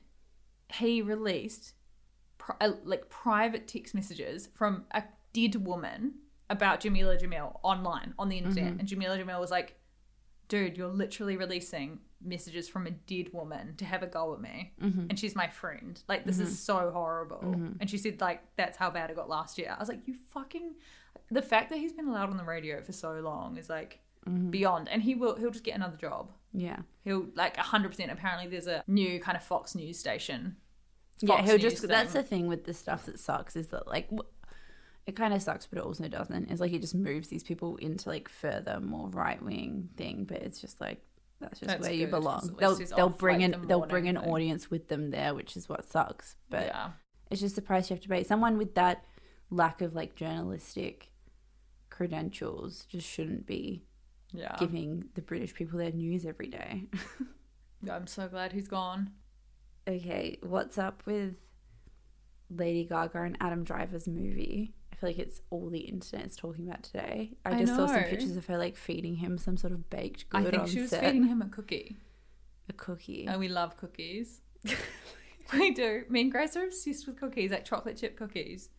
He 0.74 1.02
released 1.02 1.72
pri- 2.38 2.58
uh, 2.60 2.74
like 2.84 3.08
private 3.08 3.66
text 3.66 3.96
messages 3.96 4.50
from 4.54 4.84
a 4.92 5.04
dead 5.32 5.66
woman 5.66 6.16
about 6.50 6.82
Jamila 6.82 7.16
Jamil 7.16 7.62
online 7.64 8.14
on 8.20 8.28
the 8.28 8.40
internet, 8.40 8.74
and 8.78 8.86
Jamila 8.90 9.18
Jamil 9.18 9.40
was 9.40 9.52
like, 9.52 9.80
"Dude, 10.50 10.78
you're 10.78 10.90
literally 10.90 11.38
releasing." 11.38 12.00
Messages 12.24 12.70
from 12.70 12.88
a 12.88 12.92
dead 12.92 13.34
woman 13.34 13.76
to 13.78 13.86
have 13.86 14.04
a 14.04 14.08
go 14.08 14.34
at 14.34 14.42
me. 14.42 14.74
Mm-hmm. 14.82 15.08
And 15.10 15.20
she's 15.20 15.36
my 15.36 15.48
friend. 15.48 16.02
Like 16.08 16.26
this 16.26 16.40
is 16.40 16.50
mm-hmm. 16.50 16.56
so 16.56 16.92
horrible. 16.92 17.42
Mm-hmm. 17.44 17.74
And 17.80 17.90
she 17.90 17.98
said 17.98 18.22
like 18.22 18.42
that's 18.56 18.78
how 18.78 18.90
bad 18.90 19.10
it 19.10 19.16
got 19.16 19.30
last 19.30 19.58
year. 19.58 19.74
I 19.76 19.80
was 19.80 19.90
like 19.90 20.02
you 20.06 20.16
fucking 20.34 20.76
the 21.32 21.42
fact 21.42 21.70
that 21.70 21.80
he's 21.80 21.94
been 21.94 22.08
allowed 22.08 22.30
on 22.30 22.38
the 22.38 22.44
radio 22.44 22.82
for 22.82 22.92
so 22.92 23.14
long 23.14 23.58
is 23.58 23.70
like 23.70 24.00
beyond. 24.50 24.90
And 24.90 25.02
he 25.02 25.16
will 25.16 25.36
he'll 25.36 25.52
just 25.52 25.64
get 25.64 25.76
another 25.76 25.98
job. 25.98 26.32
Yeah. 26.54 26.80
he'll 27.04 27.28
like 27.36 27.58
100% 27.58 28.12
apparently 28.12 28.48
there's 28.48 28.68
a 28.68 28.84
new 28.88 29.20
kind 29.20 29.36
of 29.36 29.44
fox 29.44 29.76
news 29.76 29.98
station. 29.98 30.58
Yeah, 31.22 31.42
he'll 31.42 31.54
News 31.54 31.62
just. 31.62 31.88
That's 31.88 32.14
thing. 32.14 32.22
the 32.22 32.28
thing 32.28 32.48
with 32.48 32.66
the 32.66 32.74
stuff 32.74 33.06
that 33.06 33.20
sucks 33.20 33.56
is 33.56 33.68
that 33.68 33.88
like, 33.88 34.10
it 35.06 35.16
kind 35.16 35.34
of 35.34 35.42
sucks, 35.42 35.66
but 35.66 35.80
it 35.80 35.86
also 35.86 36.08
doesn't. 36.08 36.50
It's 36.52 36.60
like 36.60 36.74
it 36.74 36.82
just 36.82 36.96
moves 36.96 37.30
these 37.30 37.44
people 37.44 37.78
into 37.78 38.10
like 38.10 38.30
further, 38.30 38.80
more 38.80 39.10
right 39.10 39.42
wing 39.42 39.90
thing, 39.96 40.26
but 40.28 40.38
it's 40.42 40.60
just 40.60 40.82
like 40.82 41.02
that's 41.44 41.60
just 41.60 41.68
That's 41.68 41.82
where 41.82 41.94
you 41.94 42.08
belong. 42.08 42.56
They'll 42.60 42.76
they'll 42.76 43.10
bring 43.10 43.41
like, 43.41 43.54
in 43.54 43.62
the 43.62 43.68
they'll 43.68 43.86
bring 43.86 44.08
an 44.08 44.18
thing. 44.18 44.30
audience 44.30 44.72
with 44.72 44.88
them 44.88 45.12
there, 45.12 45.36
which 45.36 45.56
is 45.56 45.70
what 45.70 45.86
sucks. 45.86 46.36
But 46.50 46.68
yeah 46.68 46.89
it's 47.34 47.41
just 47.41 47.56
the 47.56 47.62
price 47.62 47.89
you 47.89 47.96
have 47.96 48.04
to 48.04 48.10
pay. 48.10 48.24
Someone 48.24 48.58
with 48.58 48.76
that 48.76 49.04
lack 49.50 49.82
of 49.82 49.96
like 49.96 50.16
journalistic 50.16 51.10
credentials 51.89 52.86
just 52.86 53.08
shouldn't 53.08 53.46
be 53.46 53.84
yeah 54.32 54.56
giving 54.60 55.06
the 55.16 55.22
British 55.22 55.54
people 55.54 55.80
their 55.80 55.91
news 55.91 56.26
every 56.26 56.48
day. 56.48 56.86
i'm 57.91 58.08
so 58.08 58.30
glad 58.30 58.54
he's 58.54 58.70
gone 58.70 59.12
okay, 59.88 60.38
what's 60.41 60.78
up 60.78 61.04
with 61.06 61.36
Lady 62.50 62.86
Gaga 62.86 63.24
and 63.24 63.38
Adam 63.41 63.64
Driver's 63.64 64.08
movie? 64.08 64.74
Feel 65.04 65.10
like 65.10 65.20
it's 65.20 65.41
all 65.49 65.70
the 65.70 65.80
internet 65.80 66.28
is 66.28 66.36
talking 66.38 66.66
about 66.66 66.82
today. 66.84 67.32
I 67.43 67.56
I 67.56 67.60
just 67.60 67.76
saw 67.76 67.88
some 67.88 68.04
pictures 68.04 68.38
of 68.38 68.45
her 68.45 68.58
like 68.58 68.78
feeding 68.78 69.18
him 69.18 69.38
some 69.38 69.58
sort 69.58 69.74
of 69.74 69.89
baked 69.89 70.30
good. 70.30 70.47
i 70.47 70.49
think 70.49 70.70
she 70.70 70.80
was 70.80 70.91
set. 70.91 71.04
feeding 71.04 71.26
him 71.28 71.41
a 71.41 71.47
cookie 71.47 71.97
a 72.70 72.74
cookie. 72.74 73.26
and 73.28 73.38
we 73.38 73.49
love 73.49 73.76
cookies 73.76 74.39
we 75.60 75.72
do 75.72 76.06
me 76.08 76.22
and 76.22 76.32
grace 76.32 76.56
are 76.56 76.64
obsessed 76.64 77.06
with 77.06 77.20
cookies 77.20 77.51
like 77.51 77.66
chocolate 77.66 77.97
chip 77.97 78.16
cookies 78.18 78.70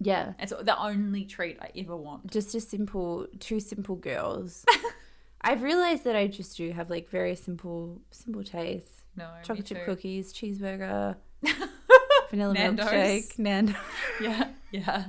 Yeah, 0.00 0.32
it's 0.38 0.50
the 0.52 0.78
only 0.78 1.26
treat 1.26 1.58
i 1.60 1.70
ever 1.76 1.94
want 1.94 2.26
just 2.30 2.54
a 2.54 2.60
simple, 2.60 3.26
two 3.38 3.60
simple 3.60 3.96
girls. 3.96 4.64
I've 5.42 5.62
realized 5.62 6.04
that 6.04 6.16
I 6.16 6.26
just 6.26 6.56
do 6.56 6.72
have 6.72 6.88
like 6.88 7.10
very 7.10 7.36
simple, 7.36 8.00
simple 8.10 8.42
tastes. 8.42 9.02
no 9.14 9.28
Chocolate 9.42 9.66
chip 9.66 9.84
cookies, 9.84 10.32
cheeseburger, 10.32 11.16
vanilla 12.30 12.54
Nando's. 12.54 12.86
milkshake, 12.86 13.38
Nando. 13.38 13.74
Yeah, 14.22 14.48
yeah. 14.72 15.04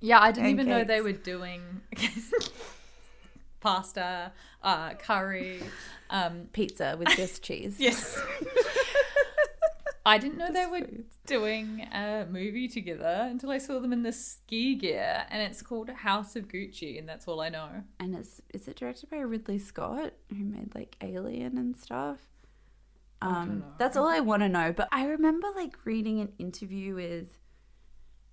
Yeah, 0.00 0.20
I 0.20 0.32
didn't 0.32 0.50
even 0.50 0.68
know 0.68 0.82
they 0.84 1.00
were 1.02 1.12
doing 1.12 1.82
pasta, 3.60 4.32
uh, 4.62 4.94
curry. 4.94 5.60
Um, 6.08 6.48
Pizza 6.52 6.96
with 6.98 7.08
just 7.16 7.42
cheese. 7.46 7.76
yes. 7.78 8.20
I 10.04 10.16
didn't 10.18 10.38
know 10.38 10.50
they 10.50 10.66
were 10.66 10.86
doing 11.26 11.82
a 11.92 12.26
movie 12.28 12.66
together 12.68 13.28
until 13.30 13.50
I 13.50 13.58
saw 13.58 13.78
them 13.78 13.92
in 13.92 14.02
the 14.02 14.12
ski 14.12 14.74
gear, 14.74 15.26
and 15.30 15.42
it's 15.42 15.60
called 15.60 15.90
House 15.90 16.34
of 16.36 16.48
Gucci, 16.48 16.98
and 16.98 17.06
that's 17.08 17.28
all 17.28 17.40
I 17.40 17.50
know. 17.50 17.84
And 18.00 18.16
is 18.16 18.40
is 18.54 18.66
it 18.66 18.76
directed 18.76 19.10
by 19.10 19.18
Ridley 19.18 19.58
Scott, 19.58 20.14
who 20.30 20.42
made 20.44 20.74
like 20.74 20.96
Alien 21.02 21.58
and 21.58 21.76
stuff? 21.76 22.18
Um, 23.22 23.62
that's 23.78 23.98
all 23.98 24.08
I 24.08 24.20
want 24.20 24.42
to 24.42 24.48
know. 24.48 24.72
But 24.72 24.88
I 24.90 25.04
remember 25.04 25.48
like 25.54 25.76
reading 25.84 26.20
an 26.20 26.32
interview 26.38 26.94
with 26.94 27.28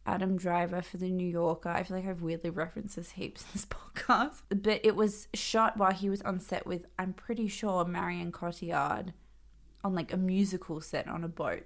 Adam 0.08 0.38
Driver 0.38 0.82
for 0.82 0.97
the 0.97 1.12
New 1.12 1.28
Yorker. 1.28 1.70
I 1.70 1.84
feel 1.84 1.97
like 1.97 2.08
I've 2.08 2.22
weirdly 2.22 2.49
referenced 2.49 2.95
this 2.95 3.12
heaps 3.12 3.41
in 3.41 3.47
this 3.53 3.66
podcast, 3.70 4.41
but 4.49 4.80
it 4.84 4.95
was 4.95 5.28
shot 5.34 5.78
while 5.78 5.91
he 5.91 6.10
was 6.10 6.22
on 6.22 6.39
set 6.39 6.66
with, 6.66 6.86
I'm 6.97 7.14
pretty 7.14 7.47
sure, 7.47 7.86
Marion 7.86 8.32
Cotillard 8.32 9.14
on 9.84 9.93
like 9.93 10.12
a 10.12 10.18
musical 10.18 10.82
set 10.82 11.08
on 11.08 11.24
a 11.24 11.28
boat. 11.28 11.64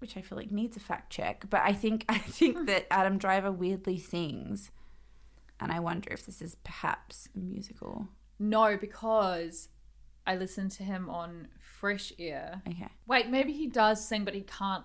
Which 0.00 0.16
I 0.16 0.22
feel 0.22 0.36
like 0.36 0.50
needs 0.50 0.76
a 0.76 0.80
fact 0.80 1.10
check, 1.10 1.44
but 1.48 1.62
I 1.62 1.72
think 1.72 2.04
I 2.08 2.18
think 2.18 2.58
hmm. 2.58 2.64
that 2.66 2.86
Adam 2.90 3.16
Driver 3.16 3.52
weirdly 3.52 3.98
sings, 3.98 4.70
and 5.60 5.72
I 5.72 5.80
wonder 5.80 6.12
if 6.12 6.26
this 6.26 6.42
is 6.42 6.56
perhaps 6.56 7.28
a 7.34 7.38
musical. 7.38 8.08
No, 8.38 8.76
because 8.76 9.68
I 10.26 10.36
listened 10.36 10.72
to 10.72 10.82
him 10.82 11.08
on 11.08 11.48
Fresh 11.58 12.12
Air. 12.18 12.60
Okay. 12.68 12.88
Wait, 13.06 13.28
maybe 13.28 13.52
he 13.52 13.66
does 13.66 14.06
sing, 14.06 14.24
but 14.24 14.34
he 14.34 14.42
can't 14.42 14.84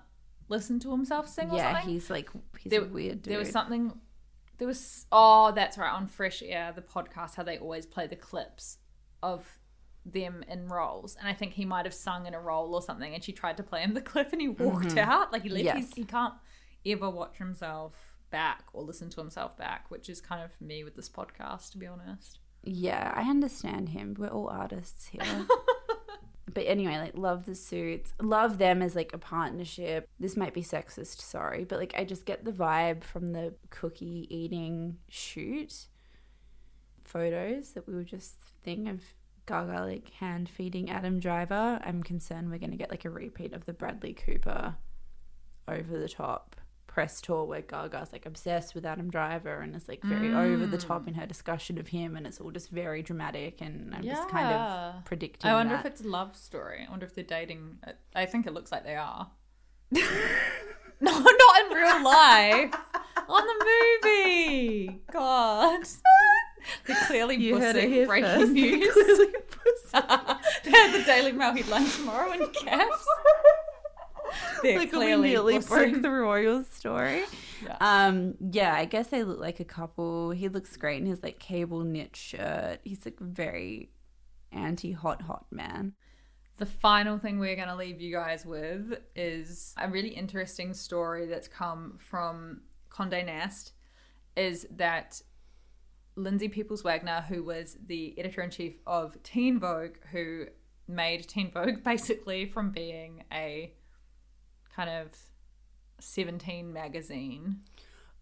listen 0.50 0.80
to 0.80 0.91
himself 0.91 1.28
sing 1.28 1.52
or 1.52 1.58
Yeah, 1.58 1.82
he's 1.82 2.10
like 2.10 2.30
he's 2.58 2.72
there, 2.72 2.82
a 2.82 2.86
weird 2.86 3.22
dude. 3.22 3.32
There 3.32 3.39
was 3.39 3.52
something. 3.52 3.93
There 4.58 4.68
was 4.68 5.06
oh, 5.12 5.52
that's 5.54 5.78
right 5.78 5.91
on 5.91 6.08
Fresh 6.08 6.43
Air, 6.45 6.74
the 6.76 6.82
podcast, 6.82 7.36
how 7.36 7.43
they 7.43 7.58
always 7.58 7.86
play 7.86 8.08
the 8.08 8.16
clips 8.16 8.78
of 9.24 9.60
them 10.06 10.43
in 10.50 10.68
roles, 10.68 11.16
and 11.16 11.28
I 11.28 11.34
think 11.34 11.54
he 11.54 11.66
might 11.66 11.86
have 11.86 11.93
sung 11.93 12.26
in 12.26 12.34
a 12.34 12.39
role 12.39 12.74
or 12.76 12.82
something, 12.82 13.14
and 13.14 13.24
she 13.24 13.32
tried 13.32 13.58
to 13.58 13.64
play 13.64 13.82
him 13.82 13.93
the 13.93 14.02
clip, 14.12 14.32
and 14.34 14.41
he 14.41 14.47
mm-hmm. 14.47 14.64
walked 14.64 14.97
out. 14.97 15.32
Like 15.32 15.43
he 15.43 15.50
left. 15.50 15.64
Yes. 15.64 15.93
He 15.95 16.04
can't 16.04 16.34
ever 16.86 17.10
watch 17.10 17.38
himself 17.38 18.18
back 18.32 18.66
or 18.74 18.84
listen 18.84 19.10
to 19.12 19.22
himself 19.22 19.58
back, 19.58 19.89
which 19.89 20.10
is 20.10 20.22
kind 20.22 20.43
of 20.43 20.52
me 20.62 20.84
with 20.84 20.95
this 20.95 21.10
podcast, 21.10 21.72
to 21.72 21.78
be 21.78 21.88
honest. 21.88 22.39
Yeah, 22.64 23.14
I 23.16 23.30
understand 23.30 23.89
him. 23.89 24.16
We're 24.18 24.28
all 24.28 24.50
artists 24.50 25.08
here. 25.08 25.22
but 26.54 26.66
anyway, 26.66 26.97
like 26.97 27.18
love 27.18 27.45
the 27.45 27.56
suits. 27.56 28.14
Love 28.22 28.58
them 28.58 28.82
as 28.82 28.95
like 28.95 29.12
a 29.14 29.18
partnership. 29.18 30.08
This 30.20 30.38
might 30.38 30.54
be 30.54 30.64
sexist, 30.64 31.22
sorry, 31.22 31.64
but 31.64 31.80
like 31.80 31.93
I 31.97 32.04
just 32.04 32.26
get 32.26 32.45
the 32.45 32.52
vibe 32.52 33.04
from 33.04 33.34
the 33.34 33.54
cookie 33.70 34.28
eating 34.30 34.97
shoot 35.10 35.88
photos 37.04 37.72
that 37.72 37.88
we 37.88 37.95
were 37.95 38.04
just 38.04 38.36
thing 38.64 38.88
of 38.88 39.02
Gaga 39.45 39.82
like 39.82 40.12
hand 40.12 40.47
feeding 40.47 40.89
Adam 40.89 41.20
Driver. 41.20 41.80
I'm 41.84 42.04
concerned 42.04 42.52
we're 42.52 42.60
gonna 42.60 42.76
get 42.76 42.91
like 42.91 43.06
a 43.06 43.10
repeat 43.10 43.54
of 43.54 43.66
the 43.66 43.74
Bradley 43.74 44.14
Cooper 44.14 44.76
over 45.68 45.97
the 45.97 46.10
top 46.10 46.56
press 47.00 47.22
tour 47.22 47.45
where 47.45 47.62
Gaga's 47.62 48.12
like 48.12 48.26
obsessed 48.26 48.76
with 48.76 48.86
Adam 48.86 49.10
Driver 49.10 49.62
and 49.62 49.74
is 49.74 49.88
like 49.88 50.04
very 50.04 50.34
over 50.34 50.66
the 50.66 50.78
top 50.78 51.08
in 51.08 51.14
mm. 51.14 51.18
her 51.22 51.26
discussion 51.26 51.78
of 51.78 51.88
him 51.88 52.18
and 52.18 52.28
it's 52.28 52.41
all 52.41 52.52
just 52.52 52.70
very 52.72 53.02
dramatic 53.02 53.62
and 53.62 53.95
I'm 53.95 54.04
just 54.04 54.28
kind 54.28 54.54
of 54.54 55.06
predicting 55.06 55.50
I 55.50 55.54
wonder 55.54 55.76
that. 55.76 55.86
if 55.86 55.91
it's 55.93 56.02
a 56.02 56.08
love 56.10 56.36
story. 56.36 56.86
I 56.86 56.91
wonder 56.91 57.06
if 57.06 57.16
they're 57.16 57.24
dating. 57.24 57.78
I 58.14 58.26
think 58.26 58.47
it 58.47 58.54
looks 58.54 58.70
like 58.70 58.84
they 58.84 58.97
are. 58.97 59.32
no, 59.91 60.02
not 61.00 61.62
in 61.62 61.78
real 61.78 62.04
life. 62.04 62.76
On 63.30 63.43
the 63.47 64.02
movie. 64.04 65.00
god. 65.14 65.80
They're 66.86 66.97
clearly 67.08 67.38
You 67.38 67.60
heard 67.60 67.78
it 67.78 67.88
here 67.88 68.08
breaking 68.08 68.30
first. 68.30 68.52
news. 68.52 68.91
Clearly 68.91 69.28
they 69.93 70.72
have 70.72 70.91
the 70.91 71.04
Daily 71.06 71.32
Mail 71.32 71.54
headline 71.54 71.89
tomorrow 71.89 72.34
in 72.34 72.45
caps. 72.50 73.08
Like 74.80 74.91
clearly 74.91 75.30
nearly 75.30 75.60
broke 75.60 76.01
the 76.01 76.12
royal 76.12 76.64
story. 76.64 77.24
Um, 77.80 78.36
yeah, 78.39 78.74
I 78.74 78.86
guess 78.86 79.07
they 79.07 79.24
look 79.24 79.39
like 79.39 79.60
a 79.60 79.66
couple. 79.66 80.32
He 80.32 80.49
looks 80.49 80.76
great 80.78 81.01
in 81.01 81.05
his 81.05 81.24
like 81.24 81.39
cable 81.39 81.82
knit 81.82 82.16
shirt. 82.16 82.80
He's 82.84 83.05
like 83.05 83.20
very 83.20 83.89
anti 84.51 84.91
hot 84.91 85.22
hot 85.22 85.45
man. 85.51 85.93
The 86.57 86.66
final 86.66 87.18
thing 87.18 87.39
we're 87.39 87.55
going 87.55 87.70
to 87.70 87.76
leave 87.76 88.01
you 88.01 88.12
guys 88.12 88.45
with 88.45 88.99
is 89.16 89.74
a 89.78 89.89
really 89.89 90.10
interesting 90.10 90.74
story 90.74 91.26
that's 91.26 91.47
come 91.47 91.97
from 91.99 92.62
Condé 92.89 93.26
Nast 93.26 93.72
is 94.36 94.68
that 94.72 95.22
Lindsay 96.16 96.49
Peoples 96.49 96.84
Wagner, 96.84 97.26
who 97.30 97.43
was 97.43 97.78
the 97.88 98.14
editor 98.18 98.41
in 98.41 98.49
chief 98.49 98.74
of 98.86 99.22
Teen 99.24 99.57
Vogue, 99.57 99.95
who 100.12 100.47
made 100.88 101.28
Teen 101.28 101.51
Vogue 101.51 101.82
basically 101.84 102.45
from 102.45 102.72
being 102.72 103.24
a 103.32 103.74
kind 104.80 104.89
of 105.01 105.09
17 105.99 106.71
magazine. 106.71 107.57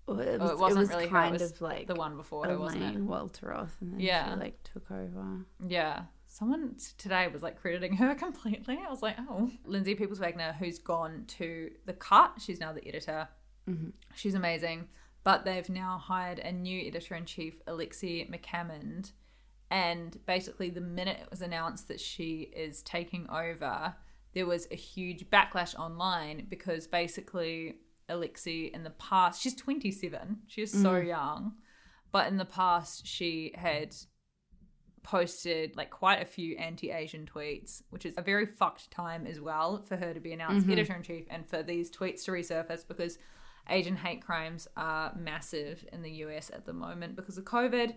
Well, 0.07 0.19
it, 0.19 0.39
was, 0.39 0.57
wasn't 0.57 0.79
was 0.79 0.89
really 0.89 1.07
kind 1.07 1.33
was 1.33 1.51
of 1.51 1.61
like 1.61 1.87
the 1.87 1.95
one 1.95 2.15
before 2.15 2.45
her, 2.47 2.57
wasn't 2.57 2.83
it? 2.83 2.85
Elaine 2.95 3.07
Welteroth, 3.07 3.81
and 3.81 3.93
then 3.93 3.99
Yeah. 3.99 4.33
she 4.33 4.39
like 4.39 4.63
took 4.63 4.89
over. 4.89 5.45
Yeah. 5.67 6.03
Someone 6.27 6.75
today 6.97 7.27
was 7.27 7.43
like 7.43 7.59
crediting 7.59 7.97
her 7.97 8.15
completely. 8.25 8.79
I 8.85 8.89
was 8.89 9.01
like, 9.01 9.17
oh. 9.29 9.51
Lindsay 9.65 9.95
Peoples 9.95 10.19
Wagner, 10.19 10.55
who's 10.57 10.79
gone 10.79 11.25
to 11.27 11.71
The 11.85 11.93
Cut. 11.93 12.33
She's 12.39 12.59
now 12.59 12.71
the 12.73 12.87
editor. 12.87 13.27
Mm-hmm. 13.69 13.89
She's 14.15 14.33
amazing. 14.33 14.87
But 15.23 15.43
they've 15.43 15.69
now 15.69 15.97
hired 15.97 16.39
a 16.39 16.53
new 16.53 16.87
editor 16.87 17.15
in 17.15 17.25
chief, 17.25 17.63
Alexi 17.65 18.31
McCammond. 18.31 19.11
And 19.69 20.17
basically, 20.25 20.69
the 20.69 20.79
minute 20.79 21.17
it 21.21 21.29
was 21.29 21.41
announced 21.41 21.89
that 21.89 21.99
she 21.99 22.49
is 22.55 22.81
taking 22.81 23.29
over, 23.29 23.95
there 24.37 24.45
was 24.45 24.67
a 24.69 24.75
huge 24.75 25.27
backlash 25.31 25.73
online 25.79 26.45
because 26.47 26.85
basically, 26.85 27.77
Alexi 28.07 28.71
in 28.71 28.83
the 28.83 28.91
past, 28.91 29.41
she's 29.41 29.55
27, 29.55 30.37
she 30.45 30.61
is 30.61 30.71
so 30.71 30.91
mm. 30.91 31.07
young. 31.07 31.53
But 32.11 32.27
in 32.27 32.37
the 32.37 32.45
past, 32.45 33.07
she 33.07 33.51
had 33.55 33.95
posted 35.01 35.75
like 35.75 35.89
quite 35.89 36.21
a 36.21 36.25
few 36.25 36.55
anti-Asian 36.57 37.25
tweets, 37.25 37.81
which 37.89 38.05
is 38.05 38.13
a 38.15 38.21
very 38.21 38.45
fucked 38.45 38.91
time 38.91 39.25
as 39.25 39.41
well 39.41 39.81
for 39.81 39.97
her 39.97 40.13
to 40.13 40.19
be 40.19 40.33
announced 40.33 40.67
mm-hmm. 40.67 40.73
editor 40.73 40.93
in 40.93 41.01
chief 41.01 41.25
and 41.31 41.43
for 41.43 41.63
these 41.63 41.89
tweets 41.89 42.23
to 42.25 42.31
resurface 42.31 42.87
because 42.87 43.17
Asian 43.69 43.95
hate 43.95 44.21
crimes 44.21 44.67
are 44.77 45.15
massive 45.17 45.83
in 45.91 46.03
the 46.03 46.11
US 46.11 46.51
at 46.51 46.67
the 46.67 46.73
moment 46.73 47.15
because 47.15 47.39
of 47.39 47.45
COVID. 47.45 47.95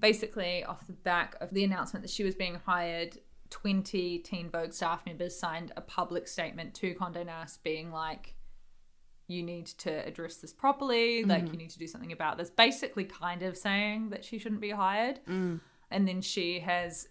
Basically, 0.00 0.64
off 0.64 0.84
the 0.84 0.94
back 0.94 1.36
of 1.40 1.50
the 1.50 1.62
announcement 1.62 2.02
that 2.02 2.10
she 2.10 2.24
was 2.24 2.34
being 2.34 2.60
hired, 2.66 3.18
20 3.50 4.18
Teen 4.20 4.50
Vogue 4.50 4.72
staff 4.72 5.04
members 5.06 5.38
signed 5.38 5.72
a 5.76 5.80
public 5.80 6.28
statement 6.28 6.74
to 6.74 6.94
Condé 6.94 7.24
Nast 7.26 7.62
being 7.62 7.90
like, 7.90 8.34
you 9.28 9.42
need 9.42 9.66
to 9.66 9.90
address 10.06 10.36
this 10.36 10.52
properly. 10.52 11.24
Like, 11.24 11.44
mm-hmm. 11.44 11.52
you 11.52 11.58
need 11.58 11.70
to 11.70 11.78
do 11.78 11.86
something 11.86 12.12
about 12.12 12.38
this. 12.38 12.50
Basically, 12.50 13.04
kind 13.04 13.42
of 13.42 13.56
saying 13.56 14.10
that 14.10 14.24
she 14.24 14.38
shouldn't 14.38 14.60
be 14.60 14.70
hired. 14.70 15.20
Mm. 15.28 15.60
And 15.90 16.06
then 16.06 16.20
she 16.20 16.60
has 16.60 17.08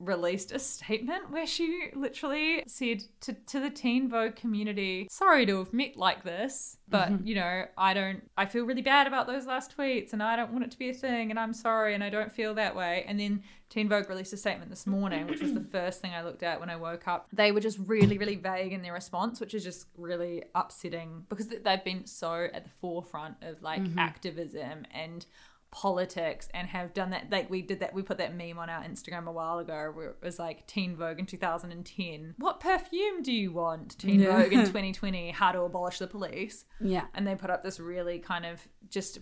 released 0.00 0.52
a 0.52 0.58
statement 0.58 1.30
where 1.30 1.46
she 1.46 1.90
literally 1.94 2.62
said 2.68 3.02
to, 3.20 3.32
to 3.32 3.58
the 3.58 3.70
Teen 3.70 4.08
Vogue 4.08 4.36
community, 4.36 5.08
sorry 5.10 5.44
to 5.46 5.58
have 5.58 5.72
met 5.72 5.96
like 5.96 6.22
this, 6.22 6.76
but 6.88 7.08
mm-hmm. 7.08 7.26
you 7.26 7.34
know, 7.34 7.64
I 7.76 7.94
don't, 7.94 8.22
I 8.36 8.46
feel 8.46 8.64
really 8.64 8.82
bad 8.82 9.06
about 9.06 9.26
those 9.26 9.46
last 9.46 9.76
tweets 9.76 10.12
and 10.12 10.22
I 10.22 10.36
don't 10.36 10.52
want 10.52 10.64
it 10.64 10.70
to 10.70 10.78
be 10.78 10.90
a 10.90 10.94
thing 10.94 11.30
and 11.30 11.38
I'm 11.38 11.52
sorry 11.52 11.94
and 11.94 12.04
I 12.04 12.10
don't 12.10 12.30
feel 12.30 12.54
that 12.54 12.76
way. 12.76 13.04
And 13.08 13.18
then 13.18 13.42
Teen 13.70 13.88
Vogue 13.88 14.08
released 14.08 14.32
a 14.32 14.36
statement 14.36 14.70
this 14.70 14.86
morning, 14.86 15.26
which 15.26 15.42
was 15.42 15.52
the 15.52 15.60
first 15.72 16.00
thing 16.00 16.12
I 16.12 16.22
looked 16.22 16.42
at 16.42 16.58
when 16.58 16.70
I 16.70 16.76
woke 16.76 17.06
up. 17.06 17.28
They 17.32 17.52
were 17.52 17.60
just 17.60 17.78
really, 17.86 18.16
really 18.16 18.36
vague 18.36 18.72
in 18.72 18.82
their 18.82 18.94
response, 18.94 19.40
which 19.40 19.52
is 19.52 19.62
just 19.62 19.86
really 19.96 20.44
upsetting 20.54 21.26
because 21.28 21.48
they've 21.48 21.84
been 21.84 22.06
so 22.06 22.48
at 22.52 22.64
the 22.64 22.70
forefront 22.80 23.36
of 23.42 23.62
like 23.62 23.82
mm-hmm. 23.82 23.98
activism 23.98 24.84
and 24.92 25.26
politics 25.70 26.48
and 26.54 26.66
have 26.66 26.94
done 26.94 27.10
that 27.10 27.30
like 27.30 27.50
we 27.50 27.60
did 27.60 27.80
that 27.80 27.92
we 27.92 28.00
put 28.00 28.16
that 28.16 28.34
meme 28.34 28.58
on 28.58 28.70
our 28.70 28.82
instagram 28.84 29.26
a 29.26 29.30
while 29.30 29.58
ago 29.58 29.90
where 29.92 30.10
it 30.10 30.16
was 30.22 30.38
like 30.38 30.66
teen 30.66 30.96
vogue 30.96 31.18
in 31.18 31.26
2010 31.26 32.34
what 32.38 32.58
perfume 32.58 33.22
do 33.22 33.30
you 33.30 33.52
want 33.52 33.98
teen 33.98 34.20
Yeah. 34.20 34.42
vogue 34.42 34.52
in 34.54 34.60
2020 34.64 35.30
how 35.30 35.52
to 35.52 35.60
abolish 35.60 35.98
the 35.98 36.06
police 36.06 36.64
Yeah. 36.80 37.04
and 37.12 37.26
they 37.26 37.34
put 37.34 37.50
up 37.50 37.62
this 37.62 37.78
really 37.78 38.18
kind 38.18 38.46
of 38.46 38.66
just 38.88 39.18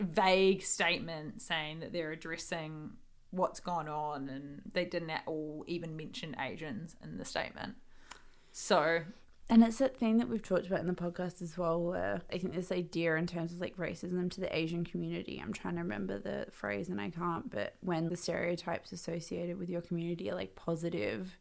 vague 0.00 0.62
statement 0.62 1.42
saying 1.42 1.80
that 1.80 1.92
they're 1.92 2.12
addressing 2.12 2.92
what's 3.30 3.60
gone 3.60 3.88
on 3.88 4.28
and 4.28 4.62
they 4.72 4.84
didn't 4.84 5.10
at 5.10 5.22
all 5.26 5.64
even 5.66 5.96
mention 5.96 6.36
asians 6.40 6.96
in 7.02 7.18
the 7.18 7.24
statement 7.24 7.74
so 8.52 9.02
And 9.50 9.64
it's 9.64 9.78
that 9.78 9.96
thing 9.96 10.18
that 10.18 10.28
we've 10.28 10.42
talked 10.42 10.66
about 10.66 10.80
in 10.80 10.86
the 10.86 10.92
podcast 10.92 11.40
as 11.40 11.56
well, 11.56 11.80
where 11.82 12.20
I 12.30 12.36
think 12.36 12.54
this 12.54 12.70
idea 12.70 13.16
in 13.16 13.26
terms 13.26 13.52
of 13.52 13.60
like 13.60 13.76
racism 13.78 14.30
to 14.32 14.40
the 14.42 14.54
Asian 14.54 14.84
community. 14.84 15.40
I'm 15.42 15.54
trying 15.54 15.76
to 15.76 15.80
remember 15.80 16.18
the 16.18 16.46
phrase 16.50 16.90
and 16.90 17.00
I 17.00 17.08
can't, 17.08 17.50
but 17.50 17.74
when 17.80 18.08
the 18.10 18.16
stereotypes 18.16 18.92
associated 18.92 19.58
with 19.58 19.70
your 19.70 19.80
community 19.80 20.30
are 20.30 20.34
like 20.34 20.54
positive. 20.54 21.38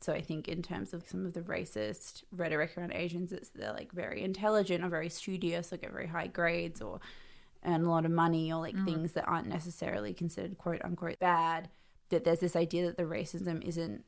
So 0.00 0.12
I 0.12 0.22
think 0.22 0.48
in 0.48 0.60
terms 0.60 0.92
of 0.92 1.08
some 1.08 1.24
of 1.24 1.34
the 1.34 1.40
racist 1.42 2.24
rhetoric 2.32 2.76
around 2.76 2.92
Asians, 2.92 3.30
it's 3.32 3.50
they're 3.50 3.72
like 3.72 3.92
very 3.92 4.24
intelligent 4.24 4.84
or 4.84 4.88
very 4.88 5.08
studious, 5.08 5.72
or 5.72 5.76
get 5.76 5.92
very 5.92 6.08
high 6.08 6.26
grades 6.26 6.82
or 6.82 6.98
earn 7.66 7.84
a 7.84 7.90
lot 7.90 8.04
of 8.04 8.10
money 8.10 8.52
or 8.52 8.60
like 8.60 8.76
mm. 8.76 8.84
things 8.84 9.12
that 9.12 9.26
aren't 9.26 9.48
necessarily 9.48 10.14
considered 10.14 10.58
quote 10.58 10.82
unquote 10.84 11.18
bad. 11.18 11.68
That 12.10 12.24
there's 12.24 12.40
this 12.40 12.56
idea 12.56 12.86
that 12.86 12.96
the 12.96 13.02
racism 13.02 13.62
isn't 13.66 14.04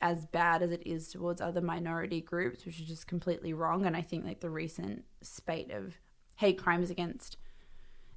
as 0.00 0.24
bad 0.26 0.62
as 0.62 0.70
it 0.70 0.82
is 0.86 1.08
towards 1.10 1.40
other 1.40 1.60
minority 1.60 2.20
groups, 2.20 2.64
which 2.64 2.80
is 2.80 2.86
just 2.86 3.06
completely 3.06 3.52
wrong. 3.52 3.84
And 3.84 3.96
I 3.96 4.02
think 4.02 4.24
like 4.24 4.40
the 4.40 4.50
recent 4.50 5.04
spate 5.20 5.70
of 5.70 5.94
hate 6.36 6.58
crimes 6.58 6.90
against 6.90 7.36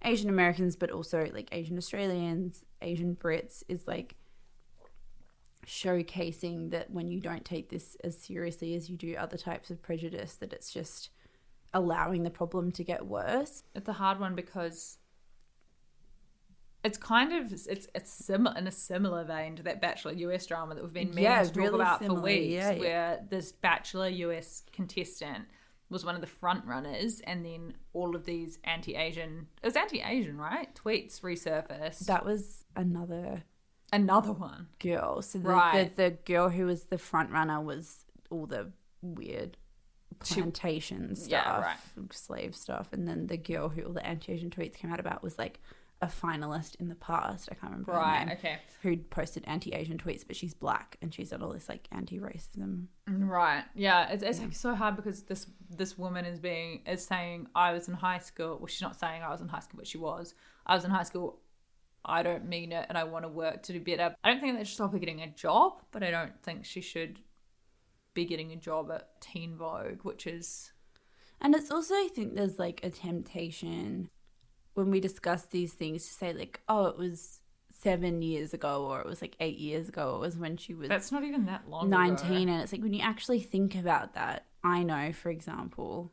Asian 0.04 0.30
Americans, 0.30 0.76
but 0.76 0.91
also 0.91 1.30
like 1.34 1.50
Asian 1.52 1.78
Australians, 1.78 2.64
Asian 2.82 3.16
Brits, 3.16 3.64
is 3.68 3.88
like 3.88 4.16
showcasing 5.66 6.72
that 6.72 6.91
when 6.91 7.10
you 7.10 7.20
don't 7.20 7.46
take 7.46 7.70
this 7.70 7.98
as 8.04 8.18
seriously 8.18 8.76
as 8.76 8.89
you 8.89 8.98
do 8.98 9.16
other 9.16 9.38
types 9.38 9.70
of 9.70 9.82
prejudice, 9.82 10.36
that 10.36 10.54
it's 10.54 10.72
just 10.72 11.10
allowing 11.74 12.24
the 12.24 12.30
problem 12.30 12.71
to 12.74 12.84
get 12.84 13.05
worse. 13.05 13.63
it's 13.76 13.88
a 13.89 13.93
hard 13.93 14.19
one 14.19 14.36
because 14.36 14.97
it's 16.84 16.97
kind 16.97 17.32
of 17.32 17.51
it's 17.53 17.88
it's 17.95 18.11
similar 18.11 18.57
in 18.57 18.67
a 18.67 18.71
similar 18.71 19.24
vein 19.24 19.55
to 19.55 19.63
that 19.63 19.80
Bachelor 19.82 20.11
US 20.13 20.45
drama 20.45 20.76
that 20.76 20.84
we've 20.84 20.91
been 20.93 21.09
meaning 21.09 21.24
Yeah, 21.24 21.41
to 21.43 21.47
talk 21.47 21.55
really 21.57 21.76
about 21.76 21.99
similar, 21.99 22.19
for 22.19 22.24
weeks, 22.26 22.53
yeah, 22.53 22.71
yeah. 22.71 22.80
where 22.80 23.19
this 23.30 23.51
Bachelor 23.53 24.07
US 24.09 24.63
contestant 24.74 25.45
was 25.89 26.03
one 26.03 26.15
of 26.15 26.21
the 26.21 26.28
front 26.28 26.65
runners, 26.65 27.21
and 27.21 27.45
then 27.45 27.74
all 27.93 28.15
of 28.15 28.26
these 28.26 28.57
anti-Asian 28.63 29.47
it 29.61 29.65
was 29.65 29.76
anti-Asian 29.76 30.38
right 30.38 30.74
tweets 30.76 31.21
resurfaced. 31.21 31.99
That 32.07 32.26
was 32.26 32.65
another 32.76 33.43
Another 33.91 34.32
one, 34.34 34.69
girl. 34.80 35.21
So 35.21 35.38
the, 35.38 35.49
Right. 35.49 35.95
the, 35.95 36.03
the 36.03 36.09
girl 36.26 36.49
who 36.49 36.65
was 36.65 36.86
the 36.86 36.97
front 36.97 37.30
runner 37.30 37.61
was 37.61 38.05
all 38.32 38.47
the 38.47 38.71
weird 39.03 39.55
plantation 40.24 41.15
stuff, 41.15 41.30
Yeah, 41.32 41.61
right. 41.61 42.13
slave 42.13 42.55
stuff, 42.55 42.89
and 42.93 43.07
then 43.07 43.28
the 43.28 43.38
girl 43.38 43.69
who 43.69 43.84
all 43.84 43.93
the 43.93 44.05
anti-Asian 44.05 44.49
tweets 44.49 44.76
came 44.76 44.91
out 44.91 44.99
about 44.99 45.24
was 45.24 45.38
like 45.38 45.59
a 46.01 46.07
finalist 46.07 46.76
in 46.82 46.89
the 46.89 46.95
past. 46.95 47.47
I 47.49 47.55
can't 47.55 47.71
remember 47.71 47.93
Right, 47.93 48.26
name, 48.26 48.38
okay. 48.38 48.57
Who'd 48.82 49.09
posted 49.09 49.45
anti-Asian 49.47 49.97
tweets, 49.97 50.26
but 50.28 50.36
she's 50.36 50.53
black 50.53 50.97
and 51.01 51.13
she's 51.13 51.30
done 51.30 51.41
all 51.41 51.53
this 51.53 51.69
like 51.69 51.88
anti-racism. 51.93 52.88
Mm, 53.09 53.28
right. 53.30 53.63
Yeah. 53.74 54.09
It's, 54.09 54.21
it's 54.21 54.39
like 54.41 54.53
so 54.53 54.76
hard 54.76 54.97
because 54.97 55.24
this 55.24 55.47
this 55.69 55.97
woman 55.97 56.26
is 56.26 56.39
being 56.39 56.82
is 56.86 57.05
saying 57.05 57.47
I 57.55 57.71
was 57.71 57.88
in 57.88 57.93
high 57.93 58.19
school. 58.19 58.57
Well, 58.57 58.67
she's 58.67 58.82
not 58.82 58.99
saying 58.99 59.24
I 59.24 59.30
was 59.30 59.39
in 59.39 59.47
high 59.47 59.61
school, 59.61 59.78
but 59.78 59.88
she 59.88 59.97
was. 59.97 60.34
I 60.65 60.76
was 60.76 60.84
in 60.84 60.91
high 60.91 61.03
school. 61.03 61.39
I 62.05 62.21
don't 62.21 62.49
mean 62.49 62.74
it, 62.74 62.86
and 62.89 62.97
I 62.97 63.05
want 63.05 63.24
to 63.24 63.30
work 63.30 63.63
to 63.63 63.71
do 63.74 63.80
better. 63.80 64.13
I 64.26 64.32
don't 64.32 64.41
think 64.41 64.57
that 64.57 64.67
should 64.67 64.76
stop 64.76 64.91
her 64.91 64.99
getting 64.99 65.21
a 65.21 65.28
job, 65.30 65.82
but 65.91 66.03
I 66.03 66.11
don't 66.11 66.34
think 66.43 66.65
she 66.65 66.82
should 66.82 67.19
be 68.14 68.26
getting 68.26 68.51
a 68.51 68.55
job 68.55 68.91
at 68.91 69.22
Teen 69.22 69.55
Vogue, 69.55 70.03
which 70.03 70.28
is 70.28 70.72
And 71.41 71.55
it's 71.55 71.72
also, 71.72 71.93
I 71.93 72.09
think 72.14 72.36
there's 72.36 72.59
like 72.59 72.80
a 72.84 72.89
temptation 72.89 74.09
when 74.74 74.89
we 74.89 74.99
discuss 74.99 75.45
these 75.45 75.74
things 75.74 76.05
to 76.07 76.14
say, 76.14 76.34
like, 76.34 76.61
oh, 76.68 76.86
it 76.86 76.97
was 76.97 77.41
seven 77.70 78.22
years 78.22 78.53
ago, 78.53 78.86
or 78.86 78.99
it 79.01 79.05
was 79.05 79.22
like 79.22 79.36
eight 79.39 79.57
years 79.57 79.89
ago, 79.89 80.16
it 80.16 80.20
was 80.20 80.38
when 80.38 80.57
she 80.57 80.74
was 80.74 80.89
that's 80.89 81.11
not 81.11 81.24
even 81.24 81.45
that 81.45 81.70
long. 81.70 81.89
19. 81.89 82.28
Ago. 82.28 82.36
And 82.36 82.61
it's 82.61 82.72
like 82.72 82.82
when 82.82 82.93
you 82.93 83.01
actually 83.01 83.41
think 83.41 83.76
about 83.76 84.14
that, 84.14 84.45
I 84.64 84.84
know, 84.84 85.11
for 85.11 85.30
example, 85.30 86.11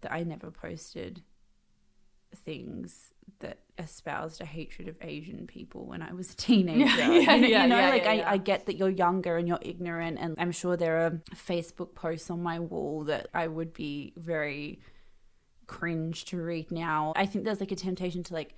that 0.00 0.12
I 0.12 0.22
never 0.24 0.50
posted 0.50 1.22
things 2.34 3.12
that 3.40 3.60
espoused 3.78 4.40
a 4.40 4.44
hatred 4.44 4.88
of 4.88 4.96
Asian 5.00 5.46
people 5.46 5.86
when 5.86 6.02
I 6.02 6.12
was 6.12 6.32
a 6.32 6.36
teenager. 6.48 6.80
Yeah, 6.80 7.10
you 7.10 7.26
know, 7.26 7.34
yeah, 7.34 7.62
you 7.62 7.68
know, 7.68 7.78
yeah, 7.78 7.88
like 7.88 8.06
I. 8.06 8.22
I 8.22 8.36
get 8.36 8.66
that 8.66 8.76
you're 8.76 8.90
younger 8.90 9.36
and 9.36 9.48
you're 9.48 9.58
ignorant, 9.62 10.18
and 10.20 10.36
I'm 10.38 10.52
sure 10.52 10.76
there 10.76 11.06
are 11.06 11.22
Facebook 11.34 11.94
posts 11.94 12.30
on 12.30 12.42
my 12.42 12.58
wall 12.58 13.04
that 13.04 13.28
I 13.32 13.46
would 13.46 13.72
be 13.72 14.12
very 14.16 14.80
cringe 15.66 16.24
to 16.26 16.36
read 16.36 16.70
now. 16.70 17.12
I 17.16 17.26
think 17.26 17.44
there's 17.44 17.60
like 17.60 17.72
a 17.72 17.76
temptation 17.76 18.22
to 18.24 18.34
like 18.34 18.54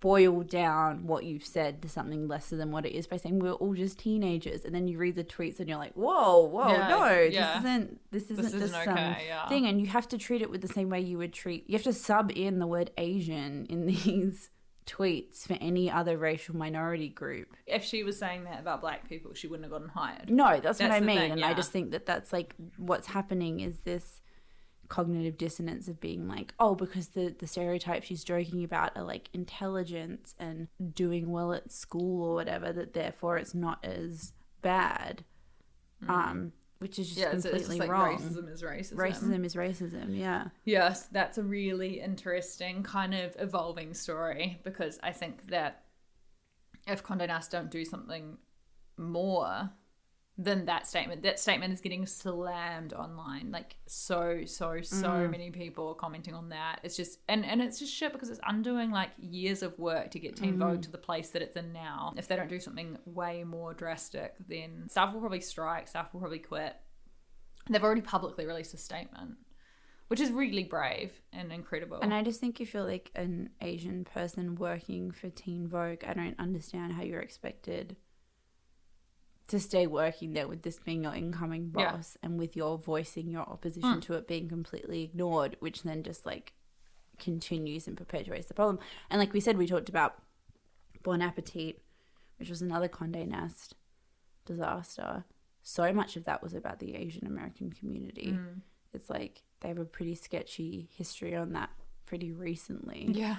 boil 0.00 0.42
down 0.42 1.06
what 1.06 1.24
you've 1.24 1.44
said 1.44 1.82
to 1.82 1.88
something 1.88 2.26
lesser 2.26 2.56
than 2.56 2.70
what 2.72 2.86
it 2.86 2.92
is 2.92 3.06
by 3.06 3.18
saying 3.18 3.38
we're 3.38 3.52
all 3.52 3.74
just 3.74 3.98
teenagers 3.98 4.64
and 4.64 4.74
then 4.74 4.88
you 4.88 4.96
read 4.96 5.14
the 5.14 5.22
tweets 5.24 5.60
and 5.60 5.68
you're 5.68 5.76
like 5.78 5.92
whoa 5.92 6.40
whoa 6.46 6.68
Yeah, 6.72 6.88
no 6.88 7.20
yeah. 7.20 7.54
this 7.54 7.58
isn't 7.64 8.00
this 8.10 8.30
isn't 8.30 8.44
isn't 8.46 8.60
just 8.60 8.74
okay, 8.74 8.84
some 8.84 8.96
yeah. 8.96 9.48
thing 9.48 9.66
and 9.66 9.78
you 9.80 9.86
have 9.88 10.08
to 10.08 10.16
treat 10.18 10.40
it 10.40 10.50
with 10.50 10.62
the 10.62 10.68
same 10.68 10.88
way 10.88 11.00
you 11.00 11.18
would 11.18 11.32
treat 11.34 11.68
you 11.68 11.74
have 11.74 11.82
to 11.84 11.92
sub 11.92 12.32
in 12.34 12.58
the 12.60 12.66
word 12.66 12.90
asian 12.96 13.66
in 13.68 13.86
these 13.94 14.48
tweets 14.86 15.46
for 15.46 15.56
any 15.60 15.90
other 15.90 16.16
racial 16.16 16.56
minority 16.56 17.08
group 17.10 17.54
If 17.66 17.84
she 17.84 18.02
was 18.02 18.18
saying 18.18 18.44
that 18.44 18.58
about 18.60 18.80
black 18.80 19.08
people, 19.08 19.34
she 19.34 19.46
wouldn't 19.46 19.64
have 19.64 19.70
gotten 19.70 19.88
hired. 19.88 20.30
no 20.30 20.58
that's, 20.60 20.80
what 20.80 20.90
i 20.90 20.98
mean 21.00 21.18
thing, 21.18 21.32
and 21.32 21.44
i 21.44 21.52
just 21.54 21.70
think 21.70 21.90
that 21.92 22.06
that's 22.06 22.32
like 22.32 22.54
what's 22.78 23.06
happening 23.06 23.60
is 23.60 23.78
this 23.80 24.20
cognitive 24.90 25.38
dissonance 25.38 25.88
of 25.88 26.00
being 26.00 26.28
like 26.28 26.52
oh 26.60 26.74
because 26.74 27.08
the 27.08 27.34
the 27.38 27.46
stereotypes 27.46 28.06
she's 28.08 28.24
joking 28.24 28.62
about 28.64 28.94
are 28.96 29.04
like 29.04 29.30
intelligence 29.32 30.34
and 30.38 30.66
doing 30.94 31.30
well 31.30 31.52
at 31.54 31.70
school 31.72 32.24
or 32.26 32.34
whatever 32.34 32.72
that 32.72 32.92
therefore 32.92 33.38
it's 33.38 33.54
not 33.54 33.82
as 33.84 34.32
bad 34.60 35.24
um 36.08 36.52
which 36.80 36.98
is 36.98 37.08
just 37.14 37.20
Mm. 37.20 37.22
Yeah, 37.22 37.30
completely 37.30 37.58
it's 37.58 37.68
just 37.68 37.78
like 37.78 37.90
wrong 37.90 38.18
racism 38.18 38.52
is 38.52 38.62
racism. 38.62 38.94
racism 38.96 39.44
is 39.44 39.54
racism 39.54 40.18
yeah 40.18 40.44
Yes, 40.64 41.06
that's 41.12 41.38
a 41.38 41.42
really 41.42 42.00
interesting 42.00 42.82
kind 42.82 43.14
of 43.14 43.36
evolving 43.38 43.94
story 43.94 44.60
because 44.64 44.98
I 45.02 45.12
think 45.12 45.48
that 45.50 45.84
if 46.88 47.04
Condé 47.04 47.28
Nast 47.28 47.50
don't 47.52 47.70
do 47.70 47.84
something 47.84 48.38
more 48.96 49.70
than 50.42 50.64
that 50.64 50.86
statement, 50.86 51.22
that 51.22 51.38
statement 51.38 51.70
is 51.72 51.80
getting 51.82 52.06
slammed 52.06 52.94
online. 52.94 53.50
Like 53.50 53.76
so, 53.86 54.42
so, 54.46 54.80
so 54.80 55.08
Mm. 55.08 55.30
many 55.30 55.50
people 55.50 55.88
are 55.88 55.94
commenting 55.94 56.34
on 56.34 56.48
that. 56.48 56.80
It's 56.82 56.96
just 56.96 57.18
and 57.28 57.44
and 57.44 57.60
it's 57.60 57.78
just 57.78 57.92
shit 57.92 58.12
because 58.12 58.30
it's 58.30 58.40
undoing 58.46 58.90
like 58.90 59.10
years 59.18 59.62
of 59.62 59.78
work 59.78 60.10
to 60.12 60.18
get 60.18 60.36
Teen 60.36 60.54
Mm. 60.54 60.58
Vogue 60.58 60.82
to 60.82 60.90
the 60.90 60.98
place 60.98 61.30
that 61.30 61.42
it's 61.42 61.56
in 61.56 61.72
now. 61.74 62.14
If 62.16 62.26
they 62.26 62.36
don't 62.36 62.48
do 62.48 62.58
something 62.58 62.96
way 63.04 63.44
more 63.44 63.74
drastic, 63.74 64.34
then 64.48 64.88
staff 64.88 65.12
will 65.12 65.20
probably 65.20 65.40
strike. 65.42 65.88
Staff 65.88 66.12
will 66.14 66.20
probably 66.20 66.38
quit. 66.38 66.74
They've 67.68 67.84
already 67.84 68.00
publicly 68.00 68.46
released 68.46 68.72
a 68.74 68.78
statement 68.78 69.36
which 70.08 70.18
is 70.18 70.32
really 70.32 70.64
brave 70.64 71.12
and 71.32 71.52
incredible. 71.52 72.00
And 72.02 72.12
I 72.12 72.24
just 72.24 72.40
think 72.40 72.60
if 72.60 72.74
you're 72.74 72.82
like 72.82 73.12
an 73.14 73.50
Asian 73.60 74.04
person 74.04 74.56
working 74.56 75.12
for 75.12 75.30
Teen 75.30 75.68
Vogue, 75.68 76.02
I 76.04 76.14
don't 76.14 76.34
understand 76.40 76.94
how 76.94 77.02
you're 77.02 77.20
expected 77.20 77.96
to 79.50 79.60
stay 79.60 79.86
working 79.86 80.32
there 80.32 80.48
with 80.48 80.62
this 80.62 80.78
being 80.78 81.02
your 81.02 81.14
incoming 81.14 81.72
Yeah. 81.76 81.92
boss 81.92 82.16
and 82.22 82.38
with 82.38 82.56
your 82.56 82.78
voicing 82.78 83.30
your 83.30 83.42
opposition 83.42 83.96
mm. 83.96 84.02
to 84.02 84.14
it 84.14 84.26
being 84.28 84.48
completely 84.48 85.02
ignored, 85.02 85.56
which 85.60 85.82
then 85.82 86.02
just 86.02 86.24
like 86.24 86.52
continues 87.18 87.86
and 87.86 87.96
perpetuates 87.96 88.46
the 88.46 88.54
problem. 88.54 88.78
And 89.10 89.18
like 89.18 89.32
we 89.32 89.40
said, 89.40 89.58
we 89.58 89.66
talked 89.66 89.88
about 89.88 90.22
Bon 91.02 91.20
Appetit, 91.20 91.82
which 92.38 92.48
was 92.48 92.62
another 92.62 92.88
Conde 92.88 93.28
Nast 93.28 93.74
disaster. 94.46 95.24
So 95.62 95.92
much 95.92 96.16
of 96.16 96.24
that 96.24 96.42
was 96.42 96.54
about 96.54 96.78
the 96.78 96.94
Asian 96.94 97.26
American 97.26 97.70
community. 97.70 98.32
Mm. 98.32 98.60
It's 98.94 99.10
like 99.10 99.42
they 99.60 99.68
have 99.68 99.78
a 99.78 99.84
pretty 99.84 100.14
sketchy 100.14 100.88
history 100.96 101.34
on 101.34 101.52
that 101.52 101.70
pretty 102.06 102.32
recently. 102.32 103.06
yeah. 103.12 103.36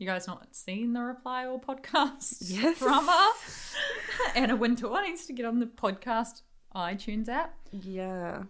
You 0.00 0.06
guys 0.06 0.26
not 0.26 0.56
seen 0.56 0.94
the 0.94 1.02
Reply 1.02 1.44
All 1.44 1.60
podcast? 1.60 2.38
Yes. 2.40 2.78
Drama. 2.78 3.34
Anna 4.34 4.56
Wintour 4.56 5.02
needs 5.02 5.26
to 5.26 5.34
get 5.34 5.44
on 5.44 5.58
the 5.60 5.66
podcast 5.66 6.40
iTunes 6.74 7.28
app. 7.28 7.54
Yeah. 7.70 8.44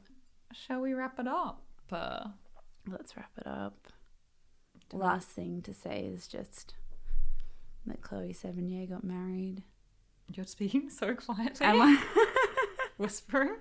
Shall 0.52 0.80
we 0.80 0.92
wrap 0.94 1.18
it 1.18 1.26
up? 1.26 1.60
Uh, 1.90 2.28
Let's 2.88 3.16
wrap 3.16 3.32
it 3.36 3.48
up. 3.48 3.88
Last 4.92 5.26
thing 5.26 5.60
to 5.62 5.74
say 5.74 6.02
is 6.14 6.28
just 6.28 6.74
that 7.84 8.00
Chloe 8.00 8.32
Sevigny 8.32 8.88
got 8.88 9.02
married. 9.02 9.64
you're 10.32 10.46
speaking 10.46 10.88
so 10.88 11.16
quietly. 11.16 11.66
Am 11.66 11.80
I? 11.80 12.00
Whispering. 12.96 13.56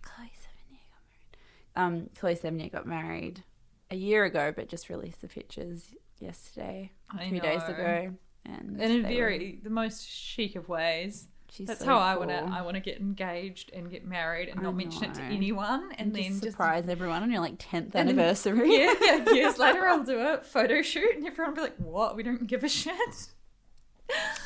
Chloe 0.00 0.32
Sevigny 0.32 0.80
got 0.88 1.02
married. 1.10 2.04
Um, 2.06 2.10
Chloe 2.18 2.36
Sevigny 2.36 2.72
got 2.72 2.86
married 2.86 3.42
a 3.90 3.96
year 3.96 4.24
ago, 4.24 4.50
but 4.56 4.70
just 4.70 4.88
released 4.88 5.20
the 5.20 5.28
pictures 5.28 5.94
yesterday, 6.22 6.92
I 7.10 7.28
two 7.28 7.40
days 7.40 7.62
ago, 7.64 8.14
and 8.44 8.80
In 8.80 9.04
a 9.04 9.08
very, 9.08 9.58
the 9.62 9.70
most 9.70 10.08
chic 10.08 10.56
of 10.56 10.68
ways. 10.68 11.28
she's 11.50 11.66
That's 11.66 11.80
so 11.80 11.86
how 11.86 11.98
I 11.98 12.16
want 12.16 12.30
to. 12.30 12.36
I 12.50 12.62
want 12.62 12.74
to 12.76 12.80
get 12.80 12.98
engaged 12.98 13.70
and 13.74 13.90
get 13.90 14.06
married 14.06 14.48
and 14.48 14.58
I 14.60 14.62
not 14.62 14.74
mention 14.76 15.04
it 15.04 15.14
to 15.14 15.22
anyone, 15.22 15.90
and, 15.98 16.08
and 16.08 16.14
then 16.14 16.22
just 16.32 16.42
just 16.44 16.56
surprise 16.56 16.88
everyone 16.88 17.22
on 17.22 17.30
your 17.30 17.40
like 17.40 17.56
tenth 17.58 17.94
And 17.94 18.08
then- 18.08 18.18
anniversary. 18.18 18.74
yeah, 18.78 18.94
yeah, 19.02 19.30
years 19.32 19.58
later 19.58 19.86
I'll 19.86 20.02
do 20.04 20.18
a 20.18 20.38
photo 20.38 20.80
shoot 20.82 21.14
and 21.16 21.26
everyone 21.26 21.50
will 21.54 21.56
be 21.56 21.62
like, 21.62 21.76
what? 21.76 22.16
We 22.16 22.22
don't 22.22 22.46
give 22.46 22.64
a 22.64 22.68
shit. 22.68 23.28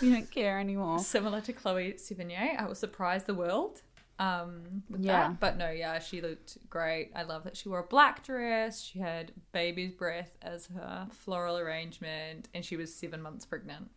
We 0.01 0.11
don't 0.11 0.31
care 0.31 0.59
anymore. 0.61 0.99
Similar 1.01 1.41
to 1.43 1.53
Chloe 1.53 1.95
Sevigny, 1.95 2.37
I 2.59 2.67
will 2.67 2.75
surprise 2.77 3.25
the 3.25 3.35
world 3.35 3.83
um, 4.19 4.83
Yeah. 4.99 5.29
that. 5.29 5.41
But 5.41 5.57
no, 5.59 5.71
yeah, 5.71 5.99
she 5.99 6.21
looked 6.21 6.59
great. 6.71 7.11
I 7.15 7.23
love 7.23 7.45
that 7.45 7.57
she 7.57 7.69
wore 7.69 7.81
a 7.81 7.87
black 7.87 8.23
dress. 8.25 8.81
She 8.83 8.99
had 8.99 9.33
baby's 9.53 9.93
breath 9.93 10.37
as 10.43 10.67
her 10.69 11.09
floral 11.11 11.59
arrangement 11.59 12.49
and 12.55 12.65
she 12.65 12.77
was 12.77 12.95
seven 12.95 13.21
months 13.23 13.45
pregnant. 13.45 13.91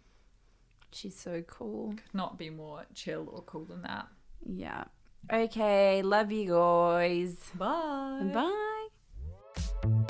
She's 0.92 1.18
so 1.18 1.42
cool. 1.44 1.92
Could 1.92 2.14
not 2.14 2.38
be 2.38 2.50
more 2.50 2.86
chill 2.94 3.30
or 3.32 3.42
cool 3.44 3.66
than 3.66 3.84
that. 3.84 4.08
Yeah. 4.46 4.86
Okay. 5.32 6.02
Love 6.02 6.32
you 6.32 6.50
guys. 6.54 7.36
Bye. 7.56 8.32
Bye. 8.34 10.10